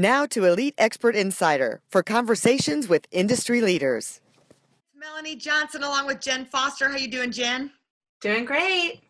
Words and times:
Now 0.00 0.26
to 0.26 0.44
Elite 0.44 0.76
Expert 0.78 1.16
Insider 1.16 1.80
for 1.88 2.04
conversations 2.04 2.88
with 2.88 3.08
industry 3.10 3.60
leaders. 3.60 4.20
Melanie 4.94 5.34
Johnson 5.34 5.82
along 5.82 6.06
with 6.06 6.20
Jen 6.20 6.44
Foster. 6.44 6.88
How 6.88 6.96
you 6.96 7.10
doing, 7.10 7.32
Jen? 7.32 7.72
Doing 8.20 8.44
great. 8.44 9.00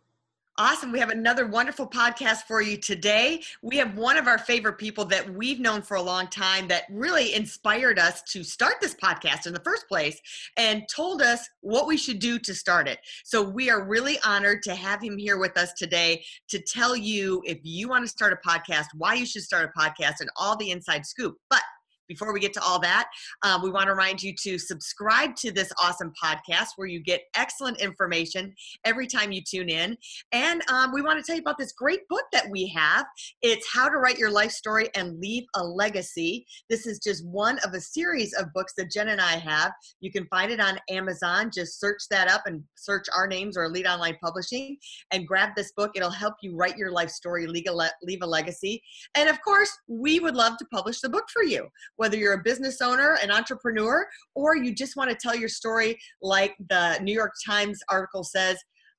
Awesome. 0.60 0.90
We 0.90 0.98
have 0.98 1.10
another 1.10 1.46
wonderful 1.46 1.86
podcast 1.86 2.42
for 2.48 2.60
you 2.60 2.76
today. 2.76 3.44
We 3.62 3.76
have 3.76 3.96
one 3.96 4.16
of 4.16 4.26
our 4.26 4.38
favorite 4.38 4.76
people 4.76 5.04
that 5.04 5.32
we've 5.32 5.60
known 5.60 5.82
for 5.82 5.96
a 5.96 6.02
long 6.02 6.26
time 6.26 6.66
that 6.66 6.82
really 6.90 7.32
inspired 7.32 7.96
us 7.96 8.22
to 8.32 8.42
start 8.42 8.74
this 8.80 8.96
podcast 8.96 9.46
in 9.46 9.52
the 9.52 9.60
first 9.60 9.86
place 9.86 10.20
and 10.56 10.82
told 10.92 11.22
us 11.22 11.48
what 11.60 11.86
we 11.86 11.96
should 11.96 12.18
do 12.18 12.40
to 12.40 12.56
start 12.56 12.88
it. 12.88 12.98
So 13.24 13.40
we 13.40 13.70
are 13.70 13.84
really 13.84 14.18
honored 14.24 14.64
to 14.64 14.74
have 14.74 15.00
him 15.00 15.16
here 15.16 15.38
with 15.38 15.56
us 15.56 15.74
today 15.74 16.24
to 16.48 16.60
tell 16.60 16.96
you 16.96 17.40
if 17.46 17.58
you 17.62 17.88
want 17.88 18.04
to 18.04 18.10
start 18.10 18.32
a 18.32 18.48
podcast, 18.48 18.86
why 18.96 19.14
you 19.14 19.26
should 19.26 19.44
start 19.44 19.70
a 19.72 19.80
podcast, 19.80 20.14
and 20.18 20.28
all 20.34 20.56
the 20.56 20.72
inside 20.72 21.06
scoop. 21.06 21.36
But 21.48 21.62
before 22.08 22.32
we 22.32 22.40
get 22.40 22.52
to 22.54 22.62
all 22.62 22.80
that, 22.80 23.08
um, 23.42 23.62
we 23.62 23.70
want 23.70 23.86
to 23.86 23.92
remind 23.92 24.22
you 24.22 24.34
to 24.42 24.58
subscribe 24.58 25.36
to 25.36 25.52
this 25.52 25.70
awesome 25.80 26.12
podcast 26.22 26.68
where 26.76 26.88
you 26.88 27.00
get 27.00 27.22
excellent 27.36 27.80
information 27.80 28.54
every 28.84 29.06
time 29.06 29.30
you 29.30 29.42
tune 29.42 29.68
in. 29.68 29.96
And 30.32 30.62
um, 30.70 30.92
we 30.92 31.02
want 31.02 31.18
to 31.18 31.24
tell 31.24 31.36
you 31.36 31.42
about 31.42 31.58
this 31.58 31.72
great 31.72 32.08
book 32.08 32.24
that 32.32 32.48
we 32.50 32.66
have. 32.68 33.06
It's 33.42 33.66
How 33.72 33.88
to 33.88 33.98
Write 33.98 34.18
Your 34.18 34.30
Life 34.30 34.52
Story 34.52 34.88
and 34.94 35.20
Leave 35.20 35.44
a 35.54 35.62
Legacy. 35.62 36.46
This 36.70 36.86
is 36.86 36.98
just 36.98 37.24
one 37.26 37.58
of 37.58 37.74
a 37.74 37.80
series 37.80 38.32
of 38.34 38.52
books 38.54 38.72
that 38.78 38.90
Jen 38.90 39.08
and 39.08 39.20
I 39.20 39.32
have. 39.32 39.72
You 40.00 40.10
can 40.10 40.26
find 40.26 40.50
it 40.50 40.60
on 40.60 40.78
Amazon. 40.90 41.50
Just 41.54 41.78
search 41.78 42.02
that 42.10 42.30
up 42.30 42.42
and 42.46 42.62
search 42.74 43.06
our 43.14 43.26
names 43.26 43.56
or 43.56 43.64
Elite 43.64 43.86
Online 43.86 44.16
Publishing 44.22 44.78
and 45.10 45.26
grab 45.26 45.50
this 45.56 45.72
book. 45.72 45.92
It'll 45.94 46.10
help 46.10 46.34
you 46.42 46.56
write 46.56 46.78
your 46.78 46.90
life 46.90 47.10
story, 47.10 47.46
leave 47.46 48.22
a 48.22 48.26
legacy. 48.26 48.82
And 49.14 49.28
of 49.28 49.40
course, 49.42 49.70
we 49.88 50.20
would 50.20 50.34
love 50.34 50.56
to 50.58 50.64
publish 50.72 51.00
the 51.00 51.08
book 51.08 51.24
for 51.32 51.42
you 51.42 51.68
whether 51.98 52.16
you're 52.16 52.32
a 52.32 52.42
business 52.42 52.80
owner, 52.80 53.18
an 53.22 53.30
entrepreneur, 53.30 54.06
or 54.34 54.56
you 54.56 54.74
just 54.74 54.96
want 54.96 55.10
to 55.10 55.16
tell 55.16 55.36
your 55.36 55.48
story 55.48 55.98
like 56.22 56.56
the 56.70 56.98
New 57.02 57.12
York 57.12 57.32
Times 57.46 57.78
article 57.90 58.24
says, 58.24 58.56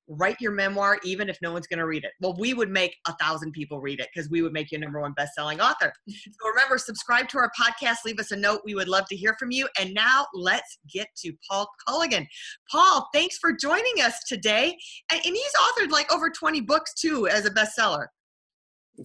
write 0.10 0.42
your 0.42 0.52
memoir 0.52 0.98
even 1.04 1.30
if 1.30 1.38
no 1.42 1.54
one's 1.54 1.68
going 1.68 1.80
to 1.80 1.86
read 1.86 2.04
it. 2.04 2.12
Well, 2.20 2.36
we 2.38 2.54
would 2.54 2.70
make 2.70 2.96
a 3.08 3.16
thousand 3.22 3.52
people 3.52 3.80
read 3.80 4.00
it 4.00 4.10
because 4.14 4.30
we 4.30 4.42
would 4.42 4.52
make 4.52 4.72
you 4.72 4.80
number 4.80 5.00
one 5.00 5.14
best-selling 5.14 5.62
author. 5.62 5.94
So 6.08 6.50
remember, 6.50 6.78
subscribe 6.78 7.30
to 7.30 7.38
our 7.38 7.52
podcast, 7.60 7.98
leave 8.06 8.20
us 8.20 8.32
a 8.32 8.36
note. 8.36 8.62
We 8.66 8.76
would 8.76 8.88
love 8.88 9.06
to 9.10 9.16
hear 9.16 9.36
from 9.40 9.52
you. 9.52 9.68
And 9.80 9.94
now 9.94 10.26
let's 10.34 10.80
get 10.92 11.08
to 11.20 11.32
Paul 11.50 11.70
Colligan. 11.88 12.26
Paul, 12.72 13.08
thanks 13.14 13.38
for 13.38 13.54
joining 13.54 14.02
us 14.02 14.16
today. 14.28 14.76
And 15.12 15.22
he's 15.24 15.54
authored 15.62 15.92
like 15.92 16.12
over 16.12 16.30
20 16.30 16.62
books 16.62 16.94
too 16.96 17.28
as 17.28 17.46
a 17.46 17.52
bestseller. 17.52 18.08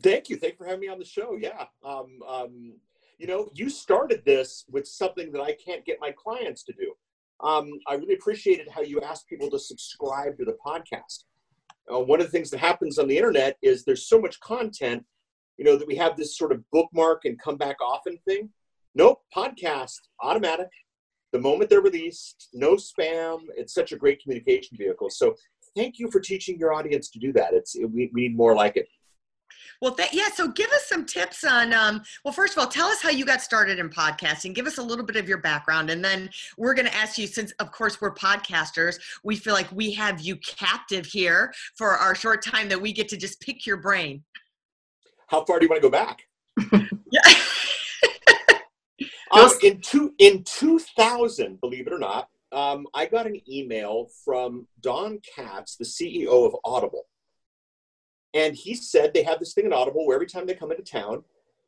Thank 0.02 0.28
you. 0.28 0.36
Thank 0.36 0.54
you 0.54 0.58
for 0.58 0.66
having 0.66 0.80
me 0.80 0.88
on 0.88 0.98
the 0.98 1.04
show. 1.04 1.36
Yeah. 1.38 1.66
Um, 1.84 2.18
um, 2.26 2.74
you 3.24 3.30
know, 3.30 3.48
you 3.54 3.70
started 3.70 4.22
this 4.26 4.66
with 4.70 4.86
something 4.86 5.32
that 5.32 5.40
I 5.40 5.56
can't 5.56 5.82
get 5.86 5.96
my 5.98 6.10
clients 6.10 6.62
to 6.64 6.74
do. 6.74 6.92
Um, 7.40 7.70
I 7.88 7.94
really 7.94 8.16
appreciated 8.16 8.68
how 8.68 8.82
you 8.82 9.00
asked 9.00 9.30
people 9.30 9.48
to 9.48 9.58
subscribe 9.58 10.36
to 10.36 10.44
the 10.44 10.58
podcast. 10.64 11.24
Uh, 11.90 12.00
one 12.00 12.20
of 12.20 12.26
the 12.26 12.30
things 12.30 12.50
that 12.50 12.60
happens 12.60 12.98
on 12.98 13.08
the 13.08 13.16
internet 13.16 13.56
is 13.62 13.82
there's 13.82 14.06
so 14.06 14.20
much 14.20 14.38
content, 14.40 15.06
you 15.56 15.64
know, 15.64 15.74
that 15.74 15.88
we 15.88 15.96
have 15.96 16.18
this 16.18 16.36
sort 16.36 16.52
of 16.52 16.62
bookmark 16.70 17.24
and 17.24 17.40
come 17.40 17.56
back 17.56 17.76
often 17.80 18.18
thing. 18.28 18.50
Nope, 18.94 19.22
podcast, 19.34 20.00
automatic. 20.20 20.68
The 21.32 21.40
moment 21.40 21.70
they're 21.70 21.80
released, 21.80 22.50
no 22.52 22.74
spam. 22.74 23.38
It's 23.56 23.72
such 23.72 23.92
a 23.92 23.96
great 23.96 24.22
communication 24.22 24.76
vehicle. 24.76 25.08
So 25.08 25.34
thank 25.74 25.98
you 25.98 26.10
for 26.10 26.20
teaching 26.20 26.58
your 26.58 26.74
audience 26.74 27.08
to 27.08 27.18
do 27.18 27.32
that. 27.32 27.54
It's 27.54 27.74
it, 27.74 27.86
we, 27.86 28.10
we 28.12 28.28
need 28.28 28.36
more 28.36 28.54
like 28.54 28.76
it. 28.76 28.86
Well, 29.80 29.94
th- 29.94 30.12
yeah. 30.12 30.28
So, 30.34 30.48
give 30.48 30.70
us 30.70 30.86
some 30.86 31.04
tips 31.04 31.44
on. 31.44 31.72
Um, 31.72 32.02
well, 32.24 32.32
first 32.32 32.54
of 32.56 32.58
all, 32.58 32.68
tell 32.68 32.86
us 32.86 33.02
how 33.02 33.10
you 33.10 33.24
got 33.24 33.42
started 33.42 33.78
in 33.78 33.90
podcasting. 33.90 34.54
Give 34.54 34.66
us 34.66 34.78
a 34.78 34.82
little 34.82 35.04
bit 35.04 35.16
of 35.16 35.28
your 35.28 35.38
background, 35.38 35.90
and 35.90 36.04
then 36.04 36.30
we're 36.56 36.74
going 36.74 36.86
to 36.86 36.94
ask 36.94 37.18
you. 37.18 37.26
Since, 37.26 37.52
of 37.52 37.72
course, 37.72 38.00
we're 38.00 38.14
podcasters, 38.14 38.98
we 39.22 39.36
feel 39.36 39.54
like 39.54 39.70
we 39.72 39.92
have 39.92 40.20
you 40.20 40.36
captive 40.36 41.06
here 41.06 41.52
for 41.76 41.90
our 41.90 42.14
short 42.14 42.44
time 42.44 42.68
that 42.68 42.80
we 42.80 42.92
get 42.92 43.08
to 43.08 43.16
just 43.16 43.40
pick 43.40 43.66
your 43.66 43.76
brain. 43.76 44.22
How 45.26 45.44
far 45.44 45.58
do 45.58 45.66
you 45.66 45.70
want 45.70 45.82
to 45.82 45.88
go 45.88 45.90
back? 45.90 46.22
yeah. 47.10 47.20
um, 49.32 49.50
in 49.62 49.80
two 49.80 50.14
in 50.18 50.44
two 50.44 50.78
thousand, 50.78 51.60
believe 51.60 51.86
it 51.86 51.92
or 51.92 51.98
not, 51.98 52.28
um, 52.52 52.86
I 52.94 53.06
got 53.06 53.26
an 53.26 53.40
email 53.50 54.08
from 54.24 54.66
Don 54.80 55.20
Katz, 55.34 55.76
the 55.76 55.84
CEO 55.84 56.46
of 56.46 56.54
Audible 56.64 57.06
and 58.34 58.54
he 58.54 58.74
said 58.74 59.14
they 59.14 59.22
have 59.22 59.38
this 59.38 59.54
thing 59.54 59.64
in 59.66 59.72
Audible 59.72 60.06
where 60.06 60.16
every 60.16 60.26
time 60.26 60.46
they 60.46 60.54
come 60.54 60.72
into 60.72 60.82
town, 60.82 61.22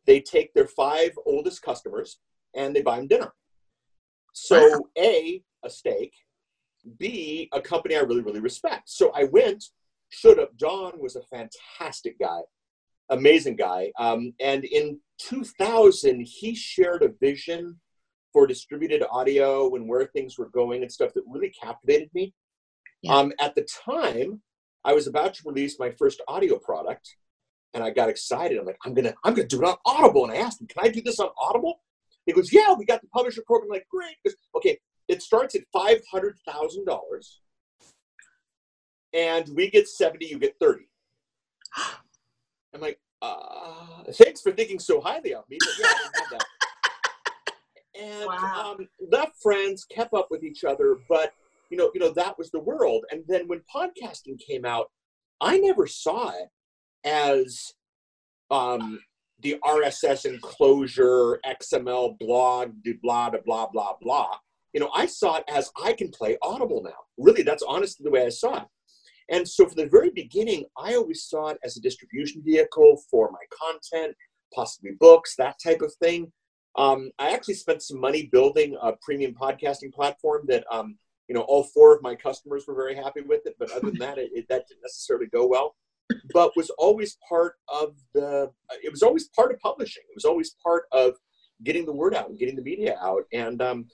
they 0.06 0.20
take 0.20 0.52
their 0.52 0.66
five 0.66 1.12
oldest 1.24 1.62
customers 1.62 2.18
and 2.54 2.74
they 2.74 2.82
buy 2.82 2.96
them 2.96 3.06
dinner. 3.06 3.32
So, 4.32 4.88
A, 4.98 5.42
a 5.64 5.70
steak, 5.70 6.12
B, 6.98 7.48
a 7.52 7.60
company 7.60 7.96
I 7.96 8.00
really, 8.00 8.20
really 8.20 8.40
respect. 8.40 8.88
So 8.90 9.10
I 9.14 9.24
went, 9.24 9.64
showed 10.10 10.38
up. 10.38 10.56
Don 10.58 11.00
was 11.00 11.16
a 11.16 11.22
fantastic 11.22 12.18
guy, 12.18 12.40
amazing 13.10 13.56
guy. 13.56 13.92
Um, 13.98 14.34
and 14.40 14.64
in 14.64 15.00
2000, 15.18 16.20
he 16.20 16.54
shared 16.54 17.02
a 17.02 17.14
vision 17.20 17.80
for 18.32 18.46
distributed 18.46 19.02
audio 19.10 19.74
and 19.74 19.88
where 19.88 20.06
things 20.06 20.36
were 20.38 20.50
going 20.50 20.82
and 20.82 20.92
stuff 20.92 21.14
that 21.14 21.24
really 21.26 21.50
captivated 21.50 22.10
me. 22.14 22.34
Yeah. 23.02 23.14
Um, 23.14 23.32
at 23.40 23.54
the 23.54 23.66
time, 23.84 24.42
I 24.86 24.92
was 24.92 25.08
about 25.08 25.34
to 25.34 25.42
release 25.44 25.78
my 25.80 25.90
first 25.90 26.22
audio 26.28 26.58
product 26.58 27.16
and 27.74 27.82
I 27.82 27.90
got 27.90 28.08
excited. 28.08 28.56
I'm 28.56 28.64
like, 28.64 28.78
I'm 28.86 28.94
gonna, 28.94 29.14
I'm 29.24 29.34
gonna 29.34 29.48
do 29.48 29.60
it 29.60 29.68
on 29.68 29.76
Audible. 29.84 30.24
And 30.24 30.32
I 30.32 30.36
asked 30.36 30.60
him, 30.60 30.68
can 30.68 30.84
I 30.84 30.88
do 30.88 31.02
this 31.02 31.18
on 31.18 31.28
Audible? 31.38 31.80
He 32.24 32.32
goes, 32.32 32.52
yeah, 32.52 32.72
we 32.72 32.84
got 32.84 33.02
the 33.02 33.08
publisher 33.08 33.42
program. 33.44 33.68
I'm 33.70 33.74
like, 33.74 33.88
great. 33.90 34.14
Goes, 34.24 34.36
okay, 34.54 34.78
it 35.08 35.22
starts 35.22 35.56
at 35.56 35.62
five 35.72 36.00
hundred 36.10 36.38
thousand 36.48 36.86
dollars, 36.86 37.40
and 39.12 39.48
we 39.54 39.70
get 39.70 39.88
seventy, 39.88 40.26
you 40.26 40.38
get 40.38 40.54
thirty. 40.60 40.88
I'm 42.74 42.80
like, 42.80 43.00
uh, 43.22 44.04
thanks 44.12 44.40
for 44.40 44.52
thinking 44.52 44.78
so 44.78 45.00
highly 45.00 45.34
of 45.34 45.44
me. 45.50 45.58
But 45.60 45.68
yeah, 45.80 45.86
I 45.86 46.10
have 46.20 46.30
that. 46.30 46.44
And 47.98 48.26
wow. 48.26 48.76
um, 48.78 48.88
left 49.10 49.40
friends, 49.42 49.86
kept 49.86 50.12
up 50.12 50.28
with 50.30 50.44
each 50.44 50.64
other, 50.64 50.98
but 51.08 51.32
you 51.70 51.76
know, 51.76 51.90
you 51.94 52.00
know, 52.00 52.12
that 52.12 52.38
was 52.38 52.50
the 52.50 52.60
world. 52.60 53.04
And 53.10 53.24
then 53.26 53.48
when 53.48 53.60
podcasting 53.74 54.40
came 54.46 54.64
out, 54.64 54.90
I 55.40 55.58
never 55.58 55.86
saw 55.86 56.30
it 56.30 56.48
as 57.04 57.72
um, 58.50 59.00
the 59.40 59.56
RSS 59.64 60.24
enclosure, 60.24 61.40
XML 61.46 62.18
blog, 62.18 62.72
blah, 63.02 63.30
blah, 63.30 63.40
blah, 63.44 63.66
blah, 63.68 63.92
blah. 64.00 64.36
You 64.72 64.80
know, 64.80 64.90
I 64.94 65.06
saw 65.06 65.36
it 65.36 65.44
as 65.48 65.70
I 65.82 65.92
can 65.92 66.10
play 66.10 66.36
Audible 66.42 66.82
now. 66.82 66.96
Really, 67.18 67.42
that's 67.42 67.62
honestly 67.66 68.04
the 68.04 68.10
way 68.10 68.26
I 68.26 68.30
saw 68.30 68.62
it. 68.62 68.68
And 69.28 69.48
so, 69.48 69.66
from 69.66 69.76
the 69.76 69.88
very 69.88 70.10
beginning, 70.10 70.66
I 70.78 70.94
always 70.94 71.24
saw 71.24 71.48
it 71.48 71.58
as 71.64 71.76
a 71.76 71.80
distribution 71.80 72.42
vehicle 72.44 73.02
for 73.10 73.30
my 73.30 73.38
content, 73.50 74.14
possibly 74.54 74.92
books, 75.00 75.34
that 75.36 75.56
type 75.62 75.80
of 75.80 75.92
thing. 75.94 76.30
Um, 76.76 77.10
I 77.18 77.30
actually 77.30 77.54
spent 77.54 77.82
some 77.82 77.98
money 77.98 78.28
building 78.30 78.76
a 78.80 78.92
premium 79.02 79.34
podcasting 79.34 79.92
platform 79.92 80.44
that 80.48 80.64
um, 80.70 80.98
you 81.28 81.34
know, 81.34 81.42
all 81.42 81.64
four 81.64 81.94
of 81.94 82.02
my 82.02 82.14
customers 82.14 82.64
were 82.66 82.74
very 82.74 82.94
happy 82.94 83.20
with 83.20 83.46
it, 83.46 83.56
but 83.58 83.70
other 83.72 83.90
than 83.90 83.98
that, 83.98 84.18
it, 84.18 84.30
it, 84.32 84.46
that 84.48 84.66
didn't 84.68 84.82
necessarily 84.82 85.26
go 85.26 85.46
well. 85.46 85.74
But 86.32 86.56
was 86.56 86.70
always 86.78 87.16
part 87.28 87.54
of 87.68 87.96
the. 88.14 88.50
It 88.82 88.92
was 88.92 89.02
always 89.02 89.28
part 89.28 89.52
of 89.52 89.58
publishing. 89.58 90.04
It 90.08 90.14
was 90.14 90.24
always 90.24 90.54
part 90.62 90.84
of 90.92 91.14
getting 91.64 91.84
the 91.84 91.92
word 91.92 92.14
out 92.14 92.28
and 92.28 92.38
getting 92.38 92.54
the 92.54 92.62
media 92.62 92.96
out. 93.02 93.24
And 93.32 93.60
um, 93.60 93.86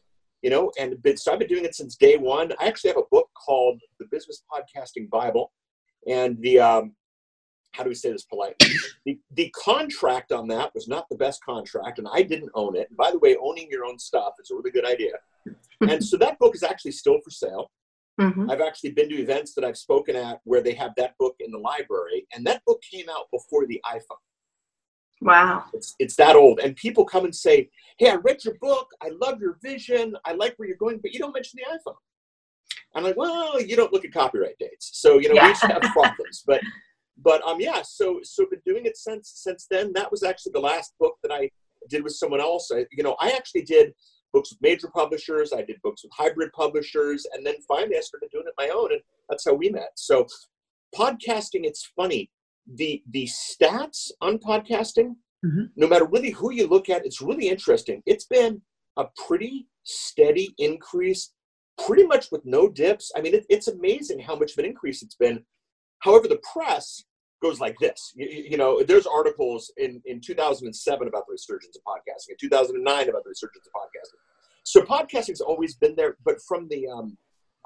you 0.43 0.51
know, 0.51 0.71
and 0.79 0.97
so 1.17 1.33
I've 1.33 1.39
been 1.39 1.49
doing 1.49 1.65
it 1.65 1.75
since 1.75 1.97
day 1.97 2.19
one. 2.19 2.53
I 2.61 2.67
actually 2.67 2.91
have 2.91 2.99
a 2.99 3.09
book 3.11 3.31
called 3.35 3.81
The 3.99 4.07
Business 4.11 4.43
Podcasting 4.53 5.09
Bible, 5.09 5.53
and 6.07 6.37
the 6.43 6.61
um, 6.61 6.95
how 7.73 7.83
do 7.83 7.89
we 7.89 7.95
say 7.95 8.13
this 8.13 8.25
politely? 8.25 8.69
The, 9.05 9.19
the 9.33 9.51
contract 9.51 10.31
on 10.31 10.47
that 10.49 10.73
was 10.75 10.87
not 10.87 11.09
the 11.09 11.17
best 11.17 11.45
contract, 11.45 11.99
and 11.99 12.07
I 12.13 12.23
didn't 12.23 12.51
own 12.55 12.77
it. 12.77 12.89
And 12.89 12.97
by 12.97 13.11
the 13.11 13.19
way, 13.19 13.37
owning 13.43 13.69
your 13.69 13.85
own 13.85 13.99
stuff 13.99 14.35
is 14.39 14.51
a 14.51 14.55
really 14.55 14.71
good 14.71 14.85
idea. 14.87 15.13
And 15.91 16.05
so 16.05 16.17
that 16.19 16.39
book 16.39 16.55
is 16.55 16.63
actually 16.63 16.93
still 16.93 17.19
for 17.25 17.31
sale. 17.31 17.71
Mm-hmm. 18.21 18.51
I've 18.51 18.61
actually 18.61 18.93
been 18.93 19.09
to 19.09 19.17
events 19.17 19.55
that 19.55 19.65
I've 19.65 19.79
spoken 19.79 20.17
at 20.17 20.41
where 20.45 20.63
they 20.63 20.75
have 20.75 20.93
that 20.97 21.15
book 21.19 21.35
in 21.41 21.51
the 21.51 21.59
library, 21.59 22.27
and 22.35 22.47
that 22.47 22.63
book 22.67 22.83
came 22.91 23.07
out 23.09 23.27
before 23.33 23.67
the 23.67 23.81
iPhone. 23.87 24.19
Wow. 25.23 25.65
It's, 25.73 25.95
it's 25.99 26.17
that 26.17 26.35
old. 26.35 26.59
And 26.59 26.75
people 26.77 27.05
come 27.05 27.25
and 27.25 27.35
say, 27.35 27.71
Hey, 27.99 28.11
I 28.11 28.17
read 28.17 28.45
your 28.45 28.55
book. 28.61 28.89
I 29.01 29.11
love 29.21 29.41
your 29.41 29.57
vision. 29.63 30.17
I 30.25 30.33
like 30.33 30.55
where 30.57 30.67
you're 30.67 30.77
going, 30.77 30.99
but 31.01 31.13
you 31.13 31.21
don't 31.21 31.33
mention 31.33 31.59
the 31.59 31.79
iPhone. 31.79 31.97
I'm 32.95 33.05
like, 33.05 33.17
well, 33.17 33.61
you 33.63 33.77
don't 33.77 33.93
look 33.93 34.05
at 34.05 34.13
copyright 34.13 34.59
dates. 34.59 34.91
So, 34.95 35.19
you 35.19 35.29
know, 35.29 35.35
yeah. 35.35 35.47
we 35.47 35.53
each 35.53 35.61
have 35.61 35.81
problems. 35.93 36.43
But 36.47 36.61
but 37.23 37.47
um 37.47 37.61
yeah, 37.61 37.83
so 37.83 38.21
so 38.23 38.47
been 38.51 38.61
doing 38.67 38.87
it 38.87 38.97
since 38.97 39.33
since 39.37 39.67
then. 39.71 39.93
That 39.95 40.11
was 40.11 40.23
actually 40.23 40.53
the 40.53 40.61
last 40.61 40.95
book 40.99 41.17
that 41.23 41.33
I 41.33 41.51
did 41.89 42.03
with 42.03 42.15
someone 42.15 42.41
else. 42.41 42.71
I, 42.73 42.87
you 42.91 43.03
know, 43.03 43.17
I 43.21 43.31
actually 43.31 43.63
did 43.63 43.93
books 44.33 44.51
with 44.51 44.63
major 44.63 44.89
publishers. 44.89 45.53
I 45.53 45.63
did 45.63 45.81
books 45.83 46.03
with 46.03 46.13
hybrid 46.13 46.53
publishers, 46.53 47.27
and 47.33 47.45
then 47.45 47.55
finally 47.67 47.97
I 47.97 48.01
started 48.01 48.31
doing 48.31 48.45
it 48.47 48.55
my 48.59 48.71
own, 48.75 48.93
and 48.93 49.01
that's 49.29 49.45
how 49.45 49.55
we 49.55 49.71
met. 49.71 49.91
So, 49.95 50.27
podcasting, 50.95 51.65
it's 51.65 51.91
funny. 51.97 52.31
The 52.75 53.03
the 53.11 53.27
stats 53.27 54.11
on 54.21 54.39
podcasting, 54.39 55.17
mm-hmm. 55.45 55.65
no 55.77 55.89
matter 55.89 56.07
really 56.07 56.31
who 56.31 56.53
you 56.53 56.67
look 56.67 56.89
at, 56.89 57.05
it's 57.05 57.21
really 57.21 57.49
interesting. 57.49 58.03
It's 58.07 58.27
been 58.27 58.63
a 58.97 59.07
pretty 59.27 59.67
steady 59.85 60.55
increase, 60.59 61.33
pretty 61.85 62.07
much 62.07 62.31
with 62.31 62.45
no 62.45 62.69
dips. 62.69 63.11
I 63.17 63.21
mean, 63.21 63.35
it, 63.35 63.47
it's 63.49 63.69
amazing 63.69 64.21
how 64.21 64.37
much 64.37 64.53
of 64.53 64.59
an 64.59 64.65
increase 64.65 65.03
it's 65.03 65.17
been. 65.17 65.45
However, 66.01 66.29
the 66.29 66.41
press 66.53 67.05
goes 67.43 67.61
like 67.61 67.77
this. 67.81 68.13
You, 68.15 68.29
you, 68.51 68.57
know, 68.57 68.83
there's 68.83 69.07
articles 69.07 69.73
in, 69.77 70.01
in 70.07 70.21
2007 70.21 71.09
about 71.09 71.27
the 71.27 71.33
resurgence 71.33 71.77
of 71.77 71.83
podcasting, 71.83 72.31
in 72.31 72.37
2009 72.41 73.09
about 73.09 73.25
the 73.25 73.31
resurgence 73.31 73.67
of 73.67 73.73
podcasting. 73.73 74.19
So 74.65 74.83
podcasting's 74.83 75.41
always 75.41 75.75
been 75.75 75.95
there, 75.97 76.17
but 76.25 76.37
from 76.47 76.69
the 76.69 76.87
um, 76.89 77.17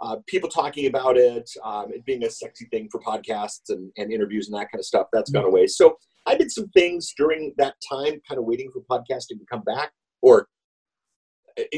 uh, 0.00 0.16
people 0.26 0.48
talking 0.48 0.86
about 0.86 1.16
it, 1.16 1.48
um, 1.62 1.92
it 1.92 2.04
being 2.04 2.24
a 2.24 2.30
sexy 2.30 2.66
thing 2.66 2.88
for 2.90 3.00
podcasts 3.00 3.68
and, 3.68 3.92
and 3.98 4.12
interviews 4.12 4.48
and 4.48 4.56
that 4.56 4.70
kind 4.72 4.80
of 4.80 4.86
stuff, 4.86 5.06
that's 5.12 5.30
mm-hmm. 5.30 5.42
gone 5.42 5.50
away. 5.50 5.66
So 5.66 5.96
I 6.24 6.36
did 6.36 6.50
some 6.50 6.68
things 6.68 7.12
during 7.16 7.54
that 7.58 7.74
time, 7.88 8.20
kind 8.28 8.38
of 8.38 8.44
waiting 8.44 8.70
for 8.72 8.80
podcasting 8.90 9.38
to 9.38 9.46
come 9.50 9.62
back, 9.62 9.92
or 10.22 10.48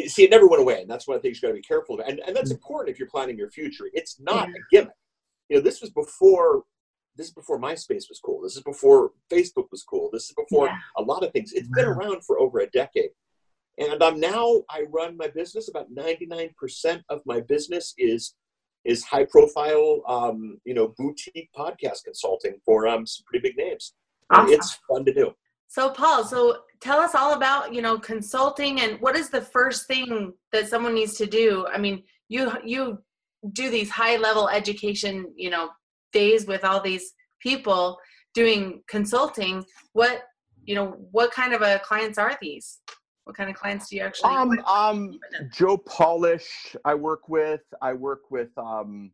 see, 0.07 0.25
it 0.25 0.31
never 0.31 0.47
went 0.47 0.63
away, 0.63 0.83
and 0.83 0.91
that's 0.91 1.07
one 1.07 1.17
of 1.17 1.23
the 1.23 1.29
things 1.29 1.41
you 1.41 1.49
got 1.49 1.55
to 1.55 1.61
be 1.61 1.63
careful 1.63 2.01
of. 2.01 2.07
And, 2.07 2.21
and 2.27 2.35
that's 2.35 2.51
mm-hmm. 2.51 2.57
important 2.57 2.95
if 2.95 2.99
you're 2.99 3.09
planning 3.09 3.37
your 3.37 3.51
future. 3.51 3.85
It's 3.93 4.21
not 4.21 4.49
yeah. 4.49 4.55
a 4.55 4.63
gimmick. 4.71 4.95
You 5.49 5.57
know, 5.57 5.63
this 5.63 5.81
was 5.81 5.91
before 5.91 6.63
this 7.19 7.27
is 7.27 7.33
before 7.35 7.61
MySpace 7.61 8.09
was 8.09 8.21
cool. 8.25 8.41
This 8.43 8.57
is 8.57 8.63
before 8.63 9.11
Facebook 9.31 9.67
was 9.73 9.83
cool. 9.83 10.09
This 10.13 10.31
is 10.31 10.35
before 10.35 10.69
yeah. 10.69 10.79
a 10.97 11.03
lot 11.03 11.25
of 11.25 11.33
things. 11.33 11.53
It's 11.53 11.69
been 11.69 11.85
around 11.85 12.25
for 12.25 12.39
over 12.39 12.61
a 12.61 12.71
decade. 12.71 13.11
And 13.77 14.03
I'm 14.03 14.19
now 14.21 14.63
I 14.71 14.85
run 14.89 15.17
my 15.17 15.27
business. 15.29 15.69
About 15.69 15.93
99% 15.93 17.03
of 17.09 17.21
my 17.27 17.41
business 17.41 17.93
is 17.99 18.35
is 18.85 19.05
high 19.05 19.25
profile, 19.25 20.03
um, 20.07 20.59
you 20.65 20.73
know, 20.73 20.95
boutique 20.97 21.51
podcast 21.57 22.05
consulting 22.05 22.55
for 22.65 22.87
um, 22.87 23.05
some 23.05 23.25
pretty 23.27 23.49
big 23.49 23.57
names. 23.57 23.93
Awesome. 24.31 24.55
It's 24.55 24.79
fun 24.89 25.05
to 25.05 25.13
do. 25.13 25.33
So 25.67 25.91
Paul, 25.91 26.25
so 26.25 26.61
tell 26.81 26.99
us 26.99 27.15
all 27.15 27.35
about 27.35 27.75
you 27.75 27.83
know 27.83 27.99
consulting 27.99 28.81
and 28.81 29.01
what 29.01 29.17
is 29.17 29.29
the 29.29 29.43
first 29.43 29.87
thing 29.89 30.33
that 30.53 30.69
someone 30.69 30.95
needs 30.95 31.15
to 31.15 31.27
do? 31.27 31.67
I 31.73 31.79
mean, 31.79 32.05
you 32.29 32.53
you 32.65 32.99
do 33.53 33.71
these 33.71 33.91
high 33.91 34.17
level 34.17 34.49
education, 34.49 35.33
you 35.37 35.51
know, 35.51 35.71
days 36.13 36.47
with 36.47 36.65
all 36.65 36.81
these 36.81 37.13
people 37.41 37.99
doing 38.35 38.83
consulting 38.89 39.65
what 39.93 40.23
you 40.65 40.75
know 40.75 40.97
what 41.13 41.31
kind 41.33 41.53
of 41.53 41.63
a 41.63 41.81
clients 41.85 42.19
are 42.19 42.37
these 42.41 42.81
what 43.25 43.37
kind 43.37 43.51
of 43.51 43.57
clients 43.57 43.89
do 43.89 43.97
you 43.97 44.03
actually 44.03 44.31
um, 44.31 44.59
um 44.67 45.19
joe 45.53 45.77
polish 45.77 46.77
i 46.85 46.95
work 46.95 47.29
with 47.29 47.63
i 47.83 47.93
work 47.93 48.31
with 48.31 48.51
um 48.59 49.11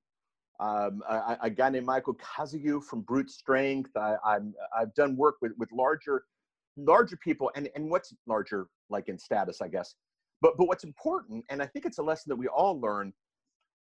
um, 0.61 1.03
a, 1.09 1.37
a, 1.43 1.51
guy 1.51 1.69
named 1.69 1.85
Michael 1.85 2.15
Kazagu 2.15 2.81
from 2.81 3.01
Brute 3.01 3.29
Strength. 3.29 3.91
I, 3.97 4.15
I'm 4.25 4.55
I've 4.75 4.95
done 4.95 5.17
work 5.17 5.35
with 5.43 5.51
with 5.59 5.69
larger 5.73 6.23
larger 6.77 7.17
people, 7.17 7.51
and 7.57 7.69
and 7.75 7.91
what's 7.91 8.15
larger 8.29 8.69
like 8.89 9.09
in 9.09 9.19
status, 9.19 9.61
I 9.61 9.67
guess. 9.67 9.97
But 10.41 10.57
but 10.57 10.69
what's 10.69 10.85
important, 10.85 11.45
and 11.51 11.61
I 11.61 11.67
think 11.67 11.87
it's 11.87 11.99
a 11.99 12.03
lesson 12.05 12.31
that 12.31 12.37
we 12.37 12.47
all 12.47 12.81
learn. 12.81 13.13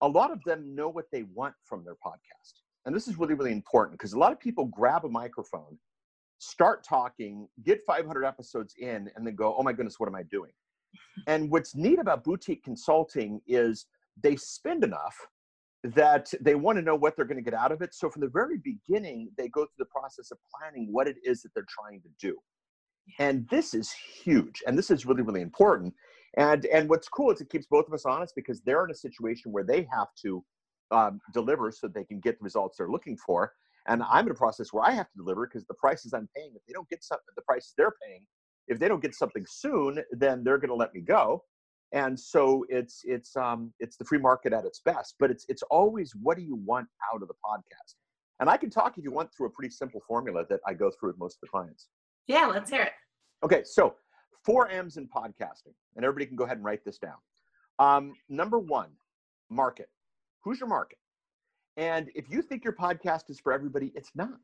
A 0.00 0.08
lot 0.08 0.32
of 0.32 0.40
them 0.44 0.74
know 0.74 0.88
what 0.88 1.04
they 1.12 1.22
want 1.32 1.54
from 1.64 1.84
their 1.84 1.94
podcast 2.04 2.63
and 2.86 2.94
this 2.94 3.08
is 3.08 3.18
really 3.18 3.34
really 3.34 3.52
important 3.52 3.98
because 3.98 4.12
a 4.12 4.18
lot 4.18 4.32
of 4.32 4.40
people 4.40 4.66
grab 4.66 5.04
a 5.04 5.08
microphone 5.08 5.78
start 6.38 6.84
talking 6.84 7.48
get 7.64 7.80
500 7.86 8.24
episodes 8.24 8.74
in 8.78 9.10
and 9.16 9.26
then 9.26 9.34
go 9.34 9.54
oh 9.58 9.62
my 9.62 9.72
goodness 9.72 9.98
what 9.98 10.08
am 10.08 10.14
i 10.14 10.22
doing? 10.22 10.50
And 11.26 11.50
what's 11.50 11.74
neat 11.74 11.98
about 11.98 12.22
boutique 12.22 12.62
consulting 12.62 13.40
is 13.48 13.86
they 14.22 14.36
spend 14.36 14.84
enough 14.84 15.16
that 15.82 16.32
they 16.40 16.54
want 16.54 16.78
to 16.78 16.82
know 16.82 16.94
what 16.94 17.16
they're 17.16 17.24
going 17.24 17.42
to 17.44 17.50
get 17.50 17.58
out 17.58 17.72
of 17.72 17.82
it. 17.82 17.94
So 17.94 18.08
from 18.08 18.20
the 18.20 18.28
very 18.28 18.58
beginning 18.58 19.30
they 19.36 19.48
go 19.48 19.62
through 19.62 19.84
the 19.84 19.86
process 19.86 20.30
of 20.30 20.38
planning 20.54 20.88
what 20.92 21.08
it 21.08 21.16
is 21.24 21.42
that 21.42 21.50
they're 21.54 21.66
trying 21.68 22.00
to 22.02 22.08
do. 22.20 22.38
And 23.18 23.46
this 23.48 23.74
is 23.74 23.92
huge 23.92 24.62
and 24.66 24.78
this 24.78 24.90
is 24.90 25.04
really 25.04 25.22
really 25.22 25.42
important. 25.42 25.94
And 26.36 26.66
and 26.66 26.88
what's 26.88 27.08
cool 27.08 27.32
is 27.32 27.40
it 27.40 27.50
keeps 27.50 27.66
both 27.66 27.86
of 27.88 27.94
us 27.94 28.06
honest 28.06 28.34
because 28.34 28.60
they're 28.60 28.84
in 28.84 28.90
a 28.90 28.94
situation 29.06 29.52
where 29.52 29.64
they 29.64 29.86
have 29.92 30.08
to 30.22 30.44
um, 30.90 31.20
deliver 31.32 31.70
so 31.70 31.88
they 31.88 32.04
can 32.04 32.20
get 32.20 32.38
the 32.38 32.44
results 32.44 32.76
they're 32.78 32.90
looking 32.90 33.16
for. 33.16 33.52
And 33.86 34.02
I'm 34.02 34.26
in 34.26 34.32
a 34.32 34.34
process 34.34 34.72
where 34.72 34.84
I 34.84 34.92
have 34.92 35.10
to 35.10 35.16
deliver 35.16 35.46
because 35.46 35.66
the 35.66 35.74
prices 35.74 36.14
I'm 36.14 36.28
paying, 36.34 36.52
if 36.54 36.62
they 36.66 36.72
don't 36.72 36.88
get 36.88 37.04
something, 37.04 37.24
the 37.36 37.42
prices 37.42 37.74
they're 37.76 37.94
paying, 38.02 38.22
if 38.68 38.78
they 38.78 38.88
don't 38.88 39.02
get 39.02 39.14
something 39.14 39.44
soon, 39.46 40.02
then 40.12 40.42
they're 40.42 40.58
going 40.58 40.70
to 40.70 40.74
let 40.74 40.94
me 40.94 41.00
go. 41.00 41.42
And 41.92 42.18
so 42.18 42.64
it's 42.68 43.02
it's 43.04 43.36
um, 43.36 43.72
it's 43.78 43.96
the 43.96 44.04
free 44.04 44.18
market 44.18 44.52
at 44.52 44.64
its 44.64 44.80
best. 44.84 45.14
But 45.20 45.30
it's 45.30 45.44
it's 45.48 45.62
always 45.70 46.12
what 46.20 46.36
do 46.36 46.42
you 46.42 46.56
want 46.56 46.88
out 47.12 47.22
of 47.22 47.28
the 47.28 47.34
podcast? 47.34 47.94
And 48.40 48.48
I 48.48 48.56
can 48.56 48.70
talk 48.70 48.98
if 48.98 49.04
you 49.04 49.12
want 49.12 49.30
through 49.32 49.46
a 49.46 49.50
pretty 49.50 49.70
simple 49.70 50.00
formula 50.08 50.44
that 50.48 50.60
I 50.66 50.74
go 50.74 50.90
through 50.90 51.10
with 51.10 51.18
most 51.18 51.36
of 51.36 51.40
the 51.42 51.48
clients. 51.48 51.88
Yeah, 52.26 52.46
let's 52.46 52.70
hear 52.70 52.82
it. 52.82 52.92
Okay, 53.44 53.62
so 53.64 53.94
four 54.44 54.68
M's 54.68 54.96
in 54.96 55.06
podcasting, 55.06 55.74
and 55.94 56.04
everybody 56.04 56.26
can 56.26 56.36
go 56.36 56.44
ahead 56.44 56.56
and 56.56 56.64
write 56.64 56.84
this 56.84 56.98
down. 56.98 57.16
Um, 57.78 58.14
number 58.28 58.58
one, 58.58 58.88
market 59.50 59.88
who's 60.44 60.60
your 60.60 60.68
market? 60.68 60.98
And 61.76 62.10
if 62.14 62.30
you 62.30 62.42
think 62.42 62.62
your 62.64 62.74
podcast 62.74 63.30
is 63.30 63.40
for 63.40 63.52
everybody, 63.52 63.92
it's 63.94 64.10
not. 64.14 64.40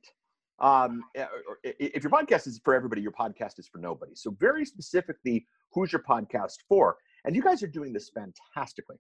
Um, 0.60 1.02
eh, 1.14 1.26
if 1.62 2.02
your 2.02 2.10
podcast 2.10 2.46
is 2.46 2.60
for 2.64 2.74
everybody, 2.74 3.00
your 3.00 3.12
podcast 3.12 3.58
is 3.58 3.68
for 3.68 3.78
nobody. 3.78 4.12
So, 4.14 4.36
very 4.38 4.64
specifically, 4.64 5.46
who's 5.72 5.92
your 5.92 6.02
podcast 6.02 6.56
for? 6.68 6.96
And 7.24 7.36
you 7.36 7.42
guys 7.42 7.62
are 7.62 7.68
doing 7.68 7.92
this 7.92 8.10
fantastically. 8.10 8.96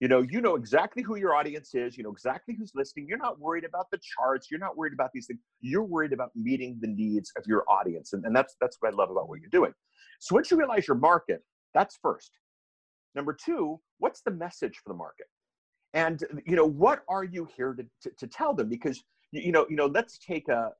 You 0.00 0.08
know, 0.08 0.20
you 0.22 0.40
know 0.40 0.56
exactly 0.56 1.02
who 1.02 1.16
your 1.16 1.34
audience 1.34 1.74
is. 1.74 1.96
You 1.96 2.04
know 2.04 2.10
exactly 2.10 2.54
who's 2.58 2.72
listening. 2.74 3.06
You're 3.08 3.18
not 3.18 3.38
worried 3.40 3.64
about 3.64 3.86
the 3.90 3.98
charts. 3.98 4.48
You're 4.50 4.60
not 4.60 4.76
worried 4.76 4.92
about 4.92 5.10
these 5.14 5.26
things. 5.26 5.40
You're 5.60 5.84
worried 5.84 6.12
about 6.12 6.30
meeting 6.34 6.78
the 6.80 6.88
needs 6.88 7.32
of 7.36 7.44
your 7.46 7.64
audience, 7.68 8.12
and, 8.12 8.24
and 8.24 8.34
that's 8.34 8.56
that's 8.60 8.76
what 8.80 8.92
I 8.92 8.96
love 8.96 9.10
about 9.10 9.28
what 9.28 9.40
you're 9.40 9.50
doing. 9.50 9.72
So 10.20 10.34
once 10.34 10.50
you 10.50 10.56
realize 10.56 10.88
your 10.88 10.96
market, 10.96 11.42
that's 11.72 11.98
first. 12.02 12.32
Number 13.14 13.32
two, 13.32 13.80
what's 13.98 14.22
the 14.22 14.30
message 14.30 14.80
for 14.82 14.92
the 14.92 14.98
market? 14.98 15.26
And 15.94 16.22
you 16.44 16.56
know 16.56 16.66
what 16.66 17.02
are 17.08 17.24
you 17.24 17.48
here 17.56 17.74
to, 17.74 17.84
to, 18.02 18.10
to 18.18 18.26
tell 18.26 18.54
them? 18.54 18.68
Because 18.68 19.02
you 19.32 19.52
know 19.52 19.66
you 19.68 19.76
know 19.76 19.86
let's 19.86 20.18
take 20.18 20.48
a 20.48 20.72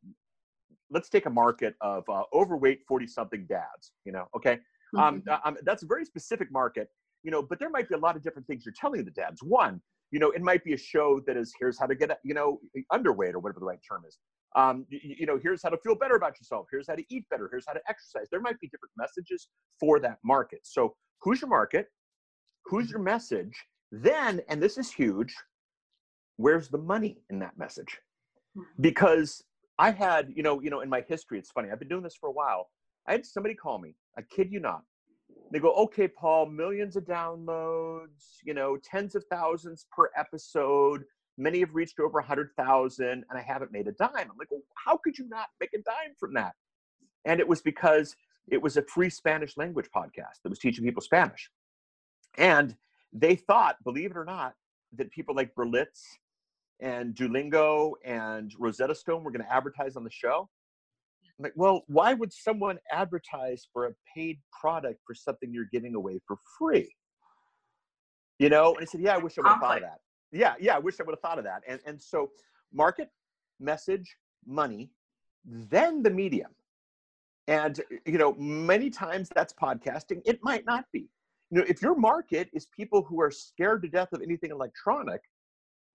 let's 0.91 1.09
take 1.09 1.27
a 1.27 1.31
market 1.31 1.75
of 1.81 2.05
uh, 2.09 2.23
overweight 2.33 2.81
40 2.87 3.07
something 3.09 3.47
dads 3.49 3.93
you 4.05 4.13
know 4.13 4.27
okay? 4.37 4.59
Um, 4.97 5.21
mm-hmm. 5.23 5.49
um, 5.49 5.57
that's 5.65 5.83
a 5.83 5.87
very 5.87 6.05
specific 6.05 6.51
market 6.53 6.89
you 7.23 7.31
know 7.31 7.43
but 7.43 7.59
there 7.59 7.71
might 7.71 7.89
be 7.89 7.95
a 7.95 7.99
lot 7.99 8.17
of 8.17 8.23
different 8.23 8.47
things 8.47 8.65
you're 8.65 8.75
telling 8.79 9.05
the 9.05 9.11
dads. 9.11 9.43
One 9.43 9.81
you 10.11 10.21
know 10.21 10.31
it 10.31 10.43
might 10.43 10.65
be 10.65 10.75
a 10.75 10.79
show 10.79 11.21
that 11.27 11.37
is 11.37 11.53
here's 11.59 11.79
how 11.79 11.87
to 11.87 11.95
get 11.95 12.19
you 12.23 12.35
know 12.35 12.61
underweight 12.93 13.35
or 13.35 13.41
whatever 13.41 13.61
the 13.61 13.67
right 13.67 13.81
term 13.89 14.05
is. 14.07 14.19
Um, 14.55 14.87
you, 14.89 15.17
you 15.21 15.27
know 15.27 15.39
here's 15.43 15.63
how 15.63 15.71
to 15.71 15.79
feel 15.79 15.97
better 15.97 16.17
about 16.17 16.39
yourself. 16.39 16.67
Here's 16.71 16.87
how 16.89 16.95
to 16.95 17.05
eat 17.11 17.25
better. 17.31 17.49
Here's 17.51 17.65
how 17.67 17.75
to 17.75 17.81
exercise. 17.89 18.29
There 18.31 18.41
might 18.41 18.59
be 18.61 18.69
different 18.69 18.93
messages 18.97 19.49
for 19.81 19.99
that 20.01 20.19
market. 20.25 20.61
So 20.63 20.95
who's 21.21 21.41
your 21.41 21.51
market? 21.51 21.89
Who's 22.67 22.85
mm-hmm. 22.85 22.93
your 22.93 23.03
message 23.03 23.57
then, 23.93 24.40
and 24.49 24.62
this 24.62 24.78
is 24.78 24.90
huge, 24.90 25.35
where's 26.37 26.69
the 26.69 26.78
money 26.78 27.19
in 27.31 27.38
that 27.40 27.59
message? 27.59 27.99
Mm-hmm. 28.57 28.83
Because 28.83 29.43
I 29.78 29.90
had, 29.90 30.33
you 30.35 30.43
know, 30.43 30.61
you 30.61 30.71
know, 30.71 30.81
in 30.81 30.88
my 30.88 31.02
history, 31.07 31.38
it's 31.38 31.50
funny. 31.50 31.71
I've 31.71 31.78
been 31.78 31.88
doing 31.88 32.02
this 32.02 32.16
for 32.19 32.28
a 32.28 32.33
while. 32.33 32.69
I 33.07 33.12
had 33.12 33.26
somebody 33.26 33.55
call 33.55 33.78
me. 33.78 33.95
I 34.19 34.23
kid 34.23 34.50
you 34.50 34.61
not. 34.61 34.83
They 35.52 35.59
go, 35.61 35.73
okay, 35.75 36.09
Paul, 36.09 36.47
millions 36.47 36.97
of 36.97 37.05
downloads, 37.05 38.38
you 38.45 38.55
know, 38.55 38.76
tens 38.83 39.14
of 39.14 39.25
thousands 39.31 39.87
per 39.95 40.11
episode. 40.16 41.05
Many 41.38 41.61
have 41.61 41.75
reached 41.75 42.00
over 42.00 42.19
a 42.19 42.25
hundred 42.25 42.50
thousand, 42.57 43.25
and 43.28 43.38
I 43.38 43.43
haven't 43.43 43.71
made 43.71 43.87
a 43.87 43.93
dime. 43.93 44.11
I'm 44.14 44.38
like, 44.38 44.50
well, 44.50 44.62
how 44.75 44.97
could 44.97 45.19
you 45.19 45.28
not 45.28 45.49
make 45.61 45.73
a 45.75 45.78
dime 45.78 46.14
from 46.19 46.35
that? 46.35 46.55
And 47.25 47.38
it 47.38 47.47
was 47.47 47.61
because 47.61 48.16
it 48.50 48.61
was 48.61 48.76
a 48.76 48.83
free 48.83 49.11
Spanish 49.11 49.57
language 49.57 49.88
podcast 49.95 50.40
that 50.43 50.49
was 50.49 50.59
teaching 50.59 50.85
people 50.85 51.02
Spanish. 51.02 51.50
And 52.38 52.75
they 53.18 53.37
thought, 53.37 53.76
believe 53.85 54.11
it 54.11 54.16
or 54.16 54.25
not, 54.25 54.54
that 54.96 55.11
people 55.11 55.35
like 55.35 55.54
Berlitz 55.54 56.02
and 56.80 57.14
Duolingo 57.14 57.92
and 58.04 58.52
Rosetta 58.58 58.94
Stone 58.94 59.25
were 59.25 59.30
going 59.30 59.44
to 59.44 59.52
advertise 59.52 59.96
on 59.96 60.04
the 60.04 60.11
show. 60.11 60.49
I'm 61.38 61.42
like, 61.42 61.52
well, 61.56 61.82
why 61.87 62.14
would 62.14 62.32
someone 62.32 62.78
advertise 62.90 63.66
for 63.73 63.87
a 63.87 63.92
paid 64.14 64.38
product 64.58 65.00
for 65.06 65.14
something 65.14 65.52
you're 65.52 65.68
giving 65.73 65.94
away 65.94 66.20
for 66.26 66.37
free? 66.58 66.94
You 68.38 68.49
know, 68.49 68.75
and 68.75 68.82
I 68.82 68.85
said, 68.85 69.00
yeah, 69.00 69.14
I 69.14 69.18
wish 69.18 69.38
I 69.38 69.42
would 69.42 69.49
have 69.49 69.61
thought 69.61 69.76
of 69.76 69.82
that. 69.82 70.00
Yeah, 70.32 70.54
yeah, 70.58 70.76
I 70.76 70.78
wish 70.78 71.00
I 71.00 71.04
would 71.04 71.12
have 71.12 71.20
thought 71.20 71.38
of 71.38 71.44
that. 71.44 71.62
And 71.66 71.80
and 71.87 72.00
so 72.00 72.30
market, 72.73 73.08
message, 73.61 74.16
money, 74.46 74.90
then 75.44 76.02
the 76.02 76.11
medium. 76.11 76.50
And 77.49 77.80
you 78.04 78.18
know, 78.18 78.35
many 78.35 78.90
times 78.90 79.30
that's 79.35 79.54
podcasting. 79.54 80.20
It 80.26 80.40
might 80.42 80.66
not 80.66 80.85
be. 80.92 81.08
You 81.50 81.59
know, 81.59 81.65
if 81.69 81.81
your 81.81 81.95
market 81.95 82.49
is 82.53 82.67
people 82.67 83.03
who 83.03 83.21
are 83.21 83.31
scared 83.31 83.83
to 83.83 83.88
death 83.88 84.12
of 84.12 84.23
anything 84.23 84.50
electronic, 84.50 85.21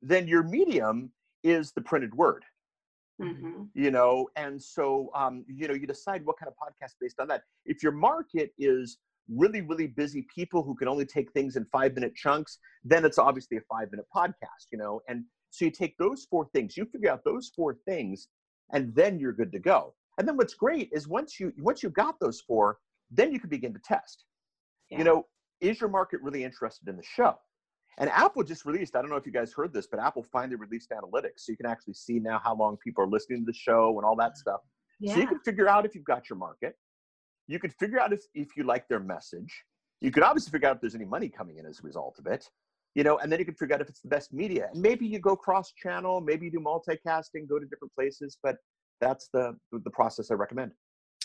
then 0.01 0.27
your 0.27 0.43
medium 0.43 1.12
is 1.43 1.72
the 1.72 1.81
printed 1.81 2.13
word. 2.13 2.43
Mm-hmm. 3.22 3.63
You 3.75 3.91
know, 3.91 4.29
and 4.36 4.62
so 4.62 5.12
um, 5.13 5.46
you 5.48 5.67
know, 5.67 5.74
you 5.74 5.86
decide 5.86 6.25
what 6.25 6.39
kind 6.39 6.51
of 6.51 6.55
podcast 6.55 6.93
based 7.00 7.20
on 7.20 7.27
that. 7.27 7.43
If 7.65 7.84
your 7.84 7.91
market 7.91 8.51
is 8.58 8.98
really, 9.29 9.62
really 9.62 9.88
busy 9.88 10.25
people 10.34 10.63
who 10.63 10.75
can 10.75 10.88
only 10.88 11.05
take 11.05 11.31
things 11.31 11.55
in 11.55 11.65
five 11.65 11.93
minute 11.93 12.15
chunks, 12.15 12.58
then 12.84 13.05
it's 13.05 13.17
obviously 13.17 13.58
a 13.58 13.62
five 13.62 13.91
minute 13.91 14.05
podcast, 14.15 14.72
you 14.72 14.77
know. 14.77 15.01
And 15.08 15.25
so 15.51 15.65
you 15.65 15.72
take 15.72 15.98
those 15.98 16.25
four 16.29 16.48
things, 16.53 16.77
you 16.77 16.86
figure 16.86 17.12
out 17.12 17.24
those 17.24 17.51
four 17.55 17.77
things, 17.86 18.27
and 18.74 18.93
then 18.96 19.20
you're 19.20 19.34
good 19.34 19.51
to 19.51 19.60
go. 19.60 19.93
And 20.17 20.27
then 20.27 20.38
what's 20.38 20.53
great 20.53 20.89
is 20.91 21.08
once 21.08 21.39
you 21.39 21.53
once 21.60 21.84
you've 21.84 21.93
got 21.93 22.15
those 22.20 22.41
four, 22.41 22.79
then 23.12 23.31
you 23.31 23.39
can 23.39 23.50
begin 23.50 23.74
to 23.74 23.79
test. 23.84 24.25
Yeah. 24.89 25.00
You 25.00 25.03
know, 25.03 25.25
is 25.62 25.80
your 25.80 25.89
market 25.89 26.22
really 26.22 26.44
interested 26.44 26.88
in 26.88 26.98
the 26.98 27.03
show? 27.03 27.36
And 27.98 28.10
Apple 28.10 28.44
just 28.44 28.65
released, 28.65 28.96
I 28.96 29.01
don't 29.01 29.10
know 29.10 29.18
if 29.18 29.25
you 29.25 29.32
guys 29.32 29.53
heard 29.53 29.74
this, 29.74 29.88
but 29.88 30.00
Apple 30.00 30.24
finally 30.24 30.56
released 30.56 30.91
analytics. 30.91 31.39
So 31.39 31.51
you 31.51 31.58
can 31.58 31.65
actually 31.65 31.94
see 31.94 32.20
now 32.20 32.39
how 32.44 32.56
long 32.56 32.77
people 32.77 33.03
are 33.03 33.08
listening 33.08 33.41
to 33.41 33.46
the 33.46 33.58
show 33.58 33.98
and 33.98 34.06
all 34.06 34.15
that 34.15 34.38
stuff. 34.38 34.62
Yeah. 35.00 35.13
So 35.13 35.20
you 35.20 35.27
can 35.27 35.39
figure 35.39 35.68
out 35.68 35.86
if 35.86 35.94
you've 35.94 36.06
got 36.06 36.30
your 36.30 36.38
market. 36.38 36.75
You 37.48 37.60
could 37.60 37.74
figure 37.74 38.00
out 38.00 38.13
if, 38.13 38.22
if 38.34 38.50
you 38.56 38.63
like 38.63 38.88
their 38.88 39.00
message. 39.00 39.63
You 40.00 40.12
could 40.12 40.24
obviously 40.24 40.51
figure 40.51 40.70
out 40.70 40.75
if 40.75 40.82
there's 40.82 40.96
any 40.96 41.06
money 41.06 41.30
coming 41.30 41.58
in 41.58 41.65
as 41.65 41.80
a 41.80 41.84
result 41.84 42.18
of 42.18 42.27
it. 42.27 42.50
You 42.96 43.03
know, 43.03 43.18
and 43.20 43.32
then 43.32 43.39
you 43.39 43.46
can 43.46 43.56
figure 43.56 43.75
out 43.75 43.82
if 43.82 43.89
it's 43.89 44.01
the 44.01 44.10
best 44.10 44.34
media. 44.34 44.70
And 44.74 44.82
maybe 44.82 45.06
you 45.06 45.20
go 45.20 45.36
cross 45.36 45.72
channel, 45.74 46.22
maybe 46.22 46.46
you 46.46 46.51
do 46.51 46.60
multicasting, 46.60 47.48
go 47.48 47.60
to 47.60 47.65
different 47.65 47.94
places, 47.96 48.38
but 48.44 48.58
that's 49.00 49.30
the 49.34 49.56
the 49.72 49.89
process 49.89 50.32
I 50.32 50.36
recommend. 50.36 50.72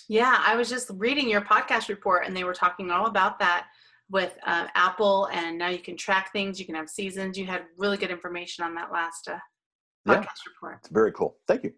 Yeah, 0.09 0.43
I 0.47 0.57
was 0.57 0.69
just 0.69 0.91
reading 0.95 1.29
your 1.29 1.41
podcast 1.41 1.89
report 1.89 2.27
and 2.27 2.37
they 2.37 2.45
were 2.45 2.55
talking 2.55 2.91
all 2.91 3.07
about 3.07 3.39
that 3.41 3.67
with 4.11 4.37
uh, 4.47 4.67
Apple, 4.75 5.29
and 5.33 5.59
now 5.59 5.69
you 5.69 5.79
can 5.79 5.97
track 5.97 6.33
things. 6.33 6.59
You 6.61 6.67
can 6.67 6.75
have 6.75 6.89
seasons. 6.89 7.37
You 7.37 7.47
had 7.47 7.63
really 7.77 7.97
good 7.97 8.11
information 8.11 8.65
on 8.65 8.75
that 8.75 8.93
last 8.93 9.29
uh, 9.29 9.39
podcast 10.07 10.23
yeah. 10.23 10.53
report. 10.55 10.79
It's 10.81 10.89
very 10.91 11.13
cool. 11.13 11.37
Thank 11.49 11.65
you. 11.65 11.73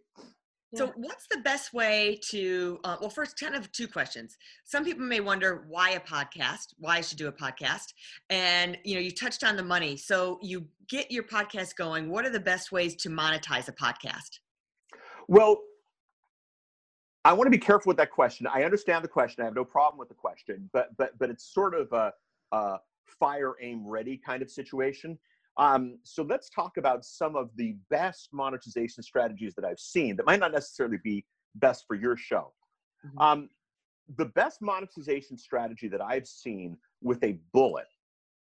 So, 0.74 0.92
what's 0.96 1.26
the 1.30 1.38
best 1.38 1.72
way 1.72 2.20
to? 2.28 2.78
Uh, 2.84 2.96
well, 3.00 3.08
first, 3.08 3.40
kind 3.40 3.54
of 3.54 3.72
two 3.72 3.88
questions. 3.88 4.36
Some 4.64 4.84
people 4.84 5.06
may 5.06 5.20
wonder 5.20 5.64
why 5.66 5.90
a 5.90 6.00
podcast, 6.00 6.74
why 6.78 6.98
I 6.98 7.00
should 7.00 7.16
do 7.16 7.28
a 7.28 7.32
podcast, 7.32 7.94
and 8.28 8.76
you 8.84 8.94
know, 8.94 9.00
you 9.00 9.10
touched 9.10 9.44
on 9.44 9.56
the 9.56 9.62
money. 9.62 9.96
So, 9.96 10.38
you 10.42 10.66
get 10.86 11.10
your 11.10 11.22
podcast 11.22 11.76
going. 11.76 12.10
What 12.10 12.26
are 12.26 12.30
the 12.30 12.40
best 12.40 12.70
ways 12.70 12.96
to 12.96 13.08
monetize 13.08 13.68
a 13.68 13.72
podcast? 13.72 14.40
Well, 15.26 15.58
I 17.24 17.32
want 17.32 17.46
to 17.46 17.50
be 17.50 17.58
careful 17.58 17.90
with 17.90 17.96
that 17.98 18.10
question. 18.10 18.46
I 18.46 18.64
understand 18.64 19.04
the 19.04 19.08
question. 19.08 19.42
I 19.42 19.44
have 19.46 19.54
no 19.54 19.64
problem 19.64 19.98
with 19.98 20.08
the 20.08 20.14
question, 20.14 20.68
but 20.72 20.96
but 20.96 21.18
but 21.18 21.30
it's 21.30 21.52
sort 21.52 21.74
of 21.74 21.92
a, 21.92 22.12
a 22.52 22.78
fire 23.06 23.54
aim 23.60 23.86
ready 23.86 24.16
kind 24.16 24.42
of 24.42 24.50
situation. 24.50 25.18
Um, 25.56 25.98
so 26.04 26.22
let's 26.22 26.48
talk 26.48 26.76
about 26.76 27.04
some 27.04 27.34
of 27.34 27.50
the 27.56 27.76
best 27.90 28.28
monetization 28.32 29.02
strategies 29.02 29.54
that 29.56 29.64
I've 29.64 29.80
seen 29.80 30.14
that 30.16 30.26
might 30.26 30.38
not 30.38 30.52
necessarily 30.52 30.98
be 31.02 31.24
best 31.56 31.84
for 31.88 31.96
your 31.96 32.16
show. 32.16 32.52
Mm-hmm. 33.04 33.18
Um, 33.18 33.50
the 34.16 34.26
best 34.26 34.62
monetization 34.62 35.36
strategy 35.36 35.88
that 35.88 36.00
I've 36.00 36.28
seen 36.28 36.78
with 37.02 37.22
a 37.24 37.38
bullet, 37.52 37.88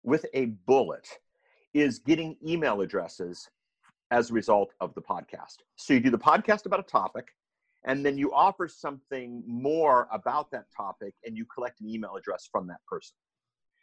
with 0.04 0.24
a 0.32 0.46
bullet, 0.66 1.08
is 1.74 1.98
getting 1.98 2.36
email 2.46 2.80
addresses 2.80 3.48
as 4.12 4.30
a 4.30 4.34
result 4.34 4.72
of 4.80 4.94
the 4.94 5.02
podcast. 5.02 5.56
So 5.76 5.94
you 5.94 6.00
do 6.00 6.10
the 6.10 6.18
podcast 6.18 6.66
about 6.66 6.80
a 6.80 6.84
topic 6.84 7.28
and 7.84 8.04
then 8.06 8.16
you 8.16 8.32
offer 8.32 8.68
something 8.68 9.42
more 9.46 10.08
about 10.12 10.50
that 10.52 10.66
topic 10.74 11.14
and 11.24 11.36
you 11.36 11.44
collect 11.52 11.80
an 11.80 11.88
email 11.88 12.14
address 12.16 12.48
from 12.50 12.66
that 12.68 12.78
person. 12.86 13.16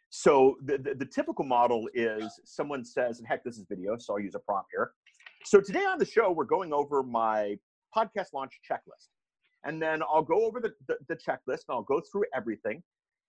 So 0.09 0.57
the, 0.63 0.77
the, 0.77 0.95
the, 0.95 1.05
typical 1.05 1.45
model 1.45 1.87
is 1.93 2.39
someone 2.43 2.83
says 2.83 3.19
and 3.19 3.27
heck 3.27 3.43
this 3.43 3.57
is 3.59 3.65
video 3.69 3.95
so 3.97 4.13
i'll 4.13 4.19
use 4.19 4.33
a 4.33 4.39
prompt 4.39 4.69
here. 4.71 4.91
So 5.45 5.61
today 5.61 5.85
on 5.85 5.99
the 5.99 6.05
show 6.05 6.31
we're 6.31 6.45
going 6.45 6.73
over 6.73 7.03
my 7.03 7.57
podcast 7.95 8.33
launch 8.33 8.53
checklist. 8.69 9.09
And 9.65 9.81
then 9.81 10.01
i'll 10.01 10.23
go 10.23 10.45
over 10.45 10.59
the, 10.59 10.73
the, 10.87 10.97
the 11.07 11.15
checklist 11.15 11.65
and 11.67 11.75
i'll 11.75 11.83
go 11.83 12.01
through 12.11 12.25
everything. 12.33 12.81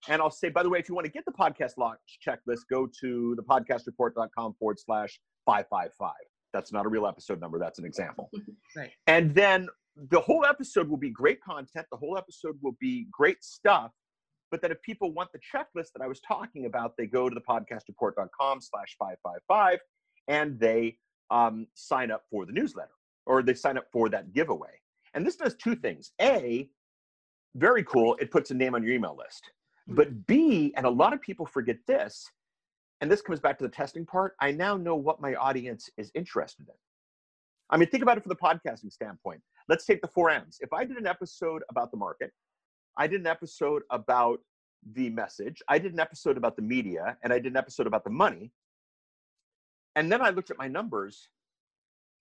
And 0.08 0.22
i'll 0.22 0.30
say 0.30 0.48
by 0.48 0.62
the 0.62 0.70
way 0.70 0.78
if 0.78 0.88
you 0.88 0.94
want 0.94 1.04
to 1.04 1.12
get 1.12 1.24
the 1.26 1.32
podcast 1.32 1.76
launch 1.76 1.98
checklist 2.26 2.60
go 2.70 2.88
to 3.00 3.36
thepodcastreport.com 3.38 4.54
forward 4.58 4.78
slash 4.78 5.20
555 5.44 6.12
that's 6.52 6.72
not 6.72 6.86
a 6.86 6.88
real 6.88 7.06
episode 7.06 7.40
number 7.40 7.58
that's 7.58 7.78
an 7.78 7.84
example. 7.84 8.30
Right. 8.76 8.92
And 9.08 9.34
then 9.34 9.68
the 9.96 10.20
whole 10.20 10.44
episode 10.44 10.88
will 10.88 10.96
be 10.96 11.10
great 11.10 11.40
content. 11.42 11.86
The 11.90 11.96
whole 11.96 12.16
episode 12.16 12.58
will 12.62 12.76
be 12.80 13.06
great 13.10 13.42
stuff. 13.42 13.92
But 14.50 14.62
then 14.62 14.72
if 14.72 14.82
people 14.82 15.12
want 15.12 15.30
the 15.32 15.38
checklist 15.38 15.92
that 15.94 16.02
I 16.02 16.06
was 16.06 16.20
talking 16.20 16.66
about, 16.66 16.96
they 16.96 17.06
go 17.06 17.28
to 17.28 17.34
the 17.34 17.40
podcastreport.com 17.40 18.60
slash 18.60 18.96
555 18.98 19.78
and 20.28 20.58
they 20.58 20.96
um, 21.30 21.66
sign 21.74 22.10
up 22.10 22.22
for 22.30 22.46
the 22.46 22.52
newsletter 22.52 22.90
or 23.26 23.42
they 23.42 23.54
sign 23.54 23.78
up 23.78 23.86
for 23.92 24.08
that 24.08 24.32
giveaway. 24.32 24.80
And 25.14 25.26
this 25.26 25.36
does 25.36 25.54
two 25.54 25.76
things. 25.76 26.12
A, 26.20 26.68
very 27.54 27.84
cool, 27.84 28.16
it 28.20 28.30
puts 28.30 28.50
a 28.50 28.54
name 28.54 28.74
on 28.74 28.82
your 28.82 28.92
email 28.92 29.16
list. 29.16 29.50
Hmm. 29.86 29.94
But 29.94 30.26
B, 30.26 30.72
and 30.76 30.86
a 30.86 30.90
lot 30.90 31.12
of 31.12 31.20
people 31.20 31.46
forget 31.46 31.76
this, 31.86 32.26
and 33.00 33.10
this 33.10 33.22
comes 33.22 33.40
back 33.40 33.58
to 33.58 33.64
the 33.64 33.70
testing 33.70 34.04
part, 34.04 34.34
I 34.40 34.52
now 34.52 34.76
know 34.76 34.94
what 34.94 35.20
my 35.20 35.34
audience 35.34 35.88
is 35.96 36.10
interested 36.14 36.68
in. 36.68 36.74
I 37.70 37.76
mean, 37.76 37.88
think 37.88 38.02
about 38.02 38.18
it 38.18 38.24
from 38.24 38.30
the 38.30 38.36
podcasting 38.36 38.92
standpoint. 38.92 39.40
Let's 39.70 39.86
take 39.86 40.02
the 40.02 40.08
four 40.08 40.30
M's. 40.30 40.58
If 40.60 40.72
I 40.72 40.84
did 40.84 40.96
an 40.96 41.06
episode 41.06 41.62
about 41.70 41.92
the 41.92 41.96
market, 41.96 42.32
I 42.98 43.06
did 43.06 43.20
an 43.20 43.28
episode 43.28 43.82
about 43.90 44.40
the 44.94 45.10
message, 45.10 45.62
I 45.68 45.78
did 45.78 45.92
an 45.92 46.00
episode 46.00 46.36
about 46.36 46.56
the 46.56 46.62
media, 46.62 47.16
and 47.22 47.32
I 47.32 47.38
did 47.38 47.52
an 47.52 47.56
episode 47.56 47.86
about 47.86 48.02
the 48.02 48.10
money. 48.10 48.50
And 49.94 50.10
then 50.10 50.22
I 50.22 50.30
looked 50.30 50.50
at 50.50 50.58
my 50.58 50.66
numbers, 50.66 51.28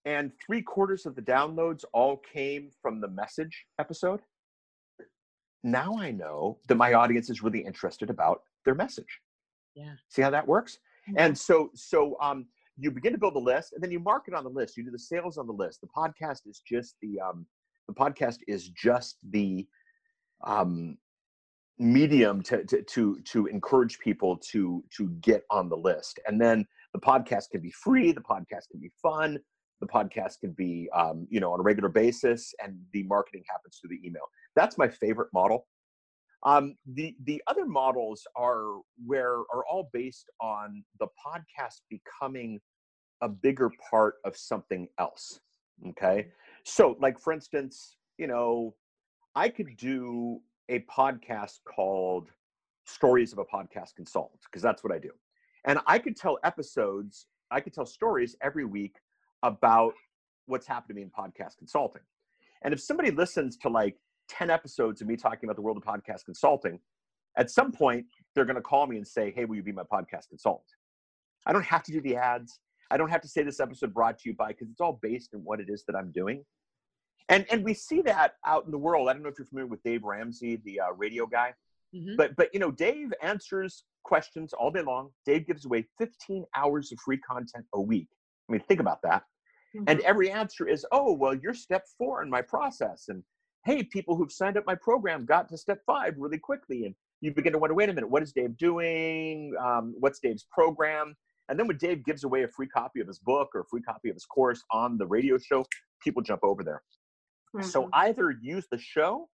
and 0.06 0.32
three 0.46 0.62
quarters 0.62 1.08
of 1.08 1.15
the 1.15 1.24
downloads 1.24 1.84
all 1.91 2.18
came 2.18 2.70
from 2.84 3.01
the 3.01 3.08
message 3.08 3.65
episode. 3.79 4.20
Now 5.63 5.98
I 5.98 6.12
know 6.12 6.60
that 6.68 6.75
my 6.75 6.94
audience 6.94 7.32
is 7.32 7.41
really 7.41 7.65
interested 7.65 8.12
about 8.12 8.41
their 8.63 8.75
message. 8.75 9.22
Yeah. 9.74 9.94
See 10.10 10.22
how 10.22 10.29
that 10.29 10.48
works? 10.48 10.77
And 11.18 11.36
so, 11.36 11.72
so 11.74 12.15
um, 12.22 12.46
you 12.79 12.91
begin 12.91 13.12
to 13.12 13.19
build 13.19 13.36
a 13.36 13.39
list 13.39 13.74
and 13.74 13.83
then 13.83 13.91
you 13.91 14.00
market 14.00 14.33
on 14.33 14.43
the 14.43 14.50
list. 14.50 14.77
You 14.77 14.83
do 14.83 14.91
the 14.91 15.00
sales 15.00 15.38
on 15.38 15.48
the 15.48 15.53
list. 15.53 15.81
The 15.81 15.88
podcast 15.88 16.41
is 16.48 16.62
just 16.65 16.95
the 17.01 17.19
um, 17.19 17.45
the 17.88 17.93
podcast 17.93 18.38
is 18.48 18.69
just 18.69 19.17
the 19.29 19.67
um, 20.45 20.98
medium 21.77 22.41
to, 22.43 22.63
to 22.65 22.81
to 22.83 23.19
to 23.25 23.45
encourage 23.48 24.00
people 24.00 24.38
to 24.51 24.83
to 24.98 25.09
get 25.21 25.43
on 25.51 25.69
the 25.69 25.77
list. 25.77 26.19
And 26.27 26.39
then 26.39 26.65
the 26.93 27.00
podcast 27.00 27.50
can 27.51 27.62
be 27.62 27.71
free 27.71 28.12
the 28.12 28.21
podcast 28.21 28.69
can 28.71 28.79
be 28.79 28.91
fun 29.01 29.39
the 29.81 29.88
podcast 29.88 30.39
can 30.39 30.51
be 30.51 30.89
um, 30.93 31.27
you 31.29 31.39
know 31.39 31.53
on 31.53 31.59
a 31.59 31.63
regular 31.63 31.89
basis 31.89 32.53
and 32.63 32.77
the 32.93 33.03
marketing 33.03 33.43
happens 33.50 33.79
through 33.79 33.89
the 33.89 34.07
email. 34.07 34.24
That's 34.55 34.77
my 34.77 34.88
favorite 34.88 35.29
model. 35.33 35.67
Um, 36.45 36.75
the 36.93 37.15
the 37.25 37.41
other 37.48 37.65
models 37.65 38.25
are 38.36 38.79
where 39.05 39.39
are 39.53 39.65
all 39.69 39.89
based 39.91 40.29
on 40.41 40.83
the 41.00 41.07
podcast 41.25 41.81
becoming 41.89 42.59
a 43.22 43.30
bigger 43.30 43.72
part 43.90 44.16
of 44.26 44.36
something 44.36 44.88
else. 45.00 45.40
Okay. 45.90 46.20
Mm-hmm. 46.20 46.30
So, 46.64 46.98
like, 47.00 47.20
for 47.20 47.34
instance, 47.34 47.96
you 48.18 48.28
know, 48.28 48.76
I 49.36 49.50
could 49.50 49.78
do 49.78 50.42
a 50.70 50.80
podcast 50.82 51.60
called 51.64 52.30
Stories 52.86 53.34
of 53.34 53.40
a 53.40 53.46
Podcast 53.46 53.96
Consultant, 53.96 54.42
because 54.44 54.62
that's 54.62 54.84
what 54.84 54.94
I 54.94 55.00
do. 55.00 55.12
And 55.66 55.80
I 55.88 56.00
could 56.00 56.16
tell 56.16 56.38
episodes, 56.44 57.28
I 57.52 57.60
could 57.60 57.74
tell 57.74 57.86
stories 57.86 58.36
every 58.42 58.66
week 58.66 58.96
about 59.44 59.94
what's 60.46 60.68
happened 60.68 60.90
to 60.90 60.94
me 60.96 61.02
in 61.04 61.10
podcast 61.10 61.58
consulting. 61.58 62.02
And 62.64 62.74
if 62.74 62.82
somebody 62.82 63.12
listens 63.12 63.58
to 63.58 63.70
like 63.70 63.96
10 64.30 64.50
episodes 64.50 65.02
of 65.02 65.08
me 65.08 65.16
talking 65.16 65.48
about 65.48 65.56
the 65.56 65.62
world 65.62 65.78
of 65.78 65.84
podcast 65.84 66.26
consulting, 66.26 66.80
at 67.38 67.50
some 67.50 67.72
point 67.72 68.06
they're 68.34 68.46
going 68.46 68.56
to 68.56 68.62
call 68.62 68.88
me 68.88 68.98
and 68.98 69.08
say, 69.08 69.32
Hey, 69.32 69.46
will 69.46 69.56
you 69.56 69.64
be 69.64 69.72
my 69.72 69.84
podcast 69.84 70.30
consultant? 70.30 70.68
I 71.46 71.54
don't 71.54 71.66
have 71.66 71.84
to 71.84 71.92
do 71.92 72.02
the 72.02 72.16
ads. 72.16 72.60
I 72.91 72.98
don't 72.98 73.10
have 73.10 73.22
to 73.22 73.27
say 73.27 73.43
this 73.43 73.60
episode 73.60 73.93
brought 73.93 74.19
to 74.19 74.29
you 74.29 74.36
by 74.36 74.50
because 74.50 74.69
it's 74.69 74.81
all 74.81 75.00
based 75.01 75.34
in 75.34 75.39
what 75.41 75.60
it 75.60 75.69
is 75.69 75.84
that 75.88 75.96
I'm 75.96 76.12
doing. 76.12 76.43
And 77.29 77.46
and 77.51 77.63
we 77.63 77.74
see 77.74 78.01
that 78.01 78.36
out 78.46 78.65
in 78.65 78.72
the 78.72 78.77
world. 78.77 79.08
I 79.08 79.13
don't 79.13 79.22
know 79.22 79.29
if 79.29 79.36
you're 79.38 79.46
familiar 79.46 79.67
with 79.67 79.84
Dave 79.84 80.03
Ramsey, 80.03 80.62
the 80.65 80.79
uh, 80.79 80.93
radio 80.98 81.27
guy, 81.27 81.53
mm-hmm. 81.96 82.15
but 82.15 82.36
but 82.36 82.50
you 82.53 82.60
know 82.60 82.72
Dave 82.72 83.13
answers 83.22 83.84
questions 84.03 84.53
all 84.53 84.72
day 84.72 84.81
long. 84.81 85.10
Dave 85.25 85.46
gives 85.46 85.65
away 85.65 85.86
15 86.00 86.46
hours 86.55 86.91
of 86.91 87.00
free 87.00 87.19
content 87.19 87.65
a 87.74 87.81
week. 87.81 88.08
I 88.50 88.53
mean, 88.53 88.62
think 88.67 88.79
about 88.79 89.01
that. 89.03 89.24
Mm-hmm. 89.75 89.84
And 89.88 90.00
every 90.01 90.31
answer 90.31 90.67
is, 90.67 90.86
oh 90.91 91.13
well, 91.13 91.36
you're 91.36 91.53
step 91.53 91.86
four 91.98 92.24
in 92.24 92.29
my 92.31 92.41
process, 92.41 93.05
and 93.10 93.24
hey, 93.65 93.84
people 93.84 94.15
who've 94.15 94.31
signed 94.31 94.58
up 94.58 94.63
my 94.65 94.75
program 94.75 95.25
got 95.25 95.50
to 95.50 95.58
step 95.58 95.81
five 95.86 96.15
really 96.17 96.39
quickly, 96.39 96.86
and 96.86 96.96
you 97.22 97.31
begin 97.31 97.53
to 97.53 97.60
wonder, 97.60 97.75
wait 97.75 97.89
a 97.89 97.93
minute, 97.93 98.10
what 98.10 98.24
is 98.24 98.31
Dave 98.31 98.58
doing? 98.58 99.53
Um, 99.63 99.93
what's 100.00 100.19
Dave's 100.19 100.48
program? 100.51 101.15
And 101.50 101.60
then 101.60 101.68
when 101.68 101.77
Dave 101.77 102.06
gives 102.06 102.24
away 102.24 102.44
a 102.44 102.48
free 102.48 102.68
copy 102.68 103.01
of 103.01 103.08
his 103.08 103.20
book 103.20 103.50
or 103.56 103.62
a 103.62 103.65
free 103.65 103.82
copy 103.82 104.10
of 104.10 104.15
his 104.15 104.25
course 104.25 104.63
on 104.72 104.98
the 104.98 105.08
radio 105.08 105.38
show, 105.38 105.65
people 106.03 106.22
jump 106.22 106.41
over 106.44 106.63
there. 106.63 106.84
Mm-hmm. 107.56 107.68
So 107.68 107.89
either 107.94 108.32
use 108.41 108.68
the 108.72 108.77
show 108.77 109.27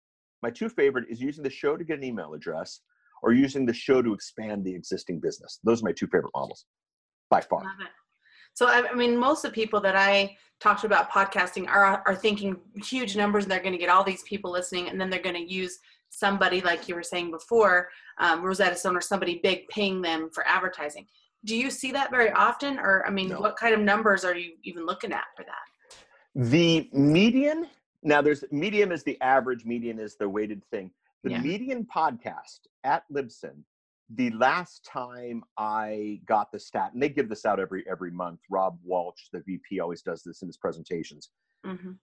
My 0.45 0.51
two 0.51 0.69
favorite 0.69 1.05
is 1.10 1.19
using 1.19 1.43
the 1.43 1.50
show 1.50 1.75
to 1.75 1.84
get 1.84 1.98
an 1.98 2.03
email 2.03 2.36
address 2.36 2.81
or 3.24 3.34
using 3.34 3.65
the 3.65 3.74
show 3.74 4.03
to 4.03 4.13
expand 4.13 4.63
the 4.63 4.74
existing 4.74 5.19
business. 5.19 5.60
Those 5.63 5.81
are 5.81 5.86
my 5.86 5.91
two 5.91 6.05
favorite 6.05 6.31
models 6.36 6.65
by 7.31 7.41
far. 7.41 7.63
So, 8.53 8.67
I, 8.67 8.88
I 8.91 8.93
mean, 8.93 9.17
most 9.17 9.43
of 9.43 9.51
the 9.51 9.55
people 9.55 9.81
that 9.81 9.95
I 9.95 10.38
talked 10.60 10.81
to 10.81 10.88
about 10.88 11.10
podcasting 11.10 11.67
are, 11.67 12.03
are 12.05 12.15
thinking 12.15 12.57
huge 12.75 13.17
numbers 13.17 13.45
and 13.45 13.51
they're 13.51 13.60
going 13.60 13.74
to 13.74 13.79
get 13.79 13.89
all 13.89 14.03
these 14.03 14.22
people 14.24 14.51
listening 14.51 14.89
and 14.89 15.01
then 15.01 15.10
they're 15.10 15.19
going 15.19 15.36
to 15.36 15.51
use 15.51 15.79
somebody 16.10 16.62
like 16.62 16.88
you 16.88 16.95
were 16.95 17.03
saying 17.03 17.31
before, 17.31 17.89
um, 18.19 18.43
Rosetta 18.43 18.75
Stone 18.75 18.95
or 18.95 19.01
somebody 19.01 19.39
big 19.41 19.67
paying 19.69 20.01
them 20.01 20.29
for 20.31 20.48
advertising. 20.48 21.07
Do 21.45 21.55
you 21.55 21.69
see 21.69 21.91
that 21.91 22.11
very 22.11 22.31
often? 22.31 22.79
Or, 22.79 23.05
I 23.05 23.09
mean, 23.09 23.29
no. 23.29 23.39
what 23.39 23.55
kind 23.55 23.73
of 23.73 23.79
numbers 23.79 24.25
are 24.25 24.35
you 24.35 24.53
even 24.63 24.85
looking 24.85 25.11
at 25.11 25.25
for 25.35 25.43
that? 25.43 26.49
The 26.49 26.89
median, 26.91 27.67
now 28.03 28.21
there's 28.21 28.43
medium 28.51 28.91
is 28.91 29.03
the 29.03 29.19
average, 29.21 29.63
median 29.65 29.99
is 29.99 30.17
the 30.17 30.27
weighted 30.27 30.63
thing. 30.65 30.91
The 31.23 31.31
yeah. 31.31 31.41
median 31.41 31.85
podcast 31.85 32.61
at 32.83 33.03
Libsyn, 33.11 33.63
the 34.09 34.29
last 34.31 34.85
time 34.85 35.43
I 35.57 36.19
got 36.25 36.51
the 36.51 36.59
stat, 36.59 36.91
and 36.93 37.01
they 37.01 37.09
give 37.09 37.29
this 37.29 37.45
out 37.45 37.59
every 37.59 37.83
every 37.89 38.11
month. 38.11 38.41
Rob 38.51 38.77
Walsh, 38.83 39.29
the 39.31 39.39
VP, 39.39 39.79
always 39.79 40.01
does 40.01 40.21
this 40.23 40.41
in 40.41 40.47
his 40.47 40.57
presentations. 40.57 41.29
Mm-hmm 41.65 41.93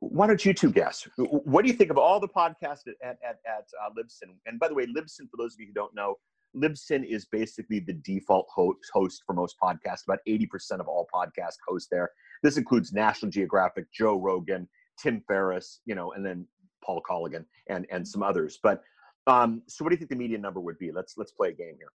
why 0.00 0.26
don't 0.26 0.44
you 0.44 0.54
two 0.54 0.70
guess? 0.70 1.08
What 1.16 1.62
do 1.62 1.68
you 1.68 1.74
think 1.74 1.90
of 1.90 1.98
all 1.98 2.20
the 2.20 2.28
podcasts 2.28 2.86
at, 2.86 2.94
at, 3.02 3.18
at, 3.28 3.38
at 3.46 3.66
uh, 3.82 3.90
Libsyn? 3.98 4.34
And 4.46 4.58
by 4.58 4.68
the 4.68 4.74
way, 4.74 4.86
Libsyn, 4.86 5.28
for 5.30 5.36
those 5.36 5.54
of 5.54 5.60
you 5.60 5.66
who 5.66 5.72
don't 5.72 5.94
know, 5.94 6.16
Libsyn 6.58 7.04
is 7.04 7.24
basically 7.24 7.80
the 7.80 7.92
default 7.92 8.46
host, 8.54 8.78
host 8.92 9.22
for 9.26 9.32
most 9.34 9.56
podcasts. 9.62 10.04
About 10.04 10.18
80% 10.28 10.80
of 10.80 10.88
all 10.88 11.08
podcast 11.14 11.56
hosts 11.66 11.88
there. 11.90 12.10
This 12.42 12.56
includes 12.56 12.92
National 12.92 13.30
Geographic, 13.30 13.86
Joe 13.92 14.16
Rogan, 14.16 14.68
Tim 14.98 15.22
Ferriss, 15.26 15.80
you 15.86 15.94
know, 15.94 16.12
and 16.12 16.24
then 16.24 16.46
Paul 16.84 17.02
Colligan 17.08 17.44
and, 17.68 17.86
and 17.90 18.06
some 18.06 18.22
others. 18.22 18.58
But 18.62 18.82
um, 19.26 19.62
so 19.66 19.84
what 19.84 19.90
do 19.90 19.94
you 19.94 19.98
think 19.98 20.10
the 20.10 20.16
median 20.16 20.40
number 20.40 20.60
would 20.60 20.78
be? 20.78 20.90
Let's 20.90 21.16
let's 21.16 21.32
play 21.32 21.50
a 21.50 21.52
game 21.52 21.76
here. 21.78 21.92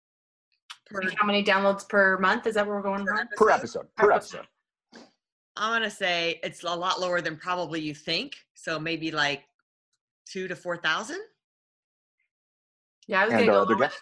Per, 0.86 1.00
How 1.16 1.26
many 1.26 1.42
downloads 1.42 1.88
per 1.88 2.18
month? 2.18 2.46
Is 2.46 2.54
that 2.54 2.66
what 2.66 2.76
we're 2.76 2.82
going 2.82 3.04
per, 3.04 3.26
per 3.36 3.50
episode? 3.50 3.86
Per 3.96 4.12
episode. 4.12 4.46
I'm 5.56 5.72
gonna 5.72 5.90
say 5.90 6.40
it's 6.42 6.62
a 6.62 6.74
lot 6.74 7.00
lower 7.00 7.20
than 7.20 7.36
probably 7.36 7.80
you 7.80 7.94
think. 7.94 8.36
So 8.54 8.78
maybe 8.78 9.10
like 9.10 9.44
two 10.30 10.48
to 10.48 10.56
four 10.56 10.76
thousand. 10.76 11.20
Yeah, 13.06 13.22
I 13.22 13.24
was 13.24 13.34
gonna 13.34 13.46
go 13.46 13.52
lower 13.52 13.66
than 13.66 13.78
that. 13.80 13.92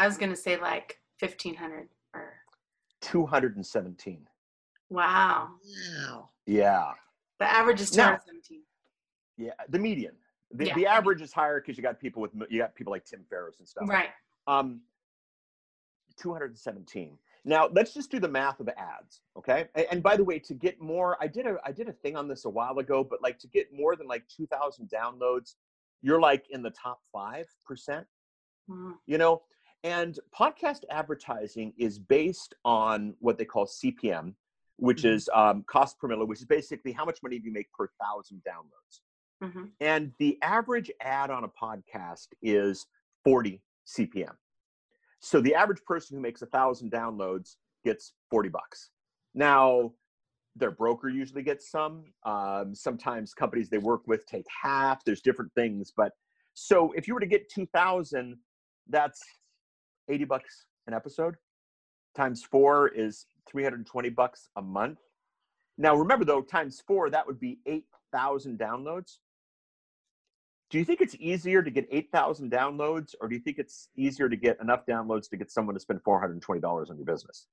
I 0.00 0.06
was 0.06 0.16
gonna 0.16 0.34
say 0.34 0.58
like 0.58 0.98
fifteen 1.18 1.54
hundred 1.54 1.88
or 2.14 2.32
two 3.02 3.26
hundred 3.26 3.56
and 3.56 3.66
seventeen. 3.66 4.26
Wow. 4.88 5.50
Wow. 6.06 6.30
Yeah. 6.46 6.92
The 7.38 7.44
average 7.44 7.82
is 7.82 7.90
two 7.90 8.00
hundred 8.00 8.22
seventeen. 8.24 8.62
Yeah, 9.36 9.52
the 9.68 9.78
median. 9.78 10.14
The, 10.52 10.66
yeah. 10.66 10.74
the 10.74 10.86
average 10.86 11.20
is 11.20 11.34
higher 11.34 11.60
because 11.60 11.76
you 11.76 11.82
got 11.82 12.00
people 12.00 12.22
with 12.22 12.30
you 12.48 12.58
got 12.58 12.74
people 12.74 12.90
like 12.90 13.04
Tim 13.04 13.24
Ferriss 13.28 13.58
and 13.58 13.68
stuff. 13.68 13.88
Right. 13.88 14.08
Um, 14.46 14.80
217. 16.18 17.18
Now 17.44 17.68
let's 17.70 17.92
just 17.92 18.10
do 18.10 18.18
the 18.18 18.28
math 18.28 18.58
of 18.58 18.66
the 18.66 18.78
ads, 18.78 19.20
okay? 19.36 19.68
And, 19.74 19.86
and, 19.90 20.02
by 20.02 20.16
the 20.16 20.24
way, 20.24 20.38
to 20.40 20.54
get 20.54 20.80
more, 20.80 21.16
I 21.20 21.26
did 21.26 21.46
a 21.46 21.56
I 21.64 21.72
did 21.72 21.88
a 21.88 21.92
thing 21.92 22.16
on 22.16 22.26
this 22.26 22.46
a 22.46 22.50
while 22.50 22.78
ago, 22.78 23.04
but 23.04 23.22
like 23.22 23.38
to 23.40 23.48
get 23.48 23.72
more 23.72 23.96
than 23.96 24.06
like 24.06 24.24
2,000 24.34 24.90
downloads, 24.90 25.54
you're 26.02 26.20
like 26.20 26.46
in 26.50 26.62
the 26.62 26.70
top 26.70 27.00
five 27.12 27.46
percent. 27.66 28.06
Mm-hmm. 28.68 28.92
You 29.06 29.18
know, 29.18 29.42
and 29.84 30.18
podcast 30.38 30.80
advertising 30.90 31.72
is 31.78 31.98
based 31.98 32.54
on 32.64 33.14
what 33.20 33.38
they 33.38 33.44
call 33.44 33.66
CPM, 33.66 34.34
which 34.76 35.02
mm-hmm. 35.02 35.14
is 35.14 35.28
um, 35.34 35.64
cost 35.66 35.98
per 35.98 36.08
million, 36.08 36.28
which 36.28 36.40
is 36.40 36.46
basically 36.46 36.92
how 36.92 37.04
much 37.04 37.18
money 37.22 37.38
do 37.38 37.46
you 37.46 37.52
make 37.52 37.72
per 37.72 37.88
thousand 38.00 38.42
downloads. 38.46 39.00
Mm-hmm. 39.42 39.64
And 39.80 40.12
the 40.18 40.38
average 40.42 40.90
ad 41.00 41.30
on 41.30 41.44
a 41.44 41.48
podcast 41.48 42.28
is 42.42 42.86
40 43.24 43.62
CPM. 43.86 44.34
So 45.20 45.40
the 45.40 45.54
average 45.54 45.82
person 45.86 46.16
who 46.16 46.22
makes 46.22 46.42
a 46.42 46.46
thousand 46.46 46.92
downloads 46.92 47.56
gets 47.84 48.12
40 48.30 48.50
bucks. 48.50 48.90
Now, 49.34 49.92
their 50.56 50.70
broker 50.70 51.08
usually 51.08 51.42
gets 51.42 51.70
some. 51.70 52.04
Um, 52.24 52.74
sometimes 52.74 53.32
companies 53.32 53.70
they 53.70 53.78
work 53.78 54.02
with 54.06 54.26
take 54.26 54.46
half. 54.62 55.04
There's 55.04 55.20
different 55.20 55.52
things, 55.54 55.92
but 55.96 56.12
so 56.54 56.92
if 56.92 57.06
you 57.06 57.14
were 57.14 57.20
to 57.20 57.26
get 57.26 57.48
2,000, 57.48 58.36
that's 58.88 59.22
80 60.10 60.24
bucks 60.24 60.66
an 60.86 60.94
episode. 60.94 61.36
Times 62.16 62.42
four 62.42 62.88
is 62.88 63.26
320 63.50 64.10
bucks 64.10 64.48
a 64.56 64.62
month. 64.62 64.98
Now 65.78 65.94
remember 65.94 66.24
though, 66.24 66.42
times 66.42 66.82
four 66.86 67.10
that 67.10 67.26
would 67.26 67.40
be 67.40 67.60
8,000 67.66 68.58
downloads 68.58 69.18
do 70.70 70.78
you 70.78 70.84
think 70.84 71.00
it's 71.00 71.16
easier 71.18 71.62
to 71.62 71.70
get 71.70 71.86
8,000 71.90 72.50
downloads 72.50 73.14
or 73.20 73.28
do 73.28 73.34
you 73.34 73.40
think 73.40 73.58
it's 73.58 73.88
easier 73.96 74.28
to 74.28 74.36
get 74.36 74.58
enough 74.60 74.86
downloads 74.86 75.28
to 75.30 75.36
get 75.36 75.50
someone 75.50 75.74
to 75.74 75.80
spend 75.80 76.00
$420 76.04 76.90
on 76.90 76.96
your 76.96 77.04
business? 77.04 77.46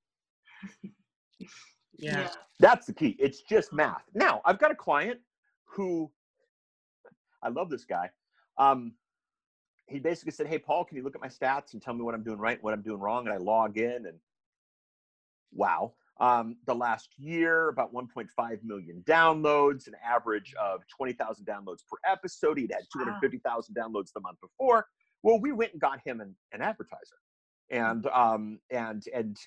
yeah. 1.97 2.29
That's 2.59 2.85
the 2.85 2.93
key. 2.93 3.15
It's 3.19 3.41
just 3.41 3.73
math. 3.73 4.03
Now, 4.13 4.41
I've 4.45 4.59
got 4.59 4.69
a 4.69 4.75
client 4.75 5.19
who 5.65 6.11
I 7.41 7.49
love 7.49 7.71
this 7.71 7.85
guy. 7.85 8.11
Um, 8.59 8.93
he 9.87 9.99
basically 9.99 10.31
said, 10.31 10.47
Hey, 10.47 10.59
Paul, 10.59 10.85
can 10.85 10.97
you 10.97 11.03
look 11.03 11.15
at 11.15 11.21
my 11.21 11.27
stats 11.27 11.73
and 11.73 11.81
tell 11.81 11.93
me 11.93 12.03
what 12.03 12.13
I'm 12.13 12.23
doing 12.23 12.37
right, 12.37 12.61
what 12.61 12.73
I'm 12.73 12.81
doing 12.81 12.99
wrong? 12.99 13.25
And 13.25 13.33
I 13.33 13.37
log 13.37 13.77
in 13.77 14.05
and 14.05 14.19
wow. 15.53 15.93
Um, 16.19 16.57
the 16.65 16.73
last 16.73 17.09
year, 17.17 17.69
about 17.69 17.93
1.5 17.93 18.63
million 18.63 19.03
downloads, 19.07 19.87
an 19.87 19.93
average 20.03 20.53
of 20.59 20.81
20,000 20.95 21.45
downloads 21.45 21.81
per 21.89 21.97
episode. 22.11 22.57
He'd 22.57 22.71
had 22.71 22.83
250,000 22.91 23.75
downloads 23.75 24.11
the 24.13 24.21
month 24.21 24.39
before. 24.41 24.87
Well, 25.21 25.39
we 25.39 25.51
went 25.51 25.73
and 25.73 25.81
got 25.81 25.99
him 26.03 26.19
an, 26.19 26.35
an 26.53 26.61
advertiser, 26.61 27.17
and 27.69 28.07
um, 28.07 28.59
and 28.71 29.03
and 29.13 29.37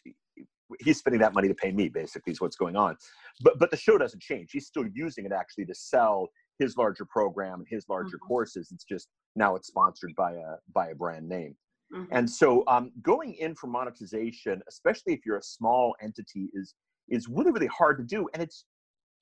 he's 0.81 0.99
spending 0.99 1.21
that 1.21 1.33
money 1.33 1.49
to 1.49 1.55
pay 1.55 1.73
me. 1.73 1.89
Basically, 1.89 2.33
is 2.33 2.41
what's 2.41 2.57
going 2.57 2.77
on. 2.77 2.97
But 3.41 3.59
but 3.59 3.71
the 3.71 3.77
show 3.77 3.97
doesn't 3.99 4.21
change. 4.21 4.51
He's 4.53 4.67
still 4.67 4.85
using 4.93 5.25
it 5.27 5.33
actually 5.33 5.67
to 5.67 5.75
sell 5.75 6.29
his 6.59 6.77
larger 6.77 7.05
program 7.05 7.61
and 7.61 7.67
his 7.69 7.89
larger 7.89 8.17
mm-hmm. 8.17 8.27
courses. 8.27 8.71
It's 8.73 8.85
just 8.85 9.09
now 9.37 9.57
it's 9.57 9.69
sponsored 9.69 10.15
by 10.17 10.33
a 10.33 10.57
by 10.75 10.89
a 10.89 10.95
brand 10.95 11.29
name. 11.29 11.57
Mm-hmm. 11.95 12.13
And 12.13 12.31
so 12.31 12.63
um, 12.69 12.93
going 13.03 13.35
in 13.35 13.55
for 13.55 13.67
monetization, 13.67 14.63
especially 14.69 15.13
if 15.13 15.27
you're 15.27 15.39
a 15.39 15.43
small 15.43 15.95
entity, 16.01 16.49
is 16.55 16.75
is 17.09 17.29
really 17.29 17.51
really 17.51 17.67
hard 17.67 17.99
to 17.99 18.05
do, 18.05 18.29
and 18.35 18.43
it's 18.43 18.65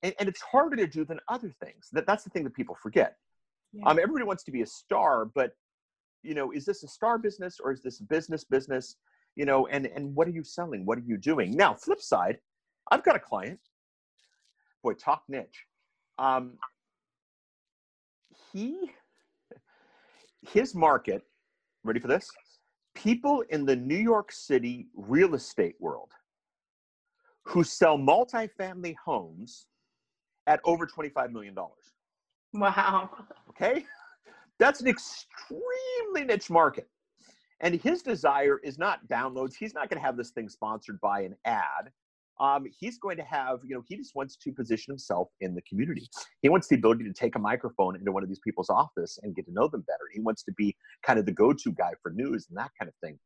and, 0.03 0.13
and 0.19 0.29
it's 0.29 0.41
harder 0.41 0.75
to 0.75 0.87
do 0.87 1.05
than 1.05 1.19
other 1.27 1.53
things. 1.63 1.89
That 1.91 2.05
that's 2.05 2.23
the 2.23 2.29
thing 2.29 2.43
that 2.43 2.53
people 2.53 2.75
forget. 2.81 3.15
Yeah. 3.73 3.85
Um, 3.85 3.99
everybody 3.99 4.25
wants 4.25 4.43
to 4.45 4.51
be 4.51 4.61
a 4.61 4.67
star, 4.67 5.25
but 5.25 5.51
you 6.23 6.33
know, 6.33 6.51
is 6.51 6.65
this 6.65 6.83
a 6.83 6.87
star 6.87 7.17
business 7.17 7.57
or 7.63 7.71
is 7.71 7.81
this 7.81 8.01
a 8.01 8.03
business 8.03 8.43
business? 8.43 8.97
You 9.35 9.45
know, 9.45 9.67
and 9.67 9.87
and 9.87 10.15
what 10.15 10.27
are 10.27 10.31
you 10.31 10.43
selling? 10.43 10.85
What 10.85 10.97
are 10.97 11.03
you 11.05 11.17
doing? 11.17 11.51
Now, 11.51 11.73
flip 11.75 12.01
side, 12.01 12.37
I've 12.91 13.03
got 13.03 13.15
a 13.15 13.19
client. 13.19 13.59
Boy, 14.83 14.93
talk 14.93 15.23
niche. 15.27 15.65
Um, 16.17 16.57
he 18.51 18.91
his 20.41 20.75
market. 20.75 21.23
Ready 21.83 21.99
for 21.99 22.07
this? 22.07 22.29
people 22.95 23.43
in 23.49 23.65
the 23.65 23.75
New 23.75 23.97
York 23.97 24.31
City 24.31 24.87
real 24.93 25.35
estate 25.35 25.75
world 25.79 26.11
who 27.45 27.63
sell 27.63 27.97
multifamily 27.97 28.95
homes 29.03 29.67
at 30.47 30.59
over 30.65 30.85
$25 30.85 31.31
million. 31.31 31.55
Wow. 32.53 33.09
Okay. 33.49 33.85
That's 34.59 34.81
an 34.81 34.87
extremely 34.87 36.25
niche 36.25 36.49
market. 36.49 36.89
And 37.61 37.75
his 37.75 38.01
desire 38.01 38.59
is 38.63 38.77
not 38.77 39.07
downloads. 39.07 39.53
He's 39.57 39.73
not 39.73 39.89
going 39.89 39.99
to 39.99 40.05
have 40.05 40.17
this 40.17 40.31
thing 40.31 40.49
sponsored 40.49 40.99
by 41.01 41.21
an 41.21 41.35
ad 41.45 41.91
um, 42.39 42.65
he's 42.79 42.97
going 42.97 43.17
to 43.17 43.23
have, 43.23 43.59
you 43.63 43.75
know, 43.75 43.83
he 43.87 43.97
just 43.97 44.15
wants 44.15 44.37
to 44.37 44.51
position 44.51 44.91
himself 44.91 45.29
in 45.41 45.53
the 45.55 45.61
community. 45.63 46.09
He 46.41 46.49
wants 46.49 46.67
the 46.67 46.75
ability 46.75 47.03
to 47.03 47.13
take 47.13 47.35
a 47.35 47.39
microphone 47.39 47.95
into 47.95 48.11
one 48.11 48.23
of 48.23 48.29
these 48.29 48.39
people's 48.39 48.69
office 48.69 49.19
and 49.23 49.35
get 49.35 49.45
to 49.45 49.53
know 49.53 49.67
them 49.67 49.83
better. 49.87 50.05
He 50.13 50.21
wants 50.21 50.43
to 50.43 50.53
be 50.53 50.75
kind 51.03 51.19
of 51.19 51.25
the 51.25 51.31
go-to 51.31 51.71
guy 51.73 51.91
for 52.01 52.11
news 52.11 52.47
and 52.49 52.57
that 52.57 52.71
kind 52.79 52.87
of 52.87 52.95
thing. 53.03 53.19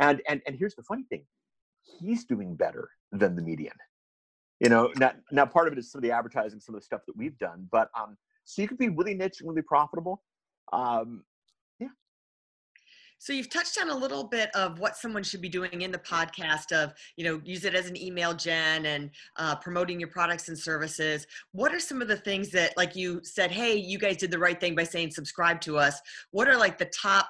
And 0.00 0.22
and 0.28 0.40
and 0.46 0.56
here's 0.56 0.74
the 0.74 0.82
funny 0.82 1.04
thing, 1.08 1.24
he's 2.00 2.24
doing 2.24 2.54
better 2.54 2.88
than 3.12 3.34
the 3.34 3.42
median. 3.42 3.72
You 4.60 4.68
know, 4.68 4.92
now, 4.96 5.12
now 5.30 5.46
part 5.46 5.68
of 5.68 5.72
it 5.72 5.78
is 5.78 5.90
some 5.90 6.00
of 6.00 6.02
the 6.02 6.10
advertising, 6.10 6.60
some 6.60 6.74
of 6.74 6.80
the 6.80 6.84
stuff 6.84 7.02
that 7.06 7.16
we've 7.16 7.38
done, 7.38 7.68
but 7.70 7.88
um, 7.98 8.16
so 8.44 8.62
you 8.62 8.68
can 8.68 8.76
be 8.76 8.88
really 8.88 9.14
niche 9.14 9.40
and 9.40 9.48
really 9.48 9.62
profitable. 9.62 10.22
Um, 10.72 11.24
so 13.18 13.32
you've 13.32 13.50
touched 13.50 13.78
on 13.80 13.90
a 13.90 13.94
little 13.94 14.24
bit 14.24 14.48
of 14.54 14.78
what 14.78 14.96
someone 14.96 15.22
should 15.22 15.40
be 15.40 15.48
doing 15.48 15.82
in 15.82 15.90
the 15.90 15.98
podcast 15.98 16.72
of, 16.72 16.94
you 17.16 17.24
know, 17.24 17.40
use 17.44 17.64
it 17.64 17.74
as 17.74 17.86
an 17.86 17.96
email 17.96 18.32
gen 18.32 18.86
and 18.86 19.10
uh, 19.36 19.56
promoting 19.56 19.98
your 19.98 20.08
products 20.08 20.48
and 20.48 20.58
services. 20.58 21.26
What 21.52 21.74
are 21.74 21.80
some 21.80 22.00
of 22.00 22.08
the 22.08 22.16
things 22.16 22.50
that, 22.50 22.76
like 22.76 22.94
you 22.94 23.20
said, 23.24 23.50
hey, 23.50 23.74
you 23.76 23.98
guys 23.98 24.16
did 24.18 24.30
the 24.30 24.38
right 24.38 24.58
thing 24.58 24.74
by 24.76 24.84
saying 24.84 25.10
subscribe 25.10 25.60
to 25.62 25.78
us. 25.78 26.00
What 26.30 26.48
are 26.48 26.56
like 26.56 26.78
the 26.78 26.86
top 26.86 27.26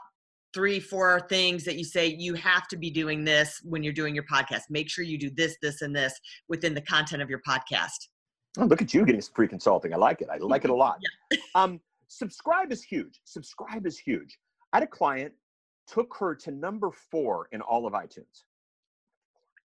three, 0.54 0.78
four 0.78 1.26
things 1.28 1.64
that 1.64 1.76
you 1.76 1.84
say 1.84 2.06
you 2.06 2.34
have 2.34 2.68
to 2.68 2.76
be 2.76 2.90
doing 2.90 3.24
this 3.24 3.60
when 3.64 3.82
you're 3.82 3.92
doing 3.92 4.14
your 4.14 4.24
podcast? 4.24 4.62
Make 4.68 4.90
sure 4.90 5.04
you 5.04 5.18
do 5.18 5.30
this, 5.30 5.56
this, 5.62 5.80
and 5.80 5.96
this 5.96 6.18
within 6.48 6.74
the 6.74 6.82
content 6.82 7.22
of 7.22 7.30
your 7.30 7.40
podcast. 7.48 8.08
Oh, 8.58 8.64
look 8.64 8.82
at 8.82 8.92
you 8.92 9.06
getting 9.06 9.20
some 9.20 9.34
free 9.34 9.48
consulting. 9.48 9.94
I 9.94 9.96
like 9.96 10.20
it. 10.20 10.28
I 10.30 10.36
like 10.38 10.64
it 10.64 10.70
a 10.70 10.74
lot. 10.74 10.98
Yeah. 11.30 11.38
um, 11.54 11.80
subscribe 12.08 12.72
is 12.72 12.82
huge. 12.82 13.20
Subscribe 13.24 13.86
is 13.86 13.98
huge. 13.98 14.38
I 14.72 14.78
had 14.78 14.82
a 14.82 14.86
client 14.86 15.32
took 15.88 16.14
her 16.18 16.34
to 16.34 16.50
number 16.50 16.90
four 16.90 17.48
in 17.52 17.60
all 17.60 17.86
of 17.86 17.92
iTunes. 17.94 18.44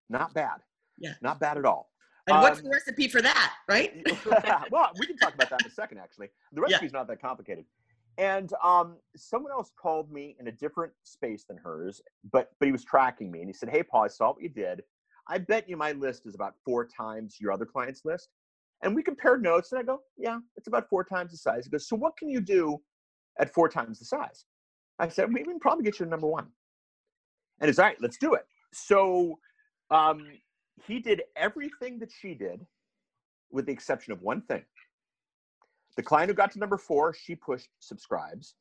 Not 0.10 0.34
bad. 0.34 0.62
Yeah. 0.98 1.14
Not 1.22 1.40
bad 1.40 1.58
at 1.58 1.66
all. 1.66 1.90
And 2.28 2.42
what's 2.42 2.62
the 2.62 2.68
um, 2.68 2.72
recipe 2.72 3.08
for 3.10 3.22
that, 3.22 3.54
right? 3.68 4.02
well, 4.72 4.92
we 4.98 5.06
can 5.06 5.18
talk 5.18 5.34
about 5.34 5.50
that 5.50 5.62
in 5.62 5.68
a 5.68 5.74
second, 5.74 5.98
actually. 5.98 6.30
The 6.54 6.62
recipe's 6.62 6.84
yeah. 6.84 7.00
not 7.00 7.08
that 7.10 7.22
complicated. 7.22 7.66
And 8.18 8.54
um, 8.64 8.98
someone 9.16 9.52
else 9.52 9.72
called 9.78 10.12
me 10.12 10.38
in 10.40 10.48
a 10.48 10.52
different 10.52 10.94
space 11.04 11.44
than 11.46 11.58
hers, 11.58 12.02
but 12.32 12.52
but 12.60 12.68
he 12.68 12.72
was 12.72 12.86
tracking 12.86 13.32
me, 13.32 13.40
and 13.40 13.50
he 13.50 13.54
said, 13.54 13.70
"Hey, 13.70 13.82
Paul, 13.82 14.04
I 14.04 14.08
saw 14.08 14.34
what 14.34 14.42
you 14.42 14.50
did. 14.50 14.84
I 15.28 15.40
bet 15.40 15.68
you 15.68 15.78
my 15.78 15.94
list 15.94 16.28
is 16.28 16.36
about 16.36 16.54
four 16.64 16.86
times 16.86 17.38
your 17.42 17.52
other 17.52 17.66
client's 17.66 18.06
list." 18.06 18.30
And 18.84 18.96
we 18.96 19.02
compared 19.02 19.42
notes, 19.42 19.72
and 19.72 19.80
I 19.80 19.84
go, 19.84 20.02
"Yeah, 20.16 20.40
it's 20.56 20.68
about 20.68 20.88
four 20.90 21.04
times 21.04 21.32
the 21.32 21.38
size." 21.38 21.66
He 21.66 21.72
goes, 21.72 21.88
"So 21.88 21.96
what 21.96 22.16
can 22.16 22.30
you 22.30 22.40
do 22.40 22.80
at 23.40 23.52
four 23.52 23.68
times 23.68 23.98
the 23.98 24.06
size?" 24.06 24.46
I 25.00 25.10
said, 25.10 25.34
"We 25.34 25.44
can 25.44 25.60
probably 25.60 25.84
get 25.84 26.00
you 26.00 26.06
to 26.06 26.10
number 26.10 26.28
one." 26.28 26.48
And 27.60 27.70
he's 27.70 27.80
all 27.80 27.86
right. 27.86 28.02
Let's 28.02 28.18
do 28.18 28.34
it. 28.34 28.46
So 28.72 29.40
um, 29.90 30.28
he 30.86 31.00
did 31.00 31.24
everything 31.36 32.00
that 32.00 32.12
she 32.12 32.34
did, 32.34 32.66
with 33.52 33.66
the 33.66 33.72
exception 33.72 34.14
of 34.14 34.22
one 34.22 34.42
thing. 34.42 34.64
The 35.96 36.04
client 36.04 36.30
who 36.30 36.36
got 36.36 36.52
to 36.54 36.60
number 36.60 36.78
four, 36.78 37.14
she 37.14 37.36
pushed 37.36 37.70
subscribes. 37.80 38.56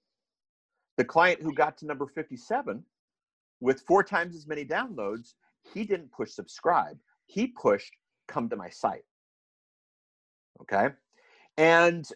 The 0.99 1.05
client 1.05 1.41
who 1.41 1.55
got 1.55 1.79
to 1.79 1.87
number 1.87 2.07
57 2.07 2.85
with 3.61 3.81
four 3.83 4.03
times 4.03 4.37
as 4.37 4.47
many 4.47 4.65
downloads, 4.65 5.35
he 5.73 5.85
didn't 5.85 6.13
push 6.13 6.33
subscribe. 6.33 6.99
He 7.27 7.47
pushed 7.47 7.95
come 8.29 8.49
to 8.51 8.57
my 8.57 8.69
site. 8.69 9.05
Okay. 10.61 10.89
And 11.57 12.09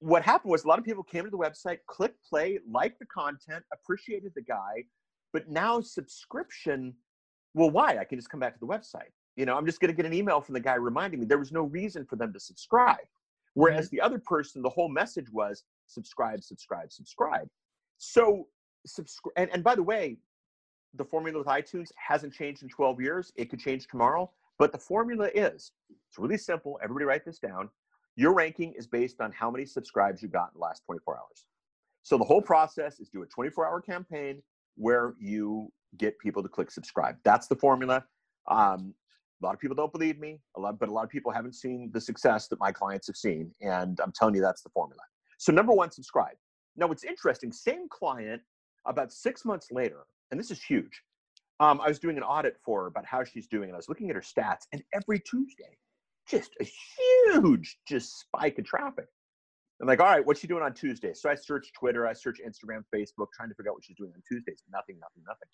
what 0.00 0.22
happened 0.22 0.50
was 0.50 0.64
a 0.64 0.68
lot 0.68 0.78
of 0.78 0.84
people 0.84 1.02
came 1.02 1.24
to 1.24 1.30
the 1.30 1.38
website, 1.38 1.78
clicked 1.86 2.22
play, 2.28 2.58
liked 2.68 2.98
the 2.98 3.06
content, 3.06 3.64
appreciated 3.72 4.32
the 4.34 4.42
guy, 4.42 4.84
but 5.32 5.48
now 5.48 5.80
subscription, 5.80 6.94
well, 7.54 7.70
why? 7.70 7.98
I 7.98 8.04
can 8.04 8.18
just 8.18 8.30
come 8.30 8.40
back 8.40 8.54
to 8.54 8.60
the 8.60 8.66
website. 8.66 9.12
You 9.36 9.46
know, 9.46 9.56
I'm 9.56 9.66
just 9.66 9.80
going 9.80 9.90
to 9.90 9.96
get 9.96 10.06
an 10.06 10.14
email 10.14 10.40
from 10.40 10.54
the 10.54 10.60
guy 10.60 10.74
reminding 10.74 11.20
me 11.20 11.26
there 11.26 11.38
was 11.38 11.52
no 11.52 11.62
reason 11.62 12.04
for 12.04 12.16
them 12.16 12.32
to 12.32 12.40
subscribe. 12.40 12.96
Whereas 13.54 13.86
mm-hmm. 13.86 13.96
the 13.96 14.00
other 14.02 14.18
person, 14.18 14.62
the 14.62 14.68
whole 14.68 14.88
message 14.88 15.30
was 15.32 15.64
subscribe, 15.86 16.42
subscribe, 16.42 16.92
subscribe. 16.92 17.48
So 17.98 18.48
subscribe. 18.86 19.32
And, 19.36 19.50
and 19.52 19.62
by 19.62 19.74
the 19.74 19.82
way, 19.82 20.18
the 20.94 21.04
formula 21.04 21.38
with 21.38 21.46
iTunes 21.46 21.88
hasn't 21.96 22.32
changed 22.32 22.62
in 22.62 22.68
12 22.68 23.00
years. 23.00 23.32
It 23.36 23.50
could 23.50 23.60
change 23.60 23.86
tomorrow, 23.86 24.30
but 24.58 24.72
the 24.72 24.78
formula 24.78 25.28
is 25.34 25.72
it's 26.08 26.18
really 26.18 26.38
simple. 26.38 26.78
Everybody 26.82 27.04
write 27.04 27.24
this 27.24 27.38
down. 27.38 27.68
Your 28.18 28.34
ranking 28.34 28.72
is 28.72 28.88
based 28.88 29.20
on 29.20 29.30
how 29.30 29.48
many 29.48 29.64
subscribes 29.64 30.20
you 30.22 30.28
got 30.28 30.50
in 30.52 30.58
the 30.58 30.60
last 30.60 30.82
24 30.86 31.18
hours. 31.18 31.44
So 32.02 32.18
the 32.18 32.24
whole 32.24 32.42
process 32.42 32.98
is 32.98 33.08
do 33.08 33.22
a 33.22 33.26
24 33.26 33.64
hour 33.64 33.80
campaign 33.80 34.42
where 34.74 35.14
you 35.20 35.70
get 35.98 36.18
people 36.18 36.42
to 36.42 36.48
click 36.48 36.72
subscribe. 36.72 37.14
That's 37.22 37.46
the 37.46 37.54
formula. 37.54 38.04
Um, 38.48 38.92
a 39.40 39.46
lot 39.46 39.54
of 39.54 39.60
people 39.60 39.76
don't 39.76 39.92
believe 39.92 40.18
me, 40.18 40.40
a 40.56 40.60
lot, 40.60 40.80
but 40.80 40.88
a 40.88 40.92
lot 40.92 41.04
of 41.04 41.10
people 41.10 41.30
haven't 41.30 41.54
seen 41.54 41.90
the 41.92 42.00
success 42.00 42.48
that 42.48 42.58
my 42.58 42.72
clients 42.72 43.06
have 43.06 43.14
seen. 43.14 43.52
And 43.60 44.00
I'm 44.02 44.10
telling 44.10 44.34
you, 44.34 44.40
that's 44.40 44.62
the 44.62 44.70
formula. 44.70 45.02
So, 45.38 45.52
number 45.52 45.72
one, 45.72 45.92
subscribe. 45.92 46.34
Now, 46.76 46.88
what's 46.88 47.04
interesting, 47.04 47.52
same 47.52 47.88
client 47.88 48.42
about 48.84 49.12
six 49.12 49.44
months 49.44 49.68
later, 49.70 50.06
and 50.32 50.40
this 50.40 50.50
is 50.50 50.60
huge. 50.60 51.04
Um, 51.60 51.80
I 51.80 51.86
was 51.86 52.00
doing 52.00 52.16
an 52.16 52.24
audit 52.24 52.56
for 52.64 52.80
her 52.80 52.86
about 52.88 53.06
how 53.06 53.22
she's 53.22 53.46
doing, 53.46 53.68
and 53.68 53.74
I 53.74 53.76
was 53.76 53.88
looking 53.88 54.10
at 54.10 54.16
her 54.16 54.22
stats, 54.22 54.62
and 54.72 54.82
every 54.92 55.20
Tuesday, 55.20 55.78
just 56.28 56.52
a 56.60 56.64
huge 56.64 57.78
just 57.86 58.20
spike 58.20 58.58
of 58.58 58.64
traffic. 58.64 59.06
I'm 59.80 59.86
like, 59.86 60.00
all 60.00 60.06
right, 60.06 60.26
what's 60.26 60.40
she 60.40 60.48
doing 60.48 60.62
on 60.62 60.74
Tuesday? 60.74 61.14
So 61.14 61.30
I 61.30 61.36
search 61.36 61.72
Twitter, 61.72 62.06
I 62.06 62.12
search 62.12 62.40
Instagram, 62.44 62.82
Facebook, 62.94 63.28
trying 63.34 63.48
to 63.48 63.54
figure 63.54 63.70
out 63.70 63.74
what 63.74 63.84
she's 63.84 63.96
doing 63.96 64.10
on 64.14 64.22
Tuesdays. 64.28 64.62
Nothing, 64.70 64.98
nothing, 64.98 65.22
nothing 65.26 65.48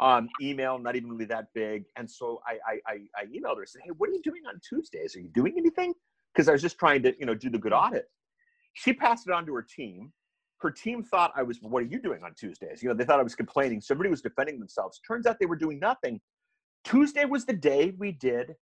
um, 0.00 0.28
email, 0.40 0.78
not 0.78 0.96
even 0.96 1.10
really 1.10 1.24
that 1.26 1.46
big. 1.54 1.84
And 1.96 2.10
so 2.10 2.40
I, 2.46 2.78
I, 2.86 2.98
I, 3.16 3.24
emailed 3.26 3.56
her 3.56 3.62
and 3.62 3.68
said, 3.68 3.82
Hey, 3.84 3.90
what 3.96 4.10
are 4.10 4.12
you 4.12 4.22
doing 4.22 4.42
on 4.48 4.60
Tuesdays? 4.68 5.14
Are 5.16 5.20
you 5.20 5.28
doing 5.28 5.54
anything? 5.56 5.94
Because 6.34 6.48
I 6.48 6.52
was 6.52 6.62
just 6.62 6.78
trying 6.78 7.02
to, 7.04 7.14
you 7.18 7.26
know, 7.26 7.34
do 7.34 7.48
the 7.48 7.58
good 7.58 7.72
audit. 7.72 8.06
She 8.72 8.92
passed 8.92 9.28
it 9.28 9.32
on 9.32 9.46
to 9.46 9.54
her 9.54 9.62
team. 9.62 10.12
Her 10.58 10.70
team 10.70 11.04
thought 11.04 11.32
I 11.36 11.42
was, 11.42 11.58
what 11.62 11.82
are 11.82 11.86
you 11.86 12.00
doing 12.00 12.24
on 12.24 12.34
Tuesdays? 12.34 12.82
You 12.82 12.88
know, 12.88 12.94
they 12.94 13.04
thought 13.04 13.20
I 13.20 13.22
was 13.24 13.34
complaining. 13.34 13.80
Somebody 13.80 14.10
was 14.10 14.22
defending 14.22 14.58
themselves. 14.58 15.00
Turns 15.06 15.26
out 15.26 15.36
they 15.38 15.46
were 15.46 15.56
doing 15.56 15.78
nothing. 15.78 16.20
Tuesday 16.84 17.24
was 17.24 17.44
the 17.44 17.52
day 17.52 17.94
we 17.98 18.12
did 18.12 18.54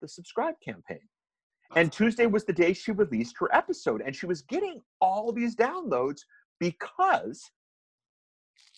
the 0.00 0.08
subscribe 0.08 0.54
campaign. 0.64 1.00
And 1.76 1.90
Tuesday 1.90 2.26
was 2.26 2.44
the 2.44 2.52
day 2.52 2.72
she 2.72 2.92
released 2.92 3.36
her 3.40 3.52
episode. 3.54 4.02
And 4.04 4.14
she 4.14 4.26
was 4.26 4.42
getting 4.42 4.80
all 5.00 5.32
these 5.32 5.56
downloads 5.56 6.20
because 6.60 7.50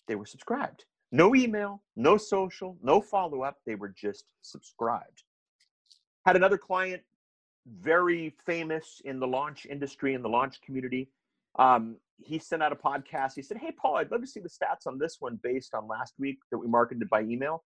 they 0.08 0.14
were 0.14 0.26
subscribed. 0.26 0.84
No 1.12 1.34
email, 1.34 1.82
no 1.94 2.16
social, 2.16 2.76
no 2.82 3.00
follow 3.00 3.42
up. 3.42 3.58
They 3.66 3.74
were 3.74 3.92
just 3.96 4.24
subscribed. 4.42 5.22
Had 6.24 6.36
another 6.36 6.58
client, 6.58 7.02
very 7.66 8.34
famous 8.44 9.00
in 9.04 9.20
the 9.20 9.26
launch 9.26 9.66
industry, 9.66 10.14
in 10.14 10.22
the 10.22 10.28
launch 10.28 10.60
community. 10.62 11.10
Um, 11.58 11.96
he 12.24 12.38
sent 12.38 12.62
out 12.62 12.72
a 12.72 12.76
podcast. 12.76 13.32
He 13.34 13.42
said, 13.42 13.58
Hey, 13.58 13.72
Paul, 13.72 13.96
I'd 13.96 14.10
love 14.10 14.22
to 14.22 14.26
see 14.26 14.40
the 14.40 14.48
stats 14.48 14.86
on 14.86 14.98
this 14.98 15.16
one 15.20 15.38
based 15.42 15.74
on 15.74 15.86
last 15.86 16.14
week 16.18 16.38
that 16.50 16.58
we 16.58 16.66
marketed 16.66 17.08
by 17.08 17.22
email. 17.22 17.64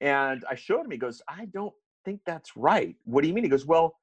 And 0.00 0.44
I 0.48 0.54
showed 0.54 0.84
him, 0.84 0.90
he 0.90 0.98
goes, 0.98 1.22
I 1.28 1.46
don't 1.46 1.74
think 2.08 2.20
that's 2.24 2.56
right. 2.56 2.96
What 3.04 3.22
do 3.22 3.28
you 3.28 3.34
mean? 3.34 3.44
He 3.44 3.50
goes, 3.50 3.66
Well, 3.66 3.96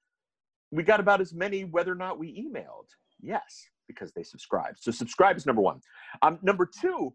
we 0.71 0.83
got 0.83 0.99
about 0.99 1.21
as 1.21 1.33
many 1.33 1.65
whether 1.65 1.91
or 1.91 1.95
not 1.95 2.19
we 2.19 2.27
emailed. 2.27 2.89
Yes, 3.19 3.67
because 3.87 4.11
they 4.11 4.23
subscribed. 4.23 4.77
So 4.81 4.91
subscribe 4.91 5.37
is 5.37 5.45
number 5.45 5.61
one. 5.61 5.81
Um, 6.21 6.37
number 6.43 6.69
two, 6.81 7.13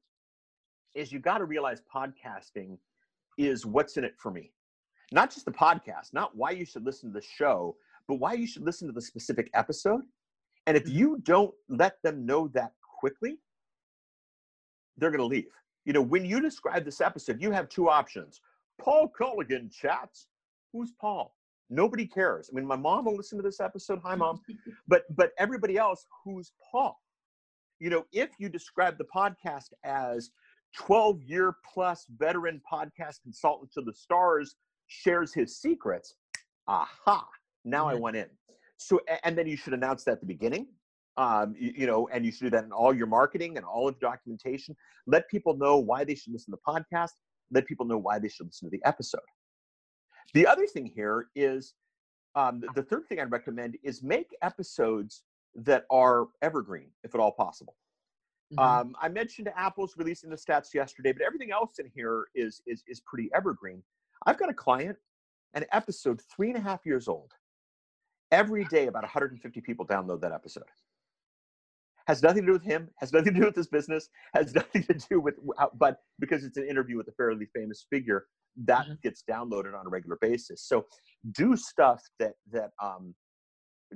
is 0.95 1.13
you 1.13 1.21
got 1.21 1.39
to 1.39 1.45
realize 1.45 1.81
podcasting 1.95 2.77
is 3.39 3.65
what's 3.65 3.97
in 3.97 4.05
it 4.05 4.15
for 4.19 4.33
me. 4.33 4.53
Not 5.13 5.33
just 5.33 5.45
the 5.45 5.53
podcast, 5.53 6.13
not 6.13 6.37
why 6.37 6.51
you 6.51 6.65
should 6.65 6.85
listen 6.85 7.13
to 7.13 7.21
the 7.21 7.25
show, 7.25 7.77
but 8.09 8.17
why 8.17 8.33
you 8.33 8.47
should 8.47 8.65
listen 8.65 8.89
to 8.89 8.93
the 8.93 9.01
specific 9.01 9.49
episode. 9.55 10.03
And 10.67 10.77
if 10.77 10.89
you 10.89 11.21
don't 11.23 11.55
let 11.69 12.03
them 12.03 12.27
know 12.27 12.49
that 12.49 12.73
quickly, 12.99 13.39
they're 14.97 15.11
going 15.11 15.21
to 15.21 15.27
leave. 15.27 15.53
You 15.85 15.93
know, 15.93 16.03
when 16.03 16.25
you 16.25 16.41
describe 16.41 16.85
this 16.85 17.01
episode, 17.01 17.41
you 17.41 17.53
have 17.53 17.69
two 17.69 17.89
options. 17.89 18.41
Paul 18.81 19.13
Colligan 19.19 19.73
chats. 19.73 20.27
Who's 20.73 20.93
Paul? 21.01 21.35
Nobody 21.69 22.07
cares. 22.07 22.51
I 22.51 22.57
mean, 22.57 22.67
my 22.67 22.77
mom 22.77 23.05
will 23.05 23.17
listen 23.17 23.39
to 23.39 23.43
this 23.43 23.61
episode. 23.61 24.01
Hi, 24.05 24.15
mom. 24.15 24.41
But 24.89 25.05
but 25.17 25.31
everybody 25.39 25.77
else, 25.77 26.05
who's 26.25 26.53
Paul? 26.71 27.01
You 27.79 27.91
know, 27.91 28.05
if 28.13 28.31
you 28.39 28.49
describe 28.49 28.99
the 28.99 29.07
podcast 29.15 29.73
as 29.85 30.31
12 30.77 31.23
year 31.23 31.57
plus 31.73 32.07
veteran 32.19 32.61
podcast 32.71 33.23
consultant 33.23 33.73
to 33.73 33.83
the 33.83 33.93
stars 33.93 34.57
shares 34.89 35.33
his 35.33 35.61
secrets. 35.61 36.15
Aha, 36.69 37.27
now 37.65 37.89
I 37.89 37.95
went 37.95 38.17
in. 38.17 38.27
So, 38.77 39.01
and 39.25 39.37
then 39.37 39.47
you 39.47 39.57
should 39.57 39.75
announce 39.75 40.05
that 40.05 40.13
at 40.13 40.21
the 40.21 40.27
beginning. 40.27 40.67
Um, 41.17 41.55
you, 41.59 41.73
you, 41.77 41.87
know, 41.87 42.09
and 42.13 42.25
you 42.25 42.33
should 42.33 42.45
do 42.45 42.51
that 42.51 42.65
in 42.65 42.73
all 42.73 42.95
your 42.95 43.07
marketing 43.07 43.57
and 43.57 43.67
all 43.67 43.89
of 43.89 43.97
your 44.01 44.11
documentation. 44.11 44.77
Let 45.07 45.29
people 45.29 45.57
know 45.57 45.79
why 45.79 46.05
they 46.05 46.15
should 46.15 46.33
listen 46.33 46.53
to 46.53 46.59
the 46.65 46.73
podcast. 46.73 47.11
Let 47.51 47.67
people 47.67 47.85
know 47.85 47.99
why 47.99 48.19
they 48.19 48.29
should 48.29 48.47
listen 48.47 48.71
to 48.71 48.77
the 48.77 48.87
episode. 48.87 49.21
The 50.35 50.47
other 50.47 50.67
thing 50.67 50.87
here 50.87 51.27
is 51.35 51.75
um, 52.35 52.63
the 52.75 52.83
third 52.83 53.07
thing 53.09 53.21
I'd 53.21 53.33
recommend 53.33 53.77
is 53.83 54.03
make 54.03 54.37
episodes 54.43 55.23
that 55.55 55.85
are 55.91 56.27
evergreen, 56.43 56.91
if 57.03 57.15
at 57.15 57.21
all 57.21 57.33
possible. 57.33 57.75
Mm-hmm. 58.53 58.61
Um, 58.61 58.97
I 59.01 59.09
mentioned 59.09 59.51
Apple's 59.57 59.95
releasing 59.97 60.31
the 60.31 60.37
stats 60.37 60.75
yesterday, 60.75 61.13
but 61.13 61.23
everything 61.23 61.53
else 61.53 61.79
in 61.79 61.91
here 61.95 62.27
is 62.35 62.63
is 62.67 62.83
is 62.87 63.01
pretty 63.01 63.31
evergreen. 63.35 63.83
I've 64.27 64.39
got 64.39 64.51
a 64.51 64.55
client, 64.55 64.97
an 65.55 65.65
episode 65.73 66.21
three 66.35 66.49
and 66.49 66.57
a 66.57 66.61
half 66.61 66.85
years 66.85 67.09
old. 67.09 67.33
Every 68.33 68.65
day, 68.67 68.87
about 68.87 69.03
150 69.03 69.61
people 69.61 69.87
download 69.87 70.21
that 70.21 70.33
episode. 70.33 70.65
Has 72.07 72.23
nothing 72.23 72.43
to 72.43 72.47
do 72.47 72.53
with 72.53 72.65
him. 72.65 72.89
Has 72.97 73.13
nothing 73.13 73.35
to 73.35 73.41
do 73.41 73.47
with 73.47 73.57
his 73.57 73.69
business. 73.69 74.09
Has 74.35 74.55
nothing 74.55 74.83
to 74.85 74.95
do 74.95 75.21
with, 75.21 75.35
uh, 75.59 75.67
but 75.75 76.03
because 76.19 76.45
it's 76.45 76.57
an 76.57 76.67
interview 76.67 76.97
with 76.97 77.09
a 77.09 77.13
fairly 77.13 77.47
famous 77.55 77.87
figure, 77.91 78.27
that 78.65 78.85
mm-hmm. 78.85 78.95
gets 79.03 79.23
downloaded 79.29 79.79
on 79.79 79.87
a 79.87 79.89
regular 79.89 80.19
basis. 80.21 80.63
So, 80.63 80.87
do 81.33 81.57
stuff 81.57 82.03
that 82.19 82.33
that 82.53 82.71
um, 82.83 83.15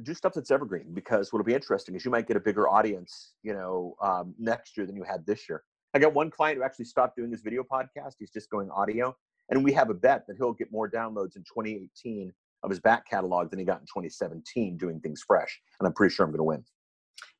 do 0.02 0.14
stuff 0.14 0.32
that's 0.34 0.50
evergreen 0.50 0.92
because 0.92 1.32
what'll 1.32 1.44
be 1.44 1.54
interesting 1.54 1.94
is 1.94 2.04
you 2.04 2.10
might 2.10 2.26
get 2.26 2.36
a 2.36 2.40
bigger 2.40 2.68
audience, 2.68 3.34
you 3.42 3.52
know, 3.52 3.94
um, 4.02 4.34
next 4.38 4.76
year 4.76 4.86
than 4.86 4.96
you 4.96 5.04
had 5.04 5.24
this 5.26 5.48
year. 5.48 5.62
I 5.94 6.00
got 6.00 6.12
one 6.12 6.30
client 6.30 6.58
who 6.58 6.64
actually 6.64 6.86
stopped 6.86 7.16
doing 7.16 7.30
his 7.30 7.42
video 7.42 7.62
podcast. 7.62 8.14
He's 8.18 8.32
just 8.32 8.50
going 8.50 8.70
audio. 8.70 9.14
And 9.50 9.62
we 9.62 9.72
have 9.72 9.90
a 9.90 9.94
bet 9.94 10.24
that 10.26 10.36
he'll 10.36 10.52
get 10.52 10.72
more 10.72 10.90
downloads 10.90 11.36
in 11.36 11.42
2018 11.42 12.32
of 12.62 12.70
his 12.70 12.80
back 12.80 13.08
catalog 13.08 13.50
than 13.50 13.58
he 13.58 13.64
got 13.64 13.80
in 13.80 13.86
2017 13.86 14.76
doing 14.76 14.98
things 15.00 15.22
fresh. 15.24 15.60
And 15.78 15.86
I'm 15.86 15.92
pretty 15.92 16.14
sure 16.14 16.24
I'm 16.24 16.32
going 16.32 16.38
to 16.38 16.44
win. 16.44 16.64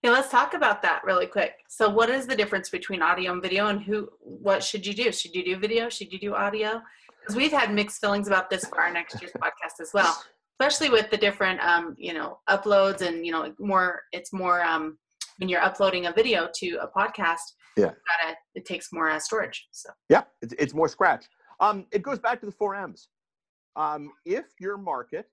Yeah, 0.02 0.10
let's 0.10 0.30
talk 0.30 0.54
about 0.54 0.82
that 0.82 1.02
really 1.02 1.26
quick. 1.26 1.54
So, 1.68 1.88
what 1.88 2.10
is 2.10 2.26
the 2.26 2.36
difference 2.36 2.68
between 2.68 3.00
audio 3.00 3.32
and 3.32 3.42
video, 3.42 3.68
and 3.68 3.82
who? 3.82 4.08
What 4.20 4.62
should 4.62 4.86
you 4.86 4.92
do? 4.92 5.10
Should 5.10 5.34
you 5.34 5.44
do 5.44 5.56
video? 5.56 5.88
Should 5.88 6.12
you 6.12 6.18
do 6.18 6.34
audio? 6.34 6.82
Because 7.24 7.36
we've 7.36 7.52
had 7.52 7.72
mixed 7.72 8.00
feelings 8.00 8.26
about 8.26 8.50
this 8.50 8.66
for 8.66 8.80
our 8.80 8.92
next 8.92 9.20
year's 9.20 9.32
podcast 9.32 9.80
as 9.80 9.90
well 9.94 10.22
especially 10.60 10.88
with 10.88 11.10
the 11.10 11.16
different 11.16 11.60
um, 11.60 11.96
you 11.98 12.14
know 12.14 12.38
uploads 12.48 13.00
and 13.00 13.26
you 13.26 13.32
know 13.32 13.52
more 13.58 14.02
it's 14.12 14.32
more 14.32 14.62
um, 14.62 14.96
when 15.38 15.48
you're 15.48 15.62
uploading 15.62 16.06
a 16.06 16.12
video 16.12 16.48
to 16.54 16.76
a 16.76 16.88
podcast, 16.88 17.54
Yeah. 17.76 17.86
gotta, 17.86 18.36
it 18.54 18.64
takes 18.64 18.92
more 18.92 19.10
uh, 19.10 19.18
storage. 19.18 19.66
So 19.72 19.90
Yeah, 20.08 20.22
it's, 20.42 20.54
it's 20.58 20.74
more 20.74 20.88
scratch. 20.88 21.26
Um, 21.60 21.86
it 21.92 22.02
goes 22.02 22.18
back 22.18 22.40
to 22.40 22.46
the 22.46 22.52
four 22.52 22.74
M's. 22.74 23.08
Um, 23.76 24.12
if 24.24 24.44
your 24.60 24.76
market 24.76 25.26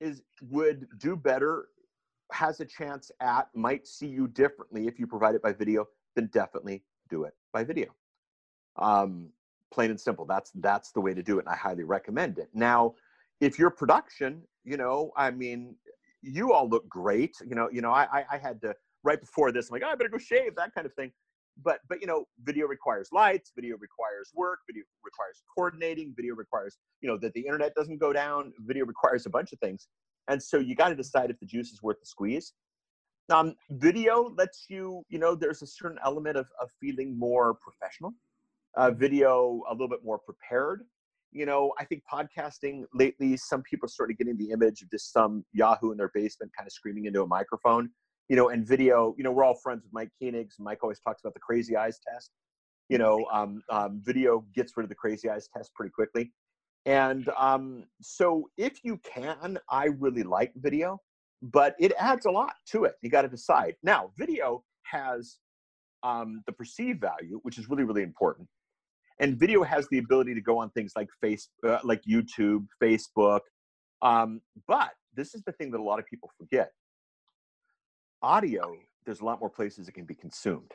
is 0.00 0.22
would 0.42 0.86
do 0.98 1.16
better, 1.16 1.68
has 2.32 2.60
a 2.60 2.64
chance 2.64 3.10
at, 3.20 3.48
might 3.54 3.86
see 3.86 4.06
you 4.06 4.28
differently 4.28 4.86
if 4.86 4.98
you 4.98 5.06
provide 5.06 5.34
it 5.34 5.42
by 5.42 5.52
video, 5.52 5.86
then 6.14 6.28
definitely 6.32 6.82
do 7.08 7.24
it 7.24 7.34
by 7.52 7.64
video. 7.64 7.88
Um, 8.78 9.30
plain 9.76 9.90
and 9.90 10.00
simple. 10.00 10.24
That's 10.24 10.50
that's 10.56 10.90
the 10.90 11.00
way 11.00 11.14
to 11.14 11.22
do 11.22 11.38
it, 11.38 11.44
and 11.46 11.48
I 11.48 11.56
highly 11.56 11.84
recommend 11.84 12.38
it. 12.38 12.48
Now, 12.52 12.94
if 13.40 13.58
your 13.58 13.70
production, 13.70 14.42
you 14.64 14.76
know, 14.76 15.12
I 15.16 15.30
mean, 15.30 15.76
you 16.22 16.52
all 16.52 16.68
look 16.68 16.88
great. 16.88 17.36
You 17.46 17.54
know, 17.54 17.68
you 17.70 17.82
know, 17.82 17.92
I 17.92 18.24
I, 18.32 18.38
had 18.38 18.60
to 18.62 18.74
right 19.04 19.20
before 19.20 19.52
this. 19.52 19.68
I'm 19.68 19.74
like, 19.74 19.82
oh, 19.84 19.92
I 19.92 19.94
better 19.94 20.08
go 20.08 20.18
shave, 20.18 20.56
that 20.56 20.74
kind 20.74 20.86
of 20.86 20.94
thing 20.94 21.12
but 21.62 21.78
but 21.88 22.00
you 22.00 22.06
know 22.06 22.26
video 22.42 22.66
requires 22.66 23.08
lights 23.12 23.52
video 23.56 23.76
requires 23.78 24.30
work 24.34 24.58
video 24.66 24.82
requires 25.04 25.42
coordinating 25.54 26.12
video 26.16 26.34
requires 26.34 26.76
you 27.00 27.08
know 27.08 27.16
that 27.16 27.32
the 27.32 27.40
internet 27.40 27.74
doesn't 27.74 27.98
go 27.98 28.12
down 28.12 28.52
video 28.66 28.84
requires 28.84 29.26
a 29.26 29.30
bunch 29.30 29.52
of 29.52 29.58
things 29.60 29.88
and 30.28 30.42
so 30.42 30.58
you 30.58 30.74
got 30.74 30.90
to 30.90 30.94
decide 30.94 31.30
if 31.30 31.38
the 31.40 31.46
juice 31.46 31.70
is 31.70 31.82
worth 31.82 31.98
the 32.00 32.06
squeeze 32.06 32.52
um, 33.32 33.54
video 33.70 34.34
lets 34.36 34.66
you 34.68 35.02
you 35.08 35.18
know 35.18 35.34
there's 35.34 35.62
a 35.62 35.66
certain 35.66 35.98
element 36.04 36.36
of, 36.36 36.46
of 36.60 36.68
feeling 36.80 37.18
more 37.18 37.54
professional 37.54 38.12
uh, 38.76 38.90
video 38.90 39.62
a 39.68 39.72
little 39.72 39.88
bit 39.88 40.04
more 40.04 40.18
prepared 40.18 40.82
you 41.32 41.44
know 41.46 41.72
i 41.78 41.84
think 41.84 42.02
podcasting 42.10 42.84
lately 42.94 43.36
some 43.36 43.62
people 43.62 43.86
are 43.86 43.90
sort 43.90 44.10
of 44.10 44.18
getting 44.18 44.36
the 44.36 44.50
image 44.50 44.82
of 44.82 44.90
just 44.90 45.12
some 45.12 45.44
yahoo 45.52 45.90
in 45.90 45.98
their 45.98 46.10
basement 46.14 46.52
kind 46.56 46.66
of 46.66 46.72
screaming 46.72 47.06
into 47.06 47.22
a 47.22 47.26
microphone 47.26 47.90
you 48.28 48.36
know, 48.36 48.48
and 48.48 48.66
video, 48.66 49.14
you 49.16 49.24
know, 49.24 49.30
we're 49.30 49.44
all 49.44 49.54
friends 49.54 49.84
with 49.84 49.92
Mike 49.92 50.10
Koenig. 50.20 50.50
Mike 50.58 50.78
always 50.82 51.00
talks 51.00 51.22
about 51.22 51.34
the 51.34 51.40
crazy 51.40 51.76
eyes 51.76 52.00
test. 52.08 52.30
You 52.88 52.98
know, 52.98 53.24
um, 53.32 53.62
um, 53.70 54.00
video 54.04 54.44
gets 54.54 54.76
rid 54.76 54.84
of 54.84 54.88
the 54.88 54.94
crazy 54.94 55.28
eyes 55.28 55.48
test 55.54 55.74
pretty 55.74 55.90
quickly. 55.90 56.32
And 56.86 57.28
um, 57.36 57.84
so 58.00 58.48
if 58.56 58.84
you 58.84 59.00
can, 59.04 59.58
I 59.70 59.86
really 59.98 60.22
like 60.22 60.52
video, 60.56 61.00
but 61.42 61.74
it 61.80 61.92
adds 61.98 62.26
a 62.26 62.30
lot 62.30 62.54
to 62.70 62.84
it. 62.84 62.94
You 63.02 63.10
got 63.10 63.22
to 63.22 63.28
decide. 63.28 63.74
Now, 63.82 64.12
video 64.16 64.62
has 64.84 65.38
um, 66.04 66.42
the 66.46 66.52
perceived 66.52 67.00
value, 67.00 67.40
which 67.42 67.58
is 67.58 67.68
really, 67.68 67.82
really 67.82 68.02
important. 68.02 68.48
And 69.18 69.38
video 69.38 69.62
has 69.62 69.88
the 69.88 69.98
ability 69.98 70.34
to 70.34 70.40
go 70.40 70.58
on 70.58 70.70
things 70.70 70.92
like 70.96 71.08
face, 71.20 71.48
uh, 71.66 71.78
like 71.84 72.02
YouTube, 72.02 72.66
Facebook. 72.82 73.40
Um, 74.02 74.40
but 74.68 74.90
this 75.14 75.34
is 75.34 75.42
the 75.44 75.52
thing 75.52 75.70
that 75.70 75.80
a 75.80 75.82
lot 75.82 75.98
of 75.98 76.06
people 76.06 76.30
forget 76.38 76.72
audio, 78.22 78.76
there's 79.04 79.20
a 79.20 79.24
lot 79.24 79.40
more 79.40 79.50
places 79.50 79.88
it 79.88 79.92
can 79.92 80.04
be 80.04 80.14
consumed. 80.14 80.72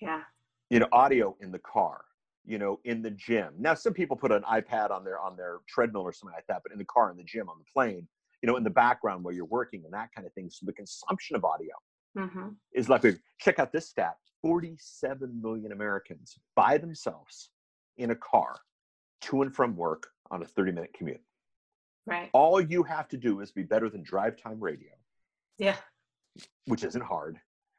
yeah, 0.00 0.22
You 0.70 0.80
know, 0.80 0.88
audio 0.92 1.36
in 1.40 1.52
the 1.52 1.58
car, 1.60 2.02
you 2.44 2.58
know, 2.58 2.80
in 2.84 3.02
the 3.02 3.10
gym. 3.10 3.54
Now, 3.58 3.74
some 3.74 3.92
people 3.92 4.16
put 4.16 4.32
an 4.32 4.42
iPad 4.42 4.90
on 4.90 5.04
their 5.04 5.20
on 5.20 5.36
their 5.36 5.58
treadmill 5.68 6.02
or 6.02 6.12
something 6.12 6.34
like 6.34 6.46
that, 6.48 6.62
but 6.64 6.72
in 6.72 6.78
the 6.78 6.84
car, 6.86 7.10
in 7.10 7.16
the 7.16 7.24
gym, 7.24 7.48
on 7.48 7.56
the 7.58 7.64
plane, 7.72 8.08
you 8.42 8.46
know, 8.48 8.56
in 8.56 8.64
the 8.64 8.70
background 8.70 9.24
while 9.24 9.34
you're 9.34 9.44
working 9.44 9.82
and 9.84 9.92
that 9.92 10.08
kind 10.14 10.26
of 10.26 10.32
thing. 10.32 10.48
So 10.50 10.66
the 10.66 10.72
consumption 10.72 11.36
of 11.36 11.44
audio 11.44 11.74
hmm 12.16 12.48
is 12.74 12.88
like 12.88 13.04
check 13.38 13.58
out 13.58 13.72
this 13.72 13.88
stat 13.88 14.16
47 14.42 15.40
million 15.42 15.72
americans 15.72 16.38
by 16.54 16.78
themselves 16.78 17.50
in 17.98 18.10
a 18.10 18.16
car 18.16 18.56
to 19.22 19.42
and 19.42 19.54
from 19.54 19.76
work 19.76 20.08
on 20.30 20.42
a 20.42 20.46
30 20.46 20.72
minute 20.72 20.90
commute 20.96 21.20
right, 22.06 22.30
all 22.32 22.60
you 22.60 22.82
have 22.82 23.08
to 23.08 23.16
do 23.16 23.40
is 23.40 23.52
be 23.52 23.62
better 23.62 23.88
than 23.88 24.02
drive 24.02 24.36
time 24.36 24.60
radio 24.60 24.90
yeah, 25.58 25.76
which 26.66 26.84
isn't 26.84 27.02
hard, 27.02 27.38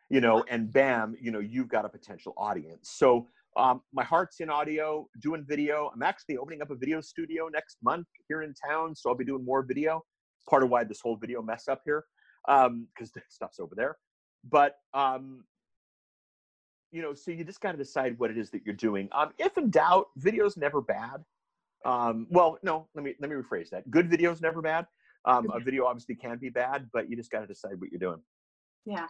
you 0.09 0.21
know, 0.21 0.43
and 0.49 0.71
bam, 0.71 1.15
you 1.19 1.31
know, 1.31 1.39
you've 1.39 1.67
got 1.67 1.85
a 1.85 1.89
potential 1.89 2.33
audience. 2.37 2.91
So 2.95 3.27
um, 3.55 3.81
my 3.93 4.03
heart's 4.03 4.39
in 4.39 4.49
audio, 4.49 5.07
doing 5.21 5.45
video. 5.47 5.91
I'm 5.93 6.03
actually 6.03 6.37
opening 6.37 6.61
up 6.61 6.71
a 6.71 6.75
video 6.75 7.01
studio 7.01 7.49
next 7.51 7.77
month 7.83 8.07
here 8.27 8.43
in 8.43 8.53
town, 8.53 8.95
so 8.95 9.09
I'll 9.09 9.15
be 9.15 9.25
doing 9.25 9.43
more 9.43 9.63
video. 9.63 10.03
Part 10.49 10.63
of 10.63 10.69
why 10.69 10.83
this 10.83 11.01
whole 11.01 11.17
video 11.17 11.41
mess 11.41 11.67
up 11.67 11.81
here, 11.85 12.05
because 12.45 12.67
um, 12.67 12.87
the 12.99 13.21
stuff's 13.29 13.59
over 13.59 13.75
there. 13.75 13.97
But 14.49 14.75
um, 14.93 15.43
you 16.91 17.01
know, 17.01 17.13
so 17.13 17.31
you 17.31 17.43
just 17.43 17.61
got 17.61 17.73
to 17.73 17.77
decide 17.77 18.17
what 18.19 18.31
it 18.31 18.37
is 18.37 18.49
that 18.51 18.65
you're 18.65 18.75
doing. 18.75 19.09
Um, 19.11 19.33
if 19.37 19.57
in 19.57 19.69
doubt, 19.69 20.07
video's 20.17 20.57
never 20.57 20.81
bad. 20.81 21.23
Um, 21.85 22.27
well, 22.29 22.57
no, 22.63 22.87
let 22.95 23.03
me 23.03 23.13
let 23.19 23.29
me 23.29 23.35
rephrase 23.35 23.69
that. 23.69 23.89
Good 23.91 24.09
video's 24.09 24.41
never 24.41 24.61
bad. 24.61 24.87
Um, 25.25 25.49
a 25.53 25.59
video 25.59 25.85
obviously 25.85 26.15
can 26.15 26.37
be 26.37 26.49
bad, 26.49 26.89
but 26.93 27.09
you 27.09 27.15
just 27.17 27.31
got 27.31 27.41
to 27.41 27.47
decide 27.47 27.79
what 27.79 27.91
you're 27.91 27.99
doing. 27.99 28.21
yeah. 28.85 29.07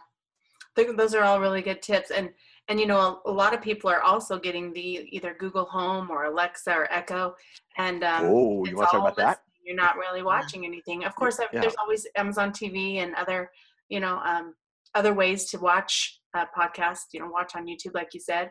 Those 0.96 1.12
are 1.14 1.24
all 1.24 1.40
really 1.40 1.60
good 1.62 1.82
tips, 1.82 2.12
and 2.12 2.30
and 2.68 2.78
you 2.78 2.86
know 2.86 3.20
a, 3.24 3.30
a 3.30 3.32
lot 3.32 3.52
of 3.52 3.60
people 3.60 3.90
are 3.90 4.02
also 4.02 4.38
getting 4.38 4.72
the 4.72 5.08
either 5.10 5.34
Google 5.34 5.64
Home 5.64 6.08
or 6.08 6.26
Alexa 6.26 6.70
or 6.72 6.92
Echo, 6.92 7.34
and 7.78 8.04
um, 8.04 8.26
oh, 8.26 8.64
you 8.64 8.76
want 8.76 8.90
to 8.90 8.96
talk 8.96 9.00
about 9.00 9.16
that? 9.16 9.42
You're 9.64 9.74
not 9.74 9.96
really 9.96 10.22
watching 10.22 10.64
anything. 10.64 11.04
Of 11.04 11.16
course, 11.16 11.40
Yeah. 11.52 11.60
there's 11.62 11.74
always 11.80 12.06
Amazon 12.14 12.52
TV 12.52 12.98
and 12.98 13.12
other, 13.16 13.50
you 13.88 13.98
know, 13.98 14.18
um, 14.24 14.54
other 14.94 15.14
ways 15.14 15.50
to 15.50 15.58
watch 15.58 16.20
a 16.34 16.46
podcast. 16.56 17.00
You 17.12 17.20
know, 17.20 17.28
watch 17.30 17.52
on 17.56 17.66
YouTube, 17.66 17.94
like 17.94 18.14
you 18.14 18.20
said. 18.20 18.50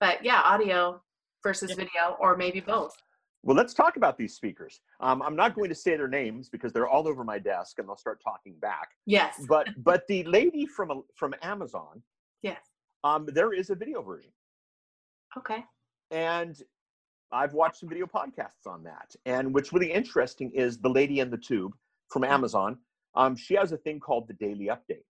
But 0.00 0.24
yeah, 0.24 0.40
audio 0.42 1.02
versus 1.42 1.70
Yeah. 1.70 1.76
video, 1.76 2.16
or 2.20 2.36
maybe 2.36 2.60
both. 2.60 2.94
Well, 3.44 3.56
let's 3.56 3.72
talk 3.72 3.96
about 3.96 4.18
these 4.18 4.34
speakers. 4.34 4.80
Um, 5.00 5.22
I'm 5.22 5.36
not 5.36 5.54
going 5.54 5.68
to 5.68 5.74
say 5.74 5.96
their 5.96 6.08
names 6.08 6.48
because 6.48 6.72
they're 6.72 6.88
all 6.88 7.06
over 7.06 7.22
my 7.22 7.38
desk, 7.38 7.78
and 7.78 7.88
they'll 7.88 7.96
start 7.96 8.20
talking 8.22 8.54
back. 8.58 8.88
Yes. 9.06 9.44
But 9.48 9.68
but 9.84 10.06
the 10.08 10.24
lady 10.24 10.66
from 10.66 11.02
from 11.14 11.34
Amazon, 11.42 12.02
Yes. 12.42 12.60
um, 13.04 13.26
there 13.26 13.52
is 13.52 13.70
a 13.70 13.74
video 13.76 14.02
version, 14.02 14.32
Okay. 15.36 15.64
and 16.10 16.60
I've 17.30 17.52
watched 17.52 17.76
some 17.80 17.88
video 17.88 18.06
podcasts 18.06 18.66
on 18.66 18.82
that. 18.84 19.14
And 19.26 19.54
what's 19.54 19.72
really 19.72 19.92
interesting 19.92 20.50
is 20.52 20.78
the 20.78 20.88
lady 20.88 21.20
in 21.20 21.30
the 21.30 21.36
tube 21.38 21.74
from 22.10 22.24
Amazon. 22.24 22.78
Um, 23.14 23.36
she 23.36 23.54
has 23.54 23.72
a 23.72 23.76
thing 23.76 24.00
called 24.00 24.26
the 24.28 24.34
Daily 24.34 24.66
Update, 24.66 25.04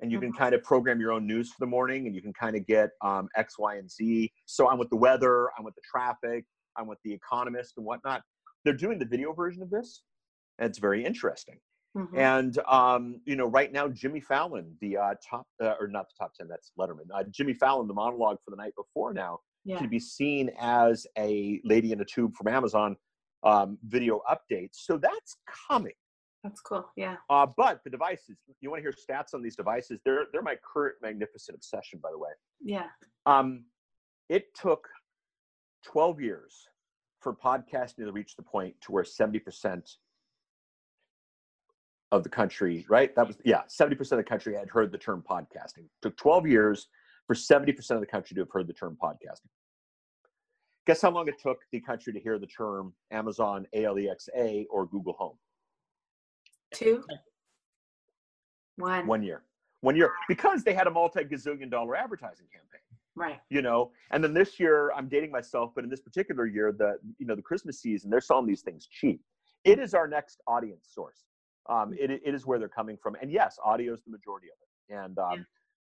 and 0.00 0.10
you 0.10 0.20
can 0.20 0.32
Mhm. 0.32 0.38
kind 0.38 0.54
of 0.54 0.62
program 0.62 1.00
your 1.00 1.12
own 1.12 1.26
news 1.26 1.50
for 1.52 1.56
the 1.60 1.66
morning, 1.66 2.06
and 2.06 2.14
you 2.14 2.22
can 2.22 2.32
kind 2.32 2.56
of 2.56 2.66
get 2.66 2.90
um, 3.02 3.28
X, 3.36 3.58
Y, 3.58 3.76
and 3.76 3.90
Z. 3.90 4.32
So 4.46 4.68
I'm 4.68 4.78
with 4.78 4.90
the 4.90 4.96
weather, 4.96 5.50
I'm 5.56 5.64
with 5.64 5.74
the 5.74 5.82
traffic, 5.82 6.44
I'm 6.76 6.86
with 6.86 6.98
the 7.04 7.12
economist 7.12 7.74
and 7.76 7.84
whatnot. 7.86 8.22
They're 8.64 8.74
doing 8.74 8.98
the 8.98 9.06
video 9.06 9.32
version 9.32 9.62
of 9.62 9.70
this, 9.70 10.02
and 10.58 10.68
it's 10.68 10.78
very 10.78 11.04
interesting. 11.04 11.58
Mhm. 11.96 12.16
And 12.16 12.58
um, 12.68 13.20
you 13.24 13.36
know, 13.36 13.46
right 13.46 13.72
now, 13.72 13.88
Jimmy 13.88 14.20
Fallon, 14.20 14.76
the 14.80 14.96
uh, 14.96 15.14
top 15.28 15.46
uh, 15.60 15.74
or 15.80 15.88
not 15.88 16.06
the 16.08 16.14
top 16.18 16.34
ten, 16.34 16.46
that's 16.48 16.72
Letterman. 16.78 17.06
Uh, 17.12 17.24
Jimmy 17.24 17.54
Fallon, 17.54 17.88
the 17.88 17.94
monologue 17.94 18.38
for 18.44 18.50
the 18.52 18.56
night 18.56 18.74
before 18.76 19.12
now, 19.12 19.40
yeah. 19.64 19.78
can 19.78 19.88
be 19.88 19.98
seen 19.98 20.50
as 20.60 21.06
a 21.18 21.60
lady 21.64 21.92
in 21.92 22.00
a 22.00 22.04
tube 22.04 22.34
from 22.36 22.46
Amazon 22.48 22.96
um, 23.42 23.78
video 23.84 24.20
updates. 24.30 24.74
So 24.74 24.98
that's 24.98 25.36
coming. 25.68 25.94
That's 26.42 26.60
cool. 26.60 26.88
Yeah. 26.96 27.16
Uh, 27.28 27.46
but 27.56 27.80
the 27.84 27.90
devices, 27.90 28.36
you 28.60 28.70
want 28.70 28.82
to 28.82 28.82
hear 28.82 28.92
stats 28.92 29.34
on 29.34 29.42
these 29.42 29.56
devices? 29.56 30.00
They're 30.04 30.24
they're 30.32 30.42
my 30.42 30.56
current 30.56 30.96
magnificent 31.02 31.54
obsession, 31.54 32.00
by 32.02 32.10
the 32.10 32.18
way. 32.18 32.30
Yeah. 32.62 32.86
Um, 33.26 33.64
it 34.30 34.54
took 34.54 34.88
12 35.84 36.20
years 36.20 36.68
for 37.20 37.34
podcasting 37.34 38.04
to 38.04 38.12
reach 38.12 38.36
the 38.36 38.42
point 38.42 38.74
to 38.82 38.92
where 38.92 39.04
70% 39.04 39.82
of 42.12 42.22
the 42.22 42.28
country, 42.28 42.86
right? 42.88 43.14
That 43.14 43.26
was, 43.26 43.36
yeah, 43.44 43.62
70% 43.68 44.00
of 44.00 44.18
the 44.18 44.24
country 44.24 44.54
had 44.54 44.68
heard 44.68 44.90
the 44.92 44.98
term 44.98 45.22
podcasting. 45.28 45.84
It 45.84 45.90
took 46.02 46.16
12 46.16 46.46
years 46.46 46.88
for 47.26 47.34
70% 47.34 47.78
of 47.90 48.00
the 48.00 48.06
country 48.06 48.34
to 48.34 48.40
have 48.40 48.50
heard 48.50 48.66
the 48.66 48.72
term 48.72 48.96
podcasting. 49.02 49.50
Guess 50.86 51.02
how 51.02 51.10
long 51.10 51.28
it 51.28 51.40
took 51.40 51.58
the 51.72 51.80
country 51.80 52.12
to 52.12 52.18
hear 52.18 52.38
the 52.38 52.46
term 52.46 52.94
Amazon 53.12 53.66
ALEXA 53.74 54.66
or 54.70 54.86
Google 54.86 55.12
Home? 55.18 55.36
Two. 56.72 57.02
One. 58.76 59.06
One 59.06 59.22
year. 59.22 59.42
One 59.80 59.96
year. 59.96 60.12
Because 60.28 60.62
they 60.64 60.74
had 60.74 60.86
a 60.86 60.90
multi 60.90 61.20
gazillion 61.24 61.70
dollar 61.70 61.96
advertising 61.96 62.46
campaign. 62.52 62.66
Right. 63.16 63.40
you 63.50 63.60
know 63.60 63.90
and 64.12 64.22
then 64.22 64.32
this 64.32 64.58
year 64.60 64.92
i'm 64.96 65.08
dating 65.08 65.32
myself 65.32 65.72
but 65.74 65.82
in 65.82 65.90
this 65.90 66.00
particular 66.00 66.46
year 66.46 66.72
the 66.72 66.94
you 67.18 67.26
know 67.26 67.34
the 67.34 67.42
christmas 67.42 67.80
season 67.80 68.08
they're 68.08 68.20
selling 68.20 68.46
these 68.46 68.62
things 68.62 68.86
cheap 68.86 69.20
it 69.64 69.80
is 69.80 69.94
our 69.94 70.06
next 70.06 70.40
audience 70.46 70.88
source 70.94 71.24
um, 71.68 71.92
it, 71.98 72.10
it 72.10 72.34
is 72.34 72.46
where 72.46 72.58
they're 72.60 72.68
coming 72.68 72.96
from 72.96 73.16
and 73.20 73.30
yes 73.30 73.58
audio 73.64 73.92
is 73.92 74.00
the 74.04 74.10
majority 74.12 74.46
of 74.46 74.56
it 74.62 74.94
and 75.04 75.18
um, 75.18 75.38
Yeah. 75.38 75.42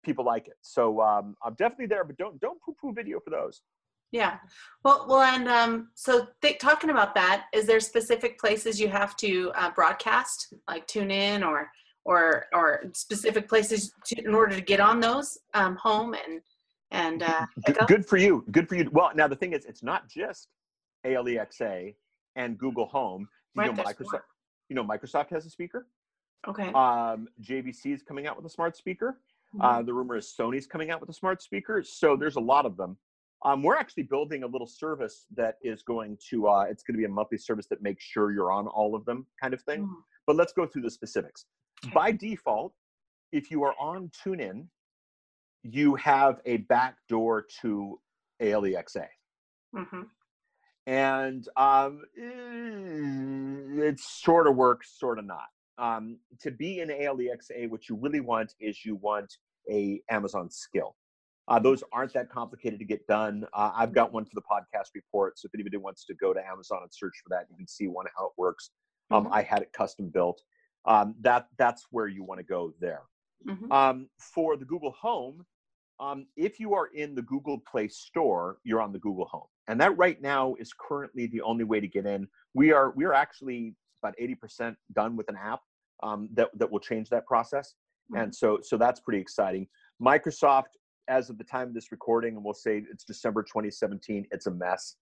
people 0.05 0.25
like 0.25 0.47
it 0.47 0.55
so 0.63 1.01
um, 1.03 1.35
i'm 1.45 1.55
definitely 1.55 1.87
there 1.87 2.05
but 2.05 2.17
don't 2.17 2.41
don't 2.41 2.63
poo 2.63 2.75
poo 2.81 2.93
video 2.93 3.19
for 3.21 3.31
those 3.31 3.63
Yeah. 4.13 4.39
Well, 4.85 5.07
well, 5.09 5.21
and 5.21 5.49
um, 5.49 5.89
so 5.95 6.29
th- 6.41 6.59
talking 6.59 6.91
about 6.91 7.15
that, 7.15 7.45
is 7.53 7.67
there 7.67 7.81
specific 7.81 8.39
places 8.39 8.81
you 8.81 8.89
have 8.89 9.17
to 9.17 9.53
uh, 9.55 9.71
broadcast, 9.71 10.55
like 10.67 10.87
tune 10.87 11.11
in, 11.11 11.43
or 11.43 11.69
or 12.05 12.47
or 12.55 12.85
specific 12.95 13.49
places 13.49 13.93
to, 14.07 14.25
in 14.25 14.35
order 14.35 14.55
to 14.55 14.63
get 14.63 14.81
on 14.81 14.99
those 15.01 15.37
um, 15.55 15.77
home 15.77 16.15
and 16.15 16.41
and 16.91 17.23
uh, 17.23 17.45
good, 17.67 17.77
good 17.87 18.07
for 18.07 18.17
you 18.17 18.45
good 18.51 18.67
for 18.67 18.77
you 18.77 18.89
well 18.93 19.11
now 19.15 19.29
the 19.29 19.37
thing 19.37 19.53
is 19.53 19.67
it's 19.67 19.83
not 19.83 20.09
just 20.09 20.49
alexa 21.05 21.91
and 22.37 22.57
google 22.57 22.87
home 22.87 23.29
you 23.55 23.61
Right, 23.63 23.77
know 23.77 23.83
microsoft 23.83 24.13
more. 24.13 24.25
you 24.71 24.77
know 24.77 24.85
microsoft 24.85 25.29
has 25.31 25.45
a 25.45 25.51
speaker 25.51 25.87
Okay. 26.47 26.69
um, 26.69 27.29
JVC 27.43 27.93
is 27.93 28.03
coming 28.03 28.27
out 28.27 28.37
with 28.37 28.47
a 28.47 28.51
smart 28.51 28.77
speaker. 28.77 29.19
Mm-hmm. 29.55 29.61
Uh, 29.65 29.83
the 29.83 29.93
rumor 29.93 30.17
is 30.17 30.33
Sony's 30.39 30.67
coming 30.67 30.91
out 30.91 31.01
with 31.01 31.11
a 31.11 31.13
smart 31.13 31.43
speaker. 31.43 31.83
So 31.83 32.17
there's 32.17 32.37
a 32.37 32.41
lot 32.41 32.65
of 32.65 32.77
them. 32.77 32.97
Um, 33.45 33.63
we're 33.63 33.77
actually 33.77 34.03
building 34.05 34.43
a 34.43 34.47
little 34.47 34.67
service 34.67 35.27
that 35.37 35.57
is 35.63 35.83
going 35.83 36.19
to, 36.31 36.49
uh, 36.49 36.63
it's 36.69 36.83
going 36.83 36.95
to 36.95 36.99
be 36.99 37.05
a 37.05 37.09
monthly 37.09 37.39
service 37.39 37.67
that 37.69 37.83
makes 37.83 38.03
sure 38.03 38.33
you're 38.33 38.51
on 38.51 38.67
all 38.67 38.95
of 38.97 39.05
them 39.05 39.27
kind 39.41 39.55
of 39.55 39.63
thing. 39.63 39.83
Mm-hmm. 39.83 40.01
But 40.27 40.37
let's 40.37 40.53
go 40.53 40.67
through 40.67 40.83
the 40.83 40.91
specifics. 40.91 41.45
Okay. 41.85 41.95
By 41.95 42.13
default, 42.13 42.75
if 43.33 43.51
you 43.51 43.63
are 43.63 43.75
on 43.79 44.11
TuneIn, 44.25 44.67
you 45.63 45.95
have 45.97 46.41
a 46.47 46.59
back 46.59 46.97
door 47.09 47.47
to 47.63 48.01
ALEXA. 48.43 49.07
Mm-hmm. 49.77 50.03
And 50.87 51.49
um, 51.57 52.03
eh, 52.19 53.89
it 53.89 54.01
sort 54.01 54.47
of 54.47 54.57
works, 54.57 54.99
sort 54.99 55.19
of 55.19 55.27
not. 55.27 55.47
Um, 55.79 56.19
to 56.41 56.51
be 56.51 56.81
in 56.81 56.89
ALEXA, 56.89 57.69
what 57.69 57.89
you 57.89 57.97
really 57.97 58.21
want 58.21 58.55
is 58.59 58.85
you 58.85 58.97
want 58.97 59.33
a 59.71 60.01
Amazon 60.11 60.51
skill. 60.51 60.97
Uh, 61.49 61.59
those 61.59 61.83
aren't 61.93 62.13
that 62.13 62.29
complicated 62.29 62.79
to 62.79 62.85
get 62.85 63.07
done. 63.07 63.47
Uh, 63.55 63.73
I've 63.75 63.93
got 63.93 64.13
one 64.13 64.25
for 64.25 64.35
the 64.35 64.43
podcast 64.43 64.91
report, 64.95 65.39
so 65.39 65.47
if 65.47 65.55
anybody 65.55 65.79
wants 65.79 66.05
to 66.07 66.15
go 66.15 66.35
to 66.35 66.47
Amazon 66.47 66.81
and 66.83 66.93
search 66.93 67.15
for 67.23 67.31
that, 67.31 67.47
you 67.51 67.57
can 67.57 67.67
see 67.67 67.89
one 67.89 68.07
how 68.17 68.27
it 68.27 68.33
works. 68.37 68.71
Um, 69.11 69.25
mm-hmm. 69.25 69.33
I 69.33 69.43
had 69.43 69.63
it 69.63 69.73
custom 69.73 70.11
built. 70.11 70.43
Um, 70.85 71.15
that 71.21 71.47
that's 71.59 71.87
where 71.91 72.07
you 72.07 72.23
want 72.23 72.39
to 72.39 72.45
go 72.45 72.73
there. 72.81 73.03
Mm-hmm. 73.47 73.73
Um, 73.73 74.09
for 74.19 74.57
the 74.57 74.65
Google 74.65 74.93
Home, 75.01 75.45
um, 76.01 76.27
if 76.37 76.61
you 76.61 76.75
are 76.75 76.89
in 76.95 77.15
the 77.15 77.23
Google 77.23 77.59
Play 77.59 77.89
Store, 77.89 78.59
you're 78.65 78.81
on 78.81 78.93
the 78.93 78.99
Google 78.99 79.27
Home, 79.27 79.47
and 79.69 79.81
that 79.81 79.97
right 79.97 80.21
now 80.21 80.55
is 80.59 80.73
currently 80.79 81.27
the 81.27 81.41
only 81.43 81.65
way 81.65 81.81
to 81.81 81.89
get 81.89 82.07
in. 82.07 82.29
We 82.55 82.73
are 82.73 82.93
we 82.95 83.05
are 83.05 83.15
actually 83.15 83.75
about 84.03 84.15
80% 84.21 84.77
done 84.93 85.17
with 85.17 85.29
an 85.29 85.37
app 85.37 85.61
um, 86.03 86.29
that 86.35 86.51
that 86.59 86.71
will 86.71 86.79
change 86.79 87.09
that 87.09 87.27
process, 87.27 87.75
mm-hmm. 88.13 88.23
and 88.23 88.35
so 88.35 88.59
so 88.63 88.77
that's 88.77 89.01
pretty 89.01 89.21
exciting. 89.21 89.67
Microsoft, 90.01 90.77
as 91.09 91.31
of 91.31 91.39
the 91.39 91.45
time 91.45 91.69
of 91.69 91.75
this 91.75 91.91
recording, 91.91 92.37
and 92.37 92.45
we'll 92.45 92.55
say 92.55 92.83
it's 92.91 93.05
December 93.05 93.43
2017, 93.43 94.27
it's 94.31 94.47
a 94.47 94.51
mess. 94.51 94.97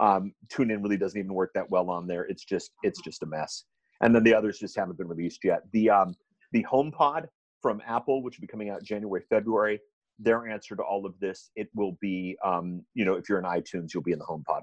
Um, 0.00 0.32
TuneIn 0.52 0.82
really 0.82 0.96
doesn't 0.96 1.18
even 1.18 1.34
work 1.34 1.50
that 1.54 1.68
well 1.70 1.90
on 1.90 2.06
there. 2.06 2.24
It's 2.24 2.44
just 2.44 2.70
it's 2.82 3.00
just 3.00 3.22
a 3.22 3.26
mess, 3.26 3.64
and 4.00 4.14
then 4.14 4.22
the 4.22 4.34
others 4.34 4.58
just 4.58 4.76
haven't 4.76 4.96
been 4.96 5.08
released 5.08 5.40
yet. 5.44 5.62
The 5.72 5.90
um, 5.90 6.14
the 6.52 6.64
HomePod 6.70 7.26
from 7.60 7.82
Apple, 7.86 8.22
which 8.22 8.38
will 8.38 8.42
be 8.42 8.46
coming 8.46 8.70
out 8.70 8.82
January 8.82 9.22
February, 9.28 9.80
their 10.18 10.46
answer 10.46 10.76
to 10.76 10.82
all 10.82 11.04
of 11.04 11.18
this, 11.18 11.50
it 11.56 11.68
will 11.74 11.98
be, 12.00 12.36
um, 12.44 12.84
you 12.94 13.04
know, 13.04 13.14
if 13.14 13.28
you're 13.28 13.38
in 13.38 13.44
iTunes, 13.44 13.92
you'll 13.92 14.02
be 14.02 14.12
in 14.12 14.18
the 14.18 14.24
HomePod, 14.24 14.60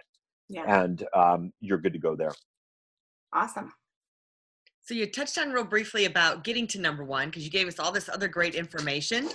yeah. 0.47 0.81
and 0.81 1.05
um, 1.13 1.51
you're 1.60 1.77
good 1.77 1.93
to 1.93 1.99
go 1.99 2.15
there. 2.15 2.31
Awesome. 3.34 3.73
So 4.81 4.93
you 4.93 5.08
touched 5.08 5.38
on 5.39 5.51
real 5.51 5.63
briefly 5.63 6.05
about 6.05 6.43
getting 6.43 6.67
to 6.67 6.79
number 6.79 7.03
one 7.03 7.29
because 7.29 7.43
you 7.43 7.49
gave 7.49 7.67
us 7.67 7.79
all 7.79 7.91
this 7.91 8.08
other 8.08 8.27
great 8.27 8.53
information. 8.53 9.27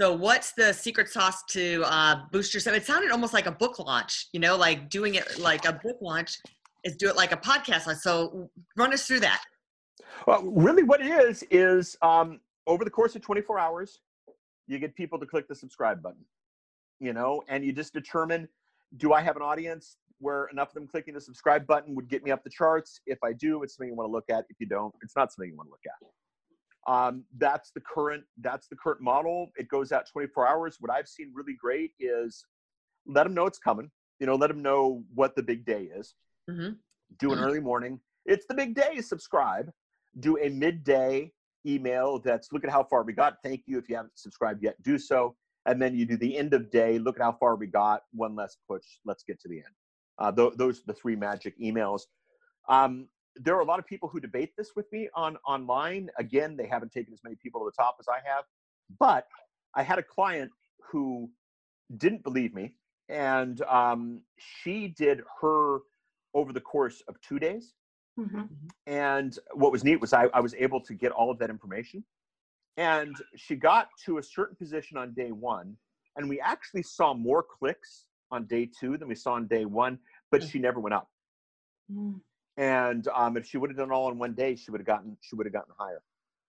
So 0.00 0.12
what's 0.12 0.52
the 0.52 0.72
secret 0.72 1.08
sauce 1.08 1.44
to 1.50 1.82
uh, 1.86 2.22
boost 2.32 2.52
yourself? 2.52 2.76
It 2.76 2.84
sounded 2.84 3.10
almost 3.10 3.32
like 3.32 3.46
a 3.46 3.52
book 3.52 3.78
launch, 3.78 4.26
you 4.32 4.40
know, 4.40 4.56
like 4.56 4.90
doing 4.90 5.14
it 5.14 5.38
like 5.38 5.66
a 5.66 5.74
book 5.84 5.98
launch 6.00 6.36
is 6.82 6.96
do 6.96 7.08
it 7.08 7.16
like 7.16 7.32
a 7.32 7.36
podcast. 7.36 7.86
Launch. 7.86 7.98
So 8.00 8.50
run 8.76 8.92
us 8.92 9.06
through 9.06 9.20
that. 9.20 9.42
Well, 10.26 10.42
really 10.42 10.82
what 10.82 11.00
it 11.00 11.06
is, 11.06 11.44
is 11.50 11.96
um, 12.02 12.40
over 12.66 12.84
the 12.84 12.90
course 12.90 13.14
of 13.14 13.22
24 13.22 13.58
hours, 13.58 14.00
you 14.66 14.78
get 14.78 14.94
people 14.96 15.18
to 15.18 15.26
click 15.26 15.46
the 15.46 15.54
subscribe 15.54 16.02
button 16.02 16.24
you 17.00 17.12
know 17.12 17.42
and 17.48 17.64
you 17.64 17.72
just 17.72 17.92
determine 17.92 18.48
do 18.96 19.12
i 19.12 19.20
have 19.20 19.36
an 19.36 19.42
audience 19.42 19.96
where 20.20 20.46
enough 20.46 20.68
of 20.68 20.74
them 20.74 20.86
clicking 20.86 21.14
the 21.14 21.20
subscribe 21.20 21.66
button 21.66 21.94
would 21.94 22.08
get 22.08 22.24
me 22.24 22.30
up 22.30 22.42
the 22.44 22.50
charts 22.50 23.00
if 23.06 23.18
i 23.24 23.32
do 23.32 23.62
it's 23.62 23.76
something 23.76 23.90
you 23.90 23.94
want 23.94 24.08
to 24.08 24.12
look 24.12 24.30
at 24.30 24.44
if 24.48 24.56
you 24.58 24.66
don't 24.66 24.94
it's 25.02 25.16
not 25.16 25.32
something 25.32 25.50
you 25.50 25.56
want 25.56 25.68
to 25.68 25.72
look 25.72 25.86
at 25.86 26.08
um, 26.86 27.24
that's 27.38 27.70
the 27.70 27.80
current 27.80 28.24
that's 28.40 28.68
the 28.68 28.76
current 28.76 29.00
model 29.00 29.50
it 29.56 29.68
goes 29.68 29.92
out 29.92 30.08
24 30.10 30.46
hours 30.46 30.76
what 30.80 30.90
i've 30.90 31.08
seen 31.08 31.32
really 31.34 31.54
great 31.54 31.92
is 31.98 32.44
let 33.06 33.24
them 33.24 33.34
know 33.34 33.46
it's 33.46 33.58
coming 33.58 33.90
you 34.20 34.26
know 34.26 34.34
let 34.34 34.48
them 34.48 34.62
know 34.62 35.02
what 35.14 35.34
the 35.34 35.42
big 35.42 35.64
day 35.64 35.88
is 35.94 36.14
mm-hmm. 36.50 36.72
do 37.18 37.32
an 37.32 37.38
mm-hmm. 37.38 37.44
early 37.44 37.60
morning 37.60 37.98
it's 38.26 38.46
the 38.46 38.54
big 38.54 38.74
day 38.74 39.00
subscribe 39.00 39.70
do 40.20 40.38
a 40.38 40.48
midday 40.48 41.30
email 41.66 42.18
that's 42.18 42.52
look 42.52 42.64
at 42.64 42.70
how 42.70 42.84
far 42.84 43.02
we 43.02 43.12
got. 43.12 43.38
Thank 43.42 43.62
you. 43.66 43.78
If 43.78 43.88
you 43.88 43.96
haven't 43.96 44.18
subscribed 44.18 44.62
yet, 44.62 44.80
do 44.82 44.98
so. 44.98 45.36
And 45.66 45.80
then 45.80 45.96
you 45.96 46.04
do 46.04 46.16
the 46.16 46.36
end 46.36 46.52
of 46.52 46.70
day, 46.70 46.98
look 46.98 47.18
at 47.18 47.22
how 47.22 47.32
far 47.32 47.56
we 47.56 47.66
got, 47.66 48.02
one 48.12 48.36
less 48.36 48.58
push, 48.68 48.84
let's 49.06 49.22
get 49.22 49.40
to 49.40 49.48
the 49.48 49.56
end. 49.56 49.74
Uh, 50.18 50.30
th- 50.30 50.52
those 50.56 50.80
are 50.80 50.82
the 50.88 50.92
three 50.92 51.16
magic 51.16 51.58
emails. 51.58 52.02
Um, 52.68 53.08
there 53.36 53.56
are 53.56 53.60
a 53.60 53.64
lot 53.64 53.78
of 53.78 53.86
people 53.86 54.08
who 54.08 54.20
debate 54.20 54.52
this 54.56 54.70
with 54.76 54.90
me 54.92 55.08
on 55.14 55.36
online. 55.46 56.10
Again, 56.18 56.56
they 56.56 56.66
haven't 56.66 56.92
taken 56.92 57.12
as 57.12 57.20
many 57.24 57.36
people 57.36 57.60
to 57.60 57.66
the 57.66 57.82
top 57.82 57.96
as 58.00 58.06
I 58.08 58.18
have, 58.26 58.44
but 58.98 59.26
I 59.74 59.82
had 59.82 59.98
a 59.98 60.02
client 60.02 60.50
who 60.90 61.30
didn't 61.96 62.22
believe 62.22 62.54
me, 62.54 62.74
and 63.08 63.60
um, 63.62 64.20
she 64.38 64.88
did 64.88 65.22
her 65.40 65.80
over 66.34 66.52
the 66.52 66.60
course 66.60 67.02
of 67.08 67.20
two 67.20 67.38
days. 67.38 67.74
Mm-hmm. 68.18 68.42
And 68.86 69.38
what 69.54 69.72
was 69.72 69.82
neat 69.82 70.00
was 70.00 70.12
I, 70.12 70.26
I 70.34 70.40
was 70.40 70.54
able 70.54 70.80
to 70.82 70.94
get 70.94 71.10
all 71.10 71.30
of 71.30 71.38
that 71.38 71.50
information. 71.50 72.04
And 72.76 73.16
she 73.36 73.56
got 73.56 73.88
to 74.04 74.18
a 74.18 74.22
certain 74.22 74.56
position 74.56 74.96
on 74.96 75.14
day 75.14 75.32
one, 75.32 75.76
and 76.16 76.28
we 76.28 76.40
actually 76.40 76.82
saw 76.82 77.14
more 77.14 77.42
clicks 77.42 78.06
on 78.30 78.46
day 78.46 78.68
two 78.80 78.96
than 78.98 79.08
we 79.08 79.14
saw 79.14 79.34
on 79.34 79.46
day 79.46 79.64
one, 79.64 79.98
but 80.30 80.42
mm. 80.42 80.50
she 80.50 80.58
never 80.58 80.80
went 80.80 80.94
up. 80.94 81.08
Mm. 81.92 82.20
And 82.56 83.08
um, 83.08 83.36
if 83.36 83.46
she 83.46 83.58
would 83.58 83.70
have 83.70 83.76
done 83.76 83.90
all 83.90 84.10
in 84.10 84.18
one 84.18 84.34
day, 84.34 84.54
she 84.54 84.70
would 84.70 84.80
have 84.80 84.86
gotten 84.86 85.16
she 85.20 85.34
would 85.36 85.46
have 85.46 85.52
gotten 85.52 85.74
higher. 85.78 86.02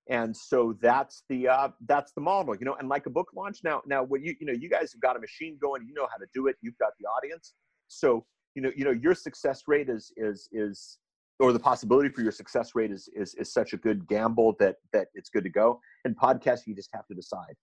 And 0.07 0.37
so 0.37 0.77
that's 0.81 1.23
the 1.29 1.47
uh, 1.47 1.69
that's 1.87 2.11
the 2.11 2.21
model, 2.21 2.55
you 2.55 2.65
know. 2.65 2.75
And 2.75 2.87
like 2.87 3.07
a 3.07 3.09
book 3.09 3.29
launch 3.35 3.59
now, 3.63 3.81
now 3.87 4.03
what 4.03 4.21
you 4.21 4.35
you 4.39 4.45
know 4.45 4.53
you 4.53 4.69
guys 4.69 4.91
have 4.93 5.01
got 5.01 5.15
a 5.15 5.19
machine 5.19 5.57
going, 5.59 5.85
you 5.87 5.93
know 5.93 6.07
how 6.11 6.17
to 6.17 6.27
do 6.33 6.47
it. 6.47 6.57
You've 6.61 6.77
got 6.77 6.91
the 6.99 7.07
audience, 7.07 7.53
so 7.87 8.23
you 8.53 8.61
know 8.61 8.71
you 8.75 8.85
know 8.85 8.91
your 8.91 9.15
success 9.15 9.63
rate 9.67 9.89
is 9.89 10.11
is 10.15 10.47
is 10.51 10.99
or 11.39 11.51
the 11.51 11.59
possibility 11.59 12.09
for 12.09 12.21
your 12.21 12.31
success 12.31 12.75
rate 12.75 12.91
is, 12.91 13.09
is 13.15 13.33
is 13.35 13.51
such 13.51 13.73
a 13.73 13.77
good 13.77 14.07
gamble 14.07 14.55
that 14.59 14.75
that 14.93 15.07
it's 15.15 15.29
good 15.29 15.43
to 15.43 15.49
go. 15.49 15.79
And 16.05 16.15
podcast, 16.15 16.67
you 16.67 16.75
just 16.75 16.89
have 16.93 17.07
to 17.07 17.15
decide. 17.15 17.55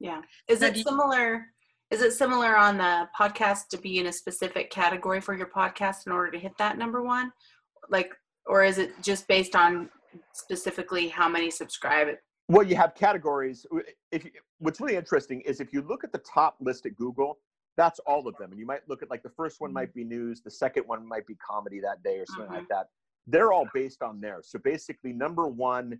Yeah. 0.00 0.22
Is 0.46 0.62
it 0.62 0.76
similar? 0.76 1.46
Is 1.90 2.02
it 2.02 2.12
similar 2.12 2.56
on 2.56 2.76
the 2.76 3.08
podcast 3.18 3.68
to 3.70 3.78
be 3.78 3.98
in 3.98 4.06
a 4.06 4.12
specific 4.12 4.70
category 4.70 5.20
for 5.20 5.34
your 5.36 5.48
podcast 5.48 6.06
in 6.06 6.12
order 6.12 6.30
to 6.30 6.38
hit 6.38 6.52
that 6.58 6.78
number 6.78 7.02
one? 7.02 7.32
Like, 7.90 8.12
or 8.46 8.64
is 8.64 8.78
it 8.78 8.90
just 9.02 9.26
based 9.28 9.54
on 9.54 9.90
specifically 10.32 11.08
how 11.08 11.28
many 11.28 11.50
subscribe? 11.50 12.08
Well, 12.48 12.66
you 12.66 12.76
have 12.76 12.94
categories. 12.94 13.66
If 14.10 14.24
you, 14.24 14.30
what's 14.58 14.80
really 14.80 14.96
interesting 14.96 15.42
is 15.42 15.60
if 15.60 15.72
you 15.72 15.82
look 15.82 16.02
at 16.04 16.12
the 16.12 16.22
top 16.30 16.56
list 16.60 16.86
at 16.86 16.96
Google, 16.96 17.38
that's 17.76 18.00
all 18.00 18.26
of 18.26 18.34
them. 18.38 18.50
And 18.50 18.58
you 18.58 18.66
might 18.66 18.88
look 18.88 19.02
at 19.02 19.10
like 19.10 19.22
the 19.22 19.30
first 19.30 19.60
one 19.60 19.68
mm-hmm. 19.68 19.74
might 19.74 19.94
be 19.94 20.04
news, 20.04 20.40
the 20.42 20.50
second 20.50 20.84
one 20.86 21.06
might 21.06 21.26
be 21.26 21.36
comedy 21.36 21.80
that 21.80 22.02
day 22.02 22.18
or 22.18 22.26
something 22.26 22.46
mm-hmm. 22.46 22.54
like 22.54 22.68
that 22.68 22.86
they're 23.28 23.52
all 23.52 23.68
based 23.74 24.02
on 24.02 24.20
there. 24.20 24.40
So 24.42 24.58
basically, 24.58 25.12
number 25.12 25.46
one 25.46 25.98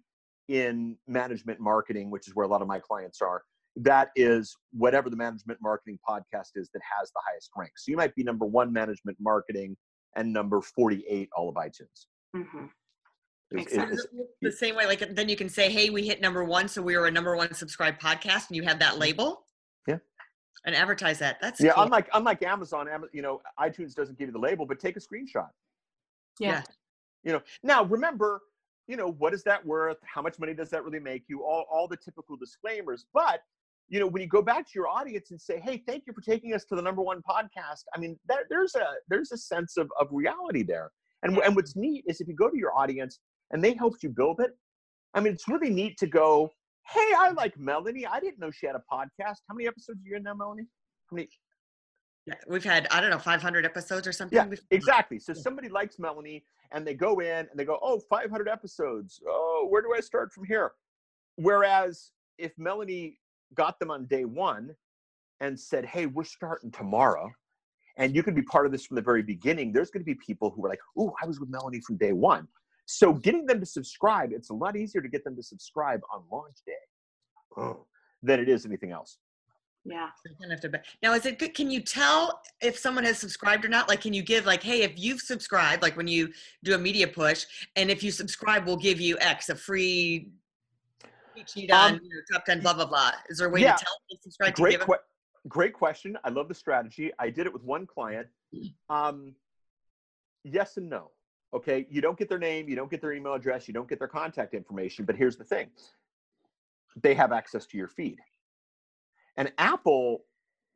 in 0.48 0.96
management 1.07 1.61
marketing, 1.61 2.11
which 2.11 2.27
is 2.27 2.35
where 2.35 2.46
a 2.46 2.48
lot 2.48 2.62
of 2.62 2.68
my 2.68 2.79
clients 2.79 3.20
are, 3.20 3.42
that 3.77 4.09
is 4.16 4.57
whatever 4.72 5.11
the 5.11 5.16
management 5.16 5.61
marketing 5.62 5.98
podcast 6.09 6.53
is 6.57 6.70
that 6.72 6.81
has 6.98 7.11
the 7.14 7.20
highest 7.31 7.51
rank. 7.55 7.72
So 7.77 7.90
you 7.90 7.96
might 7.96 8.14
be 8.14 8.24
number 8.24 8.46
one 8.46 8.72
management 8.72 9.18
marketing 9.20 9.77
and 10.16 10.33
number 10.33 10.61
48 10.61 11.29
all 11.37 11.49
of 11.49 11.55
iTunes. 11.57 12.07
Mm-hmm. 12.37 12.66
It's, 13.51 13.73
it's, 13.73 14.07
the 14.42 14.53
same 14.53 14.77
way, 14.77 14.85
like 14.87 15.14
then 15.14 15.29
you 15.29 15.37
can 15.37 15.49
say, 15.49 15.71
"Hey, 15.71 15.88
we 15.88 16.07
hit 16.07 16.21
number 16.21 16.44
one, 16.44 16.68
so 16.68 16.83
we 16.83 16.99
were 16.99 17.07
a 17.07 17.11
number 17.11 17.35
one 17.35 17.55
subscribed 17.55 18.01
podcast," 18.01 18.49
and 18.49 18.57
you 18.57 18.62
have 18.64 18.79
that 18.81 18.92
mm-hmm. 18.92 19.01
label. 19.01 19.44
Yeah. 19.87 19.97
And 20.66 20.75
advertise 20.75 21.18
that. 21.21 21.38
That's 21.40 21.59
yeah. 21.59 21.73
Cool. 21.73 21.85
Unlike 21.85 22.09
unlike 22.12 22.42
Amazon, 22.42 22.88
you 23.12 23.23
know, 23.23 23.40
iTunes 23.59 23.94
doesn't 23.94 24.18
give 24.18 24.29
you 24.29 24.33
the 24.33 24.38
label, 24.38 24.66
but 24.66 24.79
take 24.79 24.97
a 24.97 25.01
screenshot. 25.01 25.49
Yeah. 26.38 26.49
yeah. 26.49 26.62
You 27.25 27.33
know, 27.33 27.42
now 27.62 27.85
remember, 27.85 28.42
you 28.87 28.97
know, 28.97 29.12
what 29.12 29.35
is 29.35 29.42
that 29.44 29.64
worth? 29.64 29.99
How 30.03 30.23
much 30.23 30.38
money 30.38 30.55
does 30.55 30.71
that 30.71 30.85
really 30.85 31.01
make 31.01 31.25
you? 31.29 31.42
All, 31.42 31.64
all 31.71 31.88
the 31.88 31.97
typical 31.97 32.37
disclaimers. 32.37 33.07
But, 33.12 33.42
you 33.88 33.98
know, 33.98 34.07
when 34.07 34.22
you 34.22 34.29
go 34.29 34.43
back 34.43 34.66
to 34.66 34.72
your 34.74 34.89
audience 34.89 35.30
and 35.30 35.41
say, 35.41 35.61
hey, 35.61 35.82
thank 35.86 36.05
you 36.07 36.12
for 36.12 36.20
taking 36.20 36.55
us 36.55 36.64
to 36.66 36.76
the 36.76 36.82
number 36.82 37.03
one 37.03 37.22
podcast, 37.28 37.84
I 37.95 37.99
mean, 37.99 38.18
that, 38.28 38.41
there's 38.51 38.74
a 38.74 38.86
there's 39.09 39.32
a 39.32 39.36
sense 39.36 39.76
of, 39.76 39.91
of 39.99 40.09
reality 40.11 40.62
there. 40.62 40.91
And, 41.22 41.36
and 41.39 41.57
what's 41.57 41.74
neat 41.74 42.05
is 42.07 42.20
if 42.20 42.28
you 42.28 42.34
go 42.34 42.51
to 42.51 42.57
your 42.57 42.76
audience 42.76 43.18
and 43.51 43.64
they 43.64 43.74
helped 43.74 44.03
you 44.03 44.11
build 44.11 44.41
it, 44.41 44.57
I 45.14 45.20
mean, 45.20 45.32
it's 45.32 45.49
really 45.49 45.70
neat 45.70 45.97
to 45.99 46.07
go, 46.07 46.53
hey, 46.93 47.12
I 47.18 47.30
like 47.30 47.59
Melanie. 47.59 48.07
I 48.07 48.20
didn't 48.20 48.39
know 48.39 48.51
she 48.51 48.66
had 48.66 48.76
a 48.76 48.82
podcast. 48.93 49.39
How 49.49 49.55
many 49.55 49.66
episodes 49.66 50.01
are 50.05 50.09
you 50.09 50.16
in 50.16 50.22
now, 50.22 50.34
Melanie? 50.34 50.66
How 51.11 51.16
many? 51.16 51.28
Yeah, 52.26 52.34
we've 52.47 52.64
had 52.64 52.86
I 52.91 53.01
don't 53.01 53.11
know 53.11 53.18
500 53.18 53.64
episodes 53.64 54.07
or 54.07 54.12
something. 54.12 54.36
Yeah, 54.36 54.59
exactly. 54.70 55.18
So 55.18 55.32
somebody 55.32 55.70
likes 55.70 55.99
Melanie, 55.99 56.45
and 56.72 56.86
they 56.86 56.93
go 56.93 57.20
in 57.20 57.49
and 57.49 57.57
they 57.57 57.64
go, 57.64 57.78
"Oh, 57.82 58.01
500 58.11 58.49
episodes. 58.49 59.18
Oh, 59.26 59.66
where 59.70 59.80
do 59.80 59.95
I 59.97 60.01
start 60.01 60.30
from 60.30 60.45
here?" 60.45 60.72
Whereas 61.36 62.11
if 62.36 62.53
Melanie 62.59 63.18
got 63.55 63.78
them 63.78 63.90
on 63.90 64.07
day 64.07 64.24
one 64.24 64.74
and 65.40 65.59
said, 65.59 65.84
"Hey, 65.86 66.07
we're 66.07 66.24
starting 66.24 66.70
tomorrow," 66.70 67.30
and 67.96 68.14
you 68.14 68.22
can 68.22 68.34
be 68.34 68.42
part 68.42 68.66
of 68.66 68.72
this 68.72 68.86
from 68.86 68.96
the 68.96 69.03
very 69.03 69.22
beginning, 69.22 69.72
there's 69.72 69.90
going 69.90 70.03
to 70.03 70.07
be 70.07 70.14
people 70.14 70.51
who 70.51 70.64
are 70.64 70.68
like, 70.68 70.80
"Oh, 70.96 71.14
I 71.22 71.26
was 71.26 71.40
with 71.40 71.49
Melanie 71.49 71.80
from 71.80 71.96
day 71.96 72.12
one." 72.12 72.49
So 72.86 73.12
getting 73.12 73.44
them 73.46 73.61
to 73.61 73.66
subscribe, 73.66 74.32
it's 74.32 74.51
a 74.51 74.55
lot 74.55 74.76
easier 74.76 75.03
to 75.03 75.09
get 75.09 75.22
them 75.22 75.36
to 75.36 75.42
subscribe 75.42 76.01
on 76.12 76.24
launch 76.32 76.57
day. 76.66 76.72
Oh. 77.57 77.86
than 78.22 78.40
it 78.40 78.49
is 78.49 78.66
anything 78.66 78.92
else. 78.92 79.18
Yeah. 79.84 80.09
Now, 81.03 81.14
is 81.14 81.24
it 81.24 81.38
good? 81.38 81.55
Can 81.55 81.70
you 81.70 81.80
tell 81.80 82.40
if 82.61 82.78
someone 82.78 83.05
has 83.05 83.18
subscribed 83.18 83.64
or 83.64 83.68
not? 83.68 83.88
Like, 83.88 84.01
can 84.01 84.12
you 84.12 84.22
give 84.22 84.44
like, 84.44 84.62
hey, 84.62 84.82
if 84.82 84.99
you've 84.99 85.20
subscribed, 85.20 85.82
like 85.82 85.96
when 85.96 86.09
you 86.09 86.30
do 86.64 86.74
a 86.74 86.78
media 86.78 87.09
push, 87.09 87.46
and 87.76 87.90
if 87.90 88.03
you 88.03 88.11
subscribe, 88.11 88.66
we'll 88.66 88.76
give 88.76 89.01
you 89.01 89.16
X, 89.20 89.49
a 89.49 89.55
free 89.55 90.30
sheet 91.47 91.70
on 91.70 91.95
um, 91.95 92.01
your 92.03 92.22
top 92.32 92.45
ten, 92.45 92.61
blah 92.61 92.74
blah 92.74 92.86
blah. 92.86 93.12
Is 93.28 93.39
there 93.39 93.49
a 93.49 93.51
way 93.51 93.61
yeah, 93.61 93.76
to 93.76 93.84
tell 93.84 94.18
subscribe 94.22 94.55
great 94.55 94.80
to 94.80 94.86
que- 94.86 94.97
Great 95.47 95.72
question. 95.72 96.16
I 96.24 96.30
love 96.30 96.49
the 96.49 96.55
strategy. 96.55 97.12
I 97.18 97.30
did 97.30 97.47
it 97.47 97.53
with 97.53 97.62
one 97.62 97.86
client. 97.86 98.26
Um, 98.91 99.34
yes 100.43 100.78
and 100.78 100.89
no. 100.89 101.11
Okay, 101.53 101.86
you 101.91 102.01
don't 102.01 102.18
get 102.18 102.28
their 102.28 102.39
name, 102.39 102.68
you 102.68 102.76
don't 102.76 102.91
get 102.91 103.03
their 103.03 103.12
email 103.12 103.34
address, 103.34 103.68
you 103.68 103.74
don't 103.74 103.89
get 103.89 103.99
their 103.99 104.09
contact 104.09 104.55
information. 104.55 105.05
But 105.05 105.16
here's 105.16 105.36
the 105.36 105.45
thing: 105.45 105.68
they 107.03 107.14
have 107.14 107.32
access 107.32 107.66
to 107.66 107.76
your 107.76 107.89
feed. 107.89 108.18
And 109.36 109.53
Apple, 109.59 110.24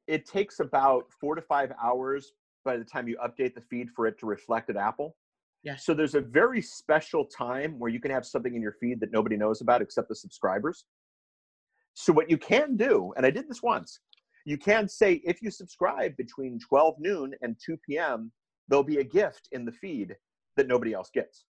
it 0.07 0.27
takes 0.27 0.61
about 0.61 1.07
four 1.21 1.35
to 1.35 1.43
five 1.43 1.73
hours 1.83 2.33
by 2.65 2.77
the 2.77 2.85
time 2.85 3.09
you 3.09 3.17
update 3.17 3.55
the 3.55 3.61
feed 3.61 3.91
for 3.91 4.07
it 4.07 4.19
to 4.21 4.27
reflect 4.27 4.71
at 4.71 4.77
Apple. 4.77 5.17
Yeah. 5.63 5.77
So 5.77 5.95
there's 5.95 6.15
a 6.15 6.21
very 6.21 6.61
special 6.61 7.25
time 7.25 7.79
where 7.79 7.91
you 7.91 8.01
can 8.01 8.11
have 8.11 8.27
something 8.27 8.55
in 8.55 8.63
your 8.63 8.77
feed 8.81 9.01
that 9.01 9.13
nobody 9.13 9.37
knows 9.37 9.61
about 9.61 9.81
except 9.81 10.09
the 10.09 10.15
subscribers. 10.15 10.85
So 11.95 12.13
what 12.13 12.31
you 12.31 12.39
can 12.39 12.77
do, 12.77 13.13
and 13.17 13.25
I 13.25 13.31
did 13.31 13.49
this 13.49 13.63
once, 13.63 14.01
you 14.45 14.59
can 14.59 14.89
say 14.89 15.21
if 15.25 15.41
you 15.41 15.51
subscribe 15.51 16.17
between 16.17 16.59
12 16.59 16.97
noon 16.99 17.35
and 17.43 17.57
2 17.65 17.77
p.m., 17.87 18.33
there'll 18.69 18.83
be 18.83 18.99
a 18.99 19.05
gift 19.05 19.49
in 19.53 19.65
the 19.65 19.73
feed 19.73 20.17
that 20.57 20.67
nobody 20.67 20.95
else 20.95 21.11
gets. 21.13 21.45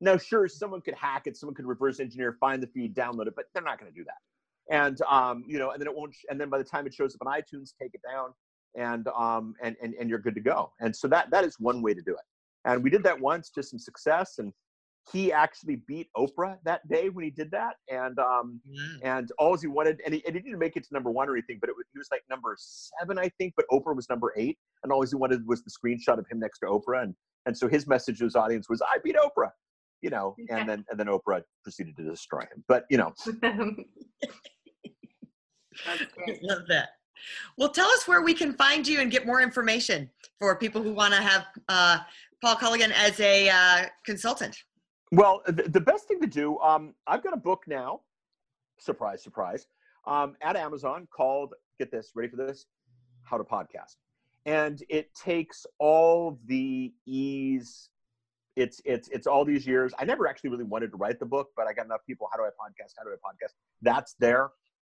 Now, 0.00 0.16
sure, 0.16 0.46
someone 0.46 0.82
could 0.82 0.94
hack 0.94 1.26
it, 1.26 1.36
someone 1.36 1.54
could 1.54 1.66
reverse 1.66 1.98
engineer, 1.98 2.36
find 2.38 2.62
the 2.62 2.66
feed, 2.68 2.94
download 2.94 3.26
it, 3.26 3.34
but 3.34 3.46
they're 3.54 3.62
not 3.62 3.80
going 3.80 3.90
to 3.90 3.98
do 3.98 4.04
that 4.04 4.18
and 4.70 5.00
um, 5.02 5.44
you 5.46 5.58
know, 5.58 5.70
and 5.70 5.80
then 5.80 5.88
it 5.88 5.94
won't. 5.94 6.14
And 6.30 6.40
then 6.40 6.48
by 6.48 6.58
the 6.58 6.64
time 6.64 6.86
it 6.86 6.94
shows 6.94 7.14
up 7.14 7.26
on 7.26 7.32
iTunes, 7.32 7.72
take 7.80 7.94
it 7.94 8.00
down, 8.08 8.30
and 8.76 9.06
um, 9.08 9.54
and 9.62 9.76
and 9.82 9.94
and 9.94 10.08
you're 10.10 10.18
good 10.18 10.34
to 10.34 10.40
go. 10.40 10.72
And 10.80 10.94
so 10.94 11.08
that 11.08 11.30
that 11.30 11.44
is 11.44 11.56
one 11.58 11.82
way 11.82 11.94
to 11.94 12.02
do 12.02 12.12
it. 12.12 12.24
And 12.64 12.82
we 12.82 12.90
did 12.90 13.02
that 13.04 13.20
once, 13.20 13.50
to 13.50 13.62
some 13.62 13.78
success, 13.78 14.38
and 14.38 14.52
he 15.12 15.32
actually 15.32 15.76
beat 15.86 16.08
Oprah 16.16 16.56
that 16.64 16.86
day 16.88 17.10
when 17.10 17.24
he 17.24 17.30
did 17.30 17.50
that. 17.50 17.74
And 17.90 18.18
um, 18.18 18.60
mm. 18.68 18.98
and 19.02 19.30
all 19.38 19.56
he 19.56 19.66
wanted, 19.66 20.00
and 20.04 20.14
he, 20.14 20.24
and 20.26 20.34
he 20.34 20.40
didn't 20.40 20.58
make 20.58 20.76
it 20.76 20.84
to 20.84 20.88
number 20.92 21.10
one 21.10 21.28
or 21.28 21.32
anything, 21.32 21.58
but 21.60 21.68
it 21.68 21.76
was, 21.76 21.84
he 21.92 21.98
was 21.98 22.08
like 22.10 22.22
number 22.30 22.56
seven, 22.58 23.18
I 23.18 23.28
think. 23.38 23.54
But 23.56 23.66
Oprah 23.70 23.94
was 23.94 24.08
number 24.08 24.32
eight, 24.36 24.58
and 24.82 24.92
all 24.92 25.04
he 25.04 25.14
wanted 25.14 25.46
was 25.46 25.62
the 25.62 25.70
screenshot 25.70 26.18
of 26.18 26.26
him 26.30 26.38
next 26.38 26.60
to 26.60 26.66
Oprah. 26.66 27.02
And 27.02 27.14
and 27.46 27.56
so 27.56 27.68
his 27.68 27.86
message 27.86 28.18
to 28.18 28.24
his 28.24 28.36
audience 28.36 28.68
was, 28.68 28.80
"I 28.82 28.98
beat 29.02 29.16
Oprah." 29.16 29.50
You 30.00 30.10
know, 30.10 30.36
and 30.50 30.68
then 30.68 30.84
and 30.90 31.00
then 31.00 31.06
Oprah 31.06 31.42
proceeded 31.62 31.96
to 31.96 32.04
destroy 32.04 32.40
him. 32.40 32.64
But 32.68 32.84
you 32.90 32.98
know, 32.98 33.12
I 35.86 36.08
love 36.42 36.62
that. 36.68 36.88
Well, 37.56 37.70
tell 37.70 37.88
us 37.88 38.06
where 38.08 38.22
we 38.22 38.34
can 38.34 38.52
find 38.54 38.86
you 38.86 39.00
and 39.00 39.10
get 39.10 39.26
more 39.26 39.40
information 39.40 40.10
for 40.38 40.56
people 40.56 40.82
who 40.82 40.92
want 40.92 41.14
to 41.14 41.20
have 41.20 41.46
uh, 41.68 41.98
Paul 42.42 42.56
Colligan 42.56 42.92
as 42.92 43.18
a 43.20 43.48
uh, 43.48 43.86
consultant. 44.04 44.56
Well, 45.12 45.42
the, 45.46 45.80
best 45.80 46.08
thing 46.08 46.20
to 46.20 46.26
do, 46.26 46.58
um, 46.58 46.94
I've 47.06 47.22
got 47.22 47.34
a 47.34 47.38
book 47.38 47.64
now, 47.68 48.00
surprise, 48.78 49.22
surprise, 49.22 49.68
um, 50.06 50.34
at 50.42 50.56
Amazon 50.56 51.06
called, 51.14 51.54
get 51.78 51.90
this, 51.92 52.10
ready 52.14 52.28
for 52.28 52.36
this? 52.36 52.66
How 53.22 53.38
to 53.38 53.44
Podcast. 53.44 53.96
And 54.44 54.82
it 54.88 55.14
takes 55.14 55.66
all 55.78 56.38
the 56.46 56.92
ease. 57.06 57.88
It's 58.56 58.80
it's 58.84 59.08
it's 59.08 59.26
all 59.26 59.44
these 59.44 59.66
years. 59.66 59.92
I 59.98 60.04
never 60.04 60.28
actually 60.28 60.50
really 60.50 60.64
wanted 60.64 60.90
to 60.90 60.96
write 60.96 61.18
the 61.18 61.26
book, 61.26 61.48
but 61.56 61.66
I 61.66 61.72
got 61.72 61.86
enough 61.86 62.02
people. 62.06 62.28
How 62.30 62.36
do 62.36 62.44
I 62.44 62.48
podcast? 62.48 62.92
How 62.98 63.04
do 63.04 63.10
I 63.10 63.14
podcast? 63.14 63.52
That's 63.80 64.14
there. 64.18 64.50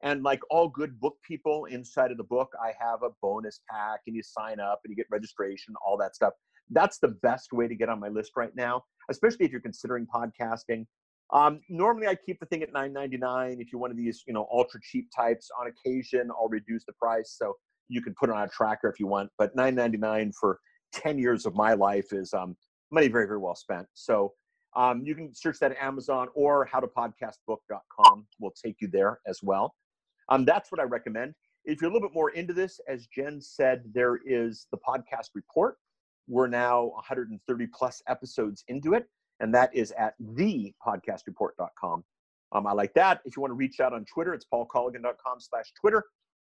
And 0.04 0.24
like 0.24 0.42
all 0.50 0.70
good 0.70 1.00
book 1.00 1.16
people, 1.28 1.66
inside 1.66 2.12
of 2.12 2.18
the 2.18 2.24
book, 2.24 2.52
I 2.62 2.74
have 2.80 3.04
a 3.04 3.10
bonus 3.22 3.62
pack 3.70 4.02
and 4.06 4.16
you 4.16 4.22
sign 4.22 4.60
up 4.60 4.82
and 4.84 4.92
you 4.92 4.96
get 4.96 5.08
registration, 5.10 5.74
all 5.86 5.98
that 5.98 6.16
stuff. 6.16 6.34
That's 6.70 7.00
the 7.00 7.10
best 7.24 7.54
way 7.54 7.68
to 7.68 7.76
get 7.76 7.90
on 7.90 8.00
my 8.00 8.10
list 8.10 8.34
right 8.36 8.56
now, 8.56 8.84
especially 9.10 9.46
if 9.46 9.52
you're 9.52 9.62
considering 9.62 10.06
podcasting. 10.06 10.86
Um, 11.34 11.60
normally, 11.70 12.08
I 12.08 12.16
keep 12.16 12.40
the 12.40 12.46
thing 12.46 12.64
at 12.64 12.74
$9.99. 12.74 13.60
If 13.60 13.72
you're 13.72 13.82
one 13.82 13.92
of 13.92 13.98
these, 13.98 14.24
you 14.28 14.34
know, 14.34 14.48
ultra 14.52 14.80
cheap 14.84 15.10
types, 15.16 15.50
on 15.60 15.68
occasion 15.68 16.30
I'll 16.32 16.48
reduce 16.48 16.86
the 16.86 16.94
price 16.94 17.36
so 17.38 17.56
you 17.90 18.02
can 18.02 18.14
put 18.20 18.30
it 18.30 18.36
on 18.36 18.44
a 18.44 18.48
tracker 18.50 18.90
if 18.90 19.00
you 19.00 19.08
want. 19.08 19.30
But 19.38 19.56
$9.99 19.56 20.34
for 20.40 20.60
10 20.94 21.18
years 21.18 21.46
of 21.46 21.56
my 21.56 21.74
life 21.74 22.14
is 22.14 22.34
um, 22.34 22.56
money 22.92 23.08
very, 23.08 23.26
very 23.26 23.40
well 23.40 23.56
spent. 23.56 23.88
So 23.94 24.34
um, 24.76 25.02
you 25.04 25.16
can 25.16 25.34
search 25.34 25.60
that 25.60 25.72
at 25.72 25.78
Amazon 25.78 26.28
or 26.36 26.68
howtopodcastbook.com 26.72 28.28
will 28.40 28.54
take 28.64 28.78
you 28.80 28.88
there 28.88 29.20
as 29.28 29.40
well. 29.42 29.74
Um, 30.30 30.46
that's 30.46 30.72
what 30.72 30.80
I 30.80 30.84
recommend. 30.84 31.34
If 31.66 31.82
you're 31.82 31.90
a 31.90 31.94
little 31.94 32.08
bit 32.08 32.16
more 32.16 32.32
into 32.32 32.54
this, 32.54 32.80
as 32.88 33.08
Jen 33.08 33.42
said, 33.42 33.84
there 33.94 34.20
is 34.26 34.68
the 34.72 34.78
podcast 34.78 35.30
report. 35.36 35.78
We're 36.28 36.48
now 36.48 36.86
130 36.96 37.68
plus 37.68 38.02
episodes 38.08 38.64
into 38.68 38.94
it, 38.94 39.08
and 39.40 39.54
that 39.54 39.74
is 39.76 39.92
at 39.98 40.14
thepodcastreport.com. 40.22 42.04
Um, 42.54 42.68
I 42.68 42.72
like 42.72 42.94
that. 42.94 43.22
If 43.26 43.36
you 43.36 43.42
want 43.42 43.52
to 43.52 43.56
reach 43.56 43.80
out 43.80 43.94
on 43.94 44.06
Twitter, 44.06 44.34
it's 44.34 44.46
paulcolligan.com 44.52 45.40
slash 45.40 45.74
Twitter. 45.80 46.06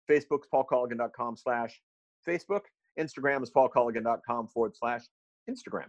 Facebook's 0.10 0.48
paulcolligan.com 0.54 1.38
slash 1.38 1.82
Facebook. 2.28 2.62
Instagram 2.98 3.44
is 3.44 3.52
paulcolligan.com 3.52 4.48
forward 4.48 4.76
slash 4.76 5.04
Instagram. 5.50 5.88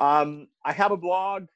Um, 0.00 0.48
I 0.64 0.72
have 0.72 0.90
a 0.92 0.96
blog 0.96 1.46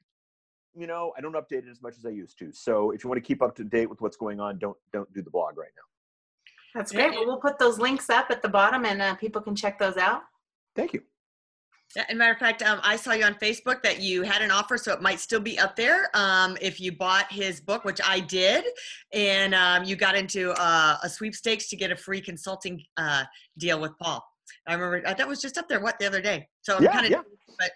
you 0.77 0.87
know, 0.87 1.13
I 1.17 1.21
don't 1.21 1.35
update 1.35 1.67
it 1.67 1.71
as 1.71 1.83
much 1.83 1.97
as 1.99 2.05
I 2.05 2.11
used 2.11 2.39
to. 2.39 2.53
So 2.53 2.91
if 2.91 3.03
you 3.03 3.09
want 3.09 3.23
to 3.23 3.27
keep 3.27 3.43
up 3.43 3.57
to 3.57 3.65
date 3.65 3.89
with 3.89 4.01
what's 4.01 4.17
going 4.17 4.41
on, 4.41 4.59
don't 4.59 4.77
don't 4.93 5.11
do 5.13 5.23
the 5.23 5.31
blog 5.31 5.57
right 5.57 5.71
now. 5.77 6.79
That's 6.79 6.93
great. 6.93 7.13
Well, 7.13 7.27
we'll 7.27 7.41
put 7.41 7.59
those 7.59 7.79
links 7.79 8.11
up 8.11 8.27
at 8.31 8.43
the 8.43 8.49
bottom, 8.49 8.85
and 8.85 9.01
uh, 9.01 9.15
people 9.15 9.41
can 9.41 9.57
check 9.57 9.79
those 9.79 9.97
out. 9.97 10.23
Thank 10.75 10.93
you. 10.93 11.03
As 11.97 12.05
a 12.11 12.15
matter 12.15 12.33
of 12.33 12.39
fact, 12.39 12.63
um, 12.63 12.81
I 12.83 12.97
saw 12.97 13.13
you 13.13 13.25
on 13.25 13.35
Facebook 13.35 13.83
that 13.83 14.01
you 14.01 14.23
had 14.23 14.43
an 14.43 14.51
offer, 14.51 14.77
so 14.77 14.93
it 14.93 15.01
might 15.01 15.21
still 15.21 15.41
be 15.41 15.59
up 15.59 15.77
there 15.77 16.11
um, 16.15 16.59
if 16.61 16.81
you 16.81 16.93
bought 16.93 17.33
his 17.33 17.61
book, 17.61 17.85
which 17.85 18.01
I 18.05 18.21
did, 18.21 18.65
and 19.15 19.55
um, 19.55 19.85
you 19.85 19.97
got 19.97 20.17
into 20.17 20.51
uh, 20.61 20.99
a 21.03 21.09
sweepstakes 21.09 21.69
to 21.71 21.77
get 21.77 21.91
a 21.91 21.97
free 21.97 22.21
consulting 22.21 22.83
uh, 22.99 23.25
deal 23.57 23.81
with 23.81 23.93
Paul. 23.99 24.23
I 24.67 24.75
remember 24.75 25.15
that 25.15 25.27
was 25.27 25.41
just 25.41 25.57
up 25.57 25.69
there. 25.69 25.81
What 25.81 25.99
the 25.99 26.07
other 26.07 26.21
day? 26.21 26.49
So 26.61 26.77
I'm 26.77 26.83
yeah, 26.83 26.93
kind 26.93 27.07
of, 27.07 27.13
yeah. 27.13 27.23
but 27.59 27.71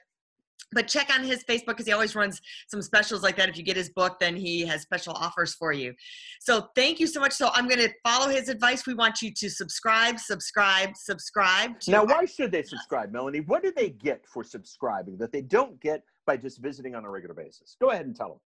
but 0.73 0.87
check 0.87 1.11
on 1.13 1.25
his 1.25 1.43
Facebook 1.45 1.69
because 1.69 1.87
he 1.87 1.93
always 1.93 2.15
runs 2.15 2.41
some 2.69 2.83
specials 2.83 3.23
like 3.23 3.37
that. 3.37 3.49
If 3.49 3.57
you 3.57 3.63
get 3.63 3.77
his 3.77 3.91
book, 3.91 4.19
then 4.21 4.37
he 4.37 4.65
has 4.67 4.83
special 4.83 5.15
offers 5.15 5.55
for 5.55 5.73
you. 5.73 5.95
So 6.41 6.69
thank 6.75 7.01
you 7.01 7.07
so 7.07 7.21
much. 7.21 7.33
So 7.33 7.51
I'm 7.53 7.69
going 7.69 7.81
to 7.81 7.91
follow 8.05 8.29
his 8.29 8.49
advice. 8.49 8.87
We 8.87 8.95
want 8.95 9.23
you 9.23 9.33
to 9.33 9.51
subscribe, 9.51 10.19
subscribe, 10.19 10.97
subscribe. 10.97 11.73
now, 11.89 12.05
why 12.05 12.25
should 12.25 12.53
they 12.53 12.63
subscribe, 12.63 13.13
Melanie? 13.13 13.41
What 13.41 13.63
do 13.63 13.73
they 13.75 13.91
get 13.91 14.25
for 14.27 14.45
subscribing 14.45 15.17
that 15.19 15.33
they 15.33 15.43
don't 15.43 15.81
get 15.81 16.03
by 16.27 16.37
just 16.37 16.59
visiting 16.59 16.95
on 16.95 17.05
a 17.05 17.11
regular 17.11 17.35
basis? 17.35 17.77
Go 17.81 17.91
ahead 17.91 18.07
and 18.07 18.15
tell 18.15 18.29
them. 18.29 18.39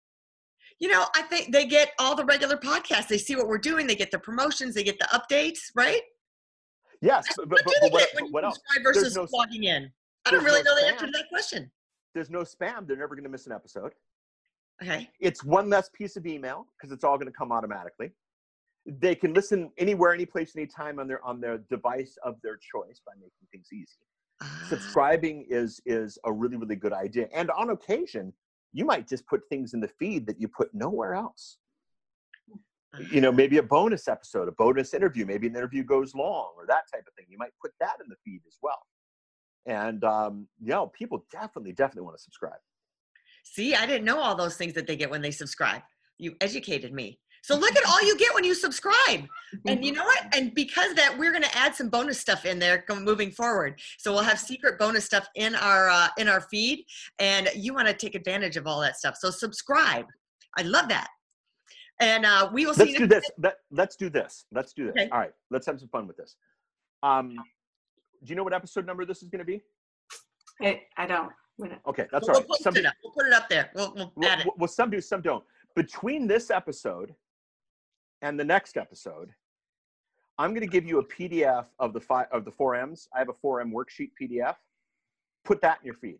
You 0.80 0.88
know, 0.88 1.04
I 1.14 1.22
think 1.22 1.52
they 1.52 1.66
get 1.66 1.92
all 1.98 2.16
the 2.16 2.24
regular 2.24 2.56
podcasts. 2.56 3.08
They 3.08 3.18
see 3.18 3.36
what 3.36 3.46
we're 3.46 3.58
doing. 3.58 3.86
They 3.86 3.94
get 3.94 4.10
the 4.10 4.18
promotions. 4.18 4.74
They 4.74 4.82
get 4.82 4.98
the 4.98 5.06
updates, 5.12 5.58
right? 5.76 6.00
Yes, 7.00 7.26
but, 7.36 7.50
what 7.50 7.62
but, 7.64 7.72
do 7.72 7.78
they 7.82 7.90
but 7.90 7.98
get 7.98 8.32
when 8.32 8.44
you 8.44 8.50
subscribe 8.50 8.82
versus 8.82 9.16
no, 9.16 9.26
logging 9.32 9.64
in? 9.64 9.90
I 10.24 10.30
don't 10.30 10.42
really 10.42 10.62
no 10.62 10.72
know 10.72 10.80
the 10.80 10.86
answer 10.86 11.04
to 11.06 11.12
that 11.12 11.28
question 11.28 11.70
there's 12.14 12.30
no 12.30 12.40
spam. 12.40 12.86
They're 12.86 12.96
never 12.96 13.14
going 13.14 13.24
to 13.24 13.30
miss 13.30 13.46
an 13.46 13.52
episode. 13.52 13.92
Okay. 14.82 15.10
It's 15.20 15.44
one 15.44 15.68
less 15.68 15.88
piece 15.90 16.16
of 16.16 16.26
email 16.26 16.66
because 16.76 16.92
it's 16.92 17.04
all 17.04 17.16
going 17.16 17.30
to 17.30 17.36
come 17.36 17.52
automatically. 17.52 18.12
They 18.86 19.14
can 19.14 19.32
listen 19.32 19.70
anywhere, 19.78 20.12
any 20.12 20.22
anyplace, 20.22 20.56
anytime 20.56 20.98
on 20.98 21.08
their 21.08 21.24
on 21.24 21.40
their 21.40 21.58
device 21.70 22.18
of 22.22 22.36
their 22.42 22.56
choice 22.56 23.00
by 23.06 23.12
making 23.16 23.48
things 23.50 23.68
easy. 23.72 23.98
Uh, 24.42 24.68
Subscribing 24.68 25.46
is 25.48 25.80
is 25.86 26.18
a 26.24 26.32
really 26.32 26.56
really 26.56 26.76
good 26.76 26.92
idea, 26.92 27.28
and 27.32 27.50
on 27.50 27.70
occasion, 27.70 28.32
you 28.72 28.84
might 28.84 29.08
just 29.08 29.26
put 29.26 29.40
things 29.48 29.72
in 29.72 29.80
the 29.80 29.88
feed 29.88 30.26
that 30.26 30.38
you 30.38 30.48
put 30.48 30.74
nowhere 30.74 31.14
else. 31.14 31.56
You 33.10 33.22
know, 33.22 33.32
maybe 33.32 33.56
a 33.56 33.62
bonus 33.62 34.06
episode, 34.06 34.48
a 34.48 34.52
bonus 34.52 34.92
interview, 34.92 35.24
maybe 35.24 35.46
an 35.46 35.56
interview 35.56 35.82
goes 35.82 36.14
long, 36.14 36.52
or 36.56 36.66
that 36.66 36.82
type 36.92 37.04
of 37.08 37.14
thing. 37.14 37.26
You 37.28 37.38
might 37.38 37.52
put 37.62 37.72
that 37.80 37.96
in 38.04 38.08
the 38.10 38.16
feed 38.22 38.42
as 38.46 38.58
well 38.62 38.82
and 39.66 40.04
um, 40.04 40.46
you 40.60 40.70
know 40.70 40.88
people 40.88 41.24
definitely 41.32 41.72
definitely 41.72 42.02
want 42.02 42.16
to 42.16 42.22
subscribe. 42.22 42.60
See 43.46 43.74
i 43.74 43.84
didn't 43.84 44.04
know 44.04 44.18
all 44.18 44.34
those 44.34 44.56
things 44.56 44.72
that 44.74 44.86
they 44.86 44.96
get 44.96 45.10
when 45.10 45.22
they 45.22 45.30
subscribe. 45.30 45.82
You 46.18 46.34
educated 46.40 46.92
me. 46.92 47.18
So 47.44 47.58
look 47.58 47.76
at 47.76 47.84
all 47.88 48.02
you 48.02 48.16
get 48.16 48.34
when 48.34 48.44
you 48.44 48.54
subscribe. 48.54 49.26
And 49.66 49.84
you 49.84 49.92
know 49.96 50.04
what? 50.04 50.34
And 50.34 50.54
because 50.54 50.94
that 50.94 51.16
we're 51.16 51.30
going 51.30 51.42
to 51.42 51.56
add 51.56 51.74
some 51.74 51.90
bonus 51.90 52.18
stuff 52.18 52.46
in 52.46 52.58
there 52.58 52.84
moving 53.00 53.30
forward. 53.30 53.78
So 53.98 54.12
we'll 54.12 54.22
have 54.22 54.38
secret 54.38 54.78
bonus 54.78 55.04
stuff 55.04 55.28
in 55.34 55.54
our 55.54 55.90
uh, 55.90 56.08
in 56.18 56.26
our 56.28 56.40
feed 56.40 56.84
and 57.18 57.50
you 57.54 57.74
want 57.74 57.86
to 57.88 57.94
take 57.94 58.14
advantage 58.14 58.56
of 58.56 58.66
all 58.66 58.80
that 58.80 58.96
stuff. 58.96 59.16
So 59.16 59.30
subscribe. 59.30 60.06
I 60.56 60.62
love 60.62 60.88
that. 60.88 61.08
And 62.00 62.24
uh, 62.24 62.50
we 62.52 62.66
will 62.66 62.74
let's 62.74 62.90
see 62.90 62.98
do 62.98 63.06
this. 63.06 63.30
Let, 63.38 63.56
let's 63.70 63.94
do 63.96 64.10
this. 64.10 64.46
Let's 64.50 64.72
do 64.72 64.86
this. 64.86 64.92
Okay. 64.92 65.10
all 65.10 65.18
right. 65.18 65.32
Let's 65.50 65.66
have 65.66 65.78
some 65.78 65.88
fun 65.88 66.06
with 66.06 66.16
this. 66.16 66.36
Um, 67.02 67.36
do 68.24 68.30
you 68.30 68.36
know 68.36 68.44
what 68.44 68.54
episode 68.54 68.86
number 68.86 69.04
this 69.04 69.22
is 69.22 69.28
going 69.28 69.40
to 69.40 69.44
be? 69.44 69.62
I, 70.60 70.82
I 70.96 71.06
don't. 71.06 71.30
Okay, 71.86 72.06
that's 72.10 72.26
we'll 72.26 72.36
all 72.36 72.42
right. 72.42 72.60
Some, 72.60 72.76
it 72.76 72.84
we'll 73.02 73.12
put 73.12 73.26
it 73.26 73.32
up 73.32 73.48
there. 73.48 73.70
We'll, 73.74 74.12
we'll 74.16 74.28
add 74.28 74.40
it. 74.40 74.46
Well, 74.56 74.68
some 74.68 74.90
do, 74.90 75.00
some 75.00 75.20
don't. 75.20 75.44
Between 75.76 76.26
this 76.26 76.50
episode 76.50 77.14
and 78.22 78.38
the 78.38 78.44
next 78.44 78.76
episode, 78.76 79.30
I'm 80.38 80.50
going 80.50 80.62
to 80.62 80.66
give 80.66 80.84
you 80.84 80.98
a 80.98 81.04
PDF 81.04 81.66
of 81.78 81.92
the 81.92 82.00
five 82.00 82.26
of 82.32 82.44
the 82.44 82.50
four 82.50 82.74
M's. 82.74 83.08
I 83.14 83.18
have 83.18 83.28
a 83.28 83.34
four 83.34 83.60
M 83.60 83.72
worksheet 83.72 84.10
PDF. 84.20 84.56
Put 85.44 85.60
that 85.60 85.78
in 85.82 85.86
your 85.86 85.94
feed. 85.94 86.18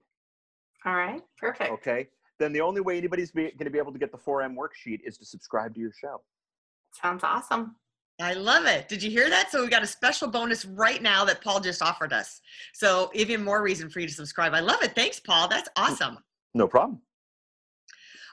All 0.85 0.95
right, 0.95 1.23
perfect. 1.39 1.73
Okay. 1.73 2.09
Then 2.39 2.53
the 2.53 2.61
only 2.61 2.81
way 2.81 2.99
anybody's 2.99 3.31
going 3.31 3.57
to 3.59 3.71
be 3.71 3.79
able 3.79 3.93
to 3.93 3.99
get 3.99 4.11
the 4.11 4.19
4M 4.19 4.57
worksheet 4.57 5.01
is 5.05 5.17
to 5.19 5.25
subscribe 5.25 5.75
to 5.75 5.81
your 5.81 5.93
show. 5.93 6.21
Sounds 6.93 7.23
awesome. 7.23 7.77
I 8.21 8.35
love 8.35 8.67
it. 8.67 8.89
Did 8.89 9.03
you 9.03 9.11
hear 9.11 9.29
that? 9.29 9.51
So 9.51 9.63
we 9.63 9.69
got 9.69 9.83
a 9.83 9.87
special 9.87 10.29
bonus 10.29 10.65
right 10.65 11.03
now 11.03 11.25
that 11.25 11.43
Paul 11.43 11.61
just 11.61 11.83
offered 11.83 12.13
us. 12.13 12.41
So 12.73 13.11
even 13.13 13.43
more 13.43 13.63
reason 13.63 13.91
for 13.91 14.01
you 14.01 14.07
to 14.07 14.13
subscribe. 14.13 14.55
I 14.55 14.61
love 14.61 14.83
it. 14.83 14.95
Thanks, 14.95 15.19
Paul. 15.19 15.49
That's 15.49 15.69
awesome. 15.77 16.19
No 16.55 16.69
problem. 16.69 17.01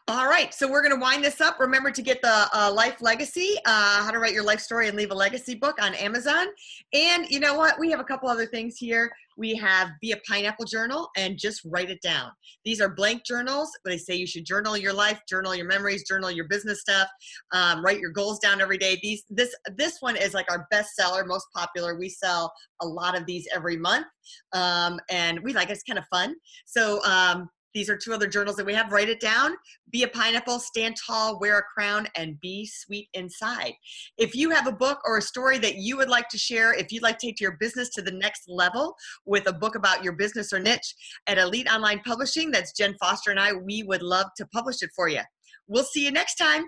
All 0.08 0.28
right, 0.28 0.52
so 0.52 0.70
we're 0.70 0.82
going 0.82 0.96
to 0.96 1.00
wind 1.00 1.24
this 1.24 1.42
up. 1.42 1.60
Remember 1.60 1.92
to 1.92 2.02
get 2.02 2.24
the 2.24 2.48
uh, 2.54 2.74
Life 2.74 3.02
Legacy, 3.02 3.56
uh, 3.66 4.04
How 4.04 4.10
to 4.10 4.18
Write 4.18 4.34
Your 4.34 4.44
Life 4.44 4.60
Story 4.60 4.88
and 4.88 4.98
Leave 4.98 5.12
a 5.12 5.16
Legacy 5.16 5.54
book 5.54 5.80
on 5.80 5.94
Amazon. 5.94 6.48
And 6.92 7.30
you 7.30 7.40
know 7.40 7.54
what? 7.54 7.80
We 7.80 7.92
have 7.92 8.00
a 8.00 8.04
couple 8.04 8.28
other 8.28 8.48
things 8.48 8.78
here. 8.78 9.12
We 9.38 9.56
have 9.58 9.90
Be 10.02 10.14
a 10.14 10.18
Pineapple 10.28 10.66
Journal 10.66 11.10
and 11.18 11.38
Just 11.38 11.62
Write 11.66 11.92
It 11.92 12.02
Down. 12.02 12.32
These 12.66 12.82
are 12.82 12.90
blank 12.90 13.26
journals. 13.26 13.70
They 13.86 13.98
say 13.98 14.16
you 14.16 14.26
should 14.26 14.44
journal 14.44 14.76
your 14.76 14.92
life, 14.92 15.22
journal 15.30 15.54
your 15.54 15.68
memories, 15.68 16.04
journal 16.08 16.32
your 16.32 16.48
business 16.48 16.82
stuff, 16.82 17.08
um, 17.54 17.86
write 17.86 18.00
your 18.00 18.12
goals 18.12 18.40
down 18.40 18.60
every 18.60 18.80
day. 18.80 19.00
These, 19.04 19.24
this, 19.30 19.56
this 19.78 19.98
one 20.00 20.18
is 20.18 20.34
like 20.34 20.52
our 20.52 20.66
best 20.72 20.96
seller, 20.96 21.24
most 21.26 21.46
popular. 21.56 21.96
We 21.96 22.10
sell 22.10 22.52
a 22.82 22.88
lot 22.88 23.16
of 23.16 23.28
these 23.28 23.48
every 23.54 23.78
month, 23.78 24.08
um, 24.54 25.00
and 25.12 25.40
we 25.42 25.54
like 25.54 25.70
it. 25.70 25.74
It's 25.74 25.84
kind 25.84 26.00
of 26.00 26.06
fun. 26.08 26.36
So 26.66 27.04
um, 27.04 27.48
these 27.74 27.90
are 27.90 27.98
two 27.98 28.14
other 28.14 28.28
journals 28.28 28.56
that 28.58 28.66
we 28.66 28.74
have. 28.74 28.92
Write 28.92 29.10
it 29.10 29.20
down. 29.20 29.56
Be 29.92 30.04
a 30.04 30.08
pineapple, 30.08 30.60
stand 30.60 30.96
tall, 30.96 31.40
wear 31.40 31.60
a 31.60 31.64
crown, 31.64 32.08
and 32.16 32.40
be 32.42 32.66
sweet 32.66 33.10
inside. 33.14 33.74
If 34.18 34.36
you 34.36 34.50
have 34.52 34.68
a 34.68 34.72
book 34.72 35.00
or 35.06 35.18
a 35.18 35.22
story 35.22 35.58
that 35.60 35.76
you 35.76 35.98
would 35.98 36.10
like 36.10 36.30
to 36.30 36.38
share, 36.38 36.74
if 36.74 36.92
you'd 36.92 37.04
like 37.04 37.18
to 37.20 37.28
take 37.28 37.40
your 37.40 37.58
business 37.60 37.90
to 37.92 38.02
the 38.02 38.12
next 38.12 38.44
level 38.48 38.96
with 39.26 39.48
a 39.48 39.54
book 39.54 39.76
about 39.76 40.04
your 40.04 40.14
business 40.14 40.52
or 40.52 40.60
niche 40.60 40.96
at 41.28 41.38
Elite 41.38 41.72
Online 41.72 42.00
Publishing, 42.06 42.52
that's 42.52 42.74
Jen 42.74 42.96
Foster 43.00 43.32
and 43.32 43.40
I, 43.40 43.54
we 43.54 43.84
would 43.84 44.02
love 44.02 44.28
to 44.38 44.46
publish 44.48 44.82
it 44.82 44.90
for 44.96 45.08
you. 45.08 45.22
We'll 45.68 45.84
see 45.84 46.06
you 46.06 46.12
next 46.12 46.36
time. 46.36 46.66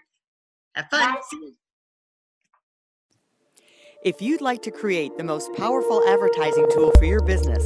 Have 0.76 0.88
fun. 0.89 1.16
If 4.04 4.22
you'd 4.22 4.41
like 4.41 4.62
to 4.64 4.72
create 4.72 5.16
the 5.18 5.24
most 5.24 5.54
powerful 5.54 6.04
advertising 6.08 6.68
tool 6.74 6.91
for 6.97 7.06
your 7.06 7.22
business, 7.22 7.66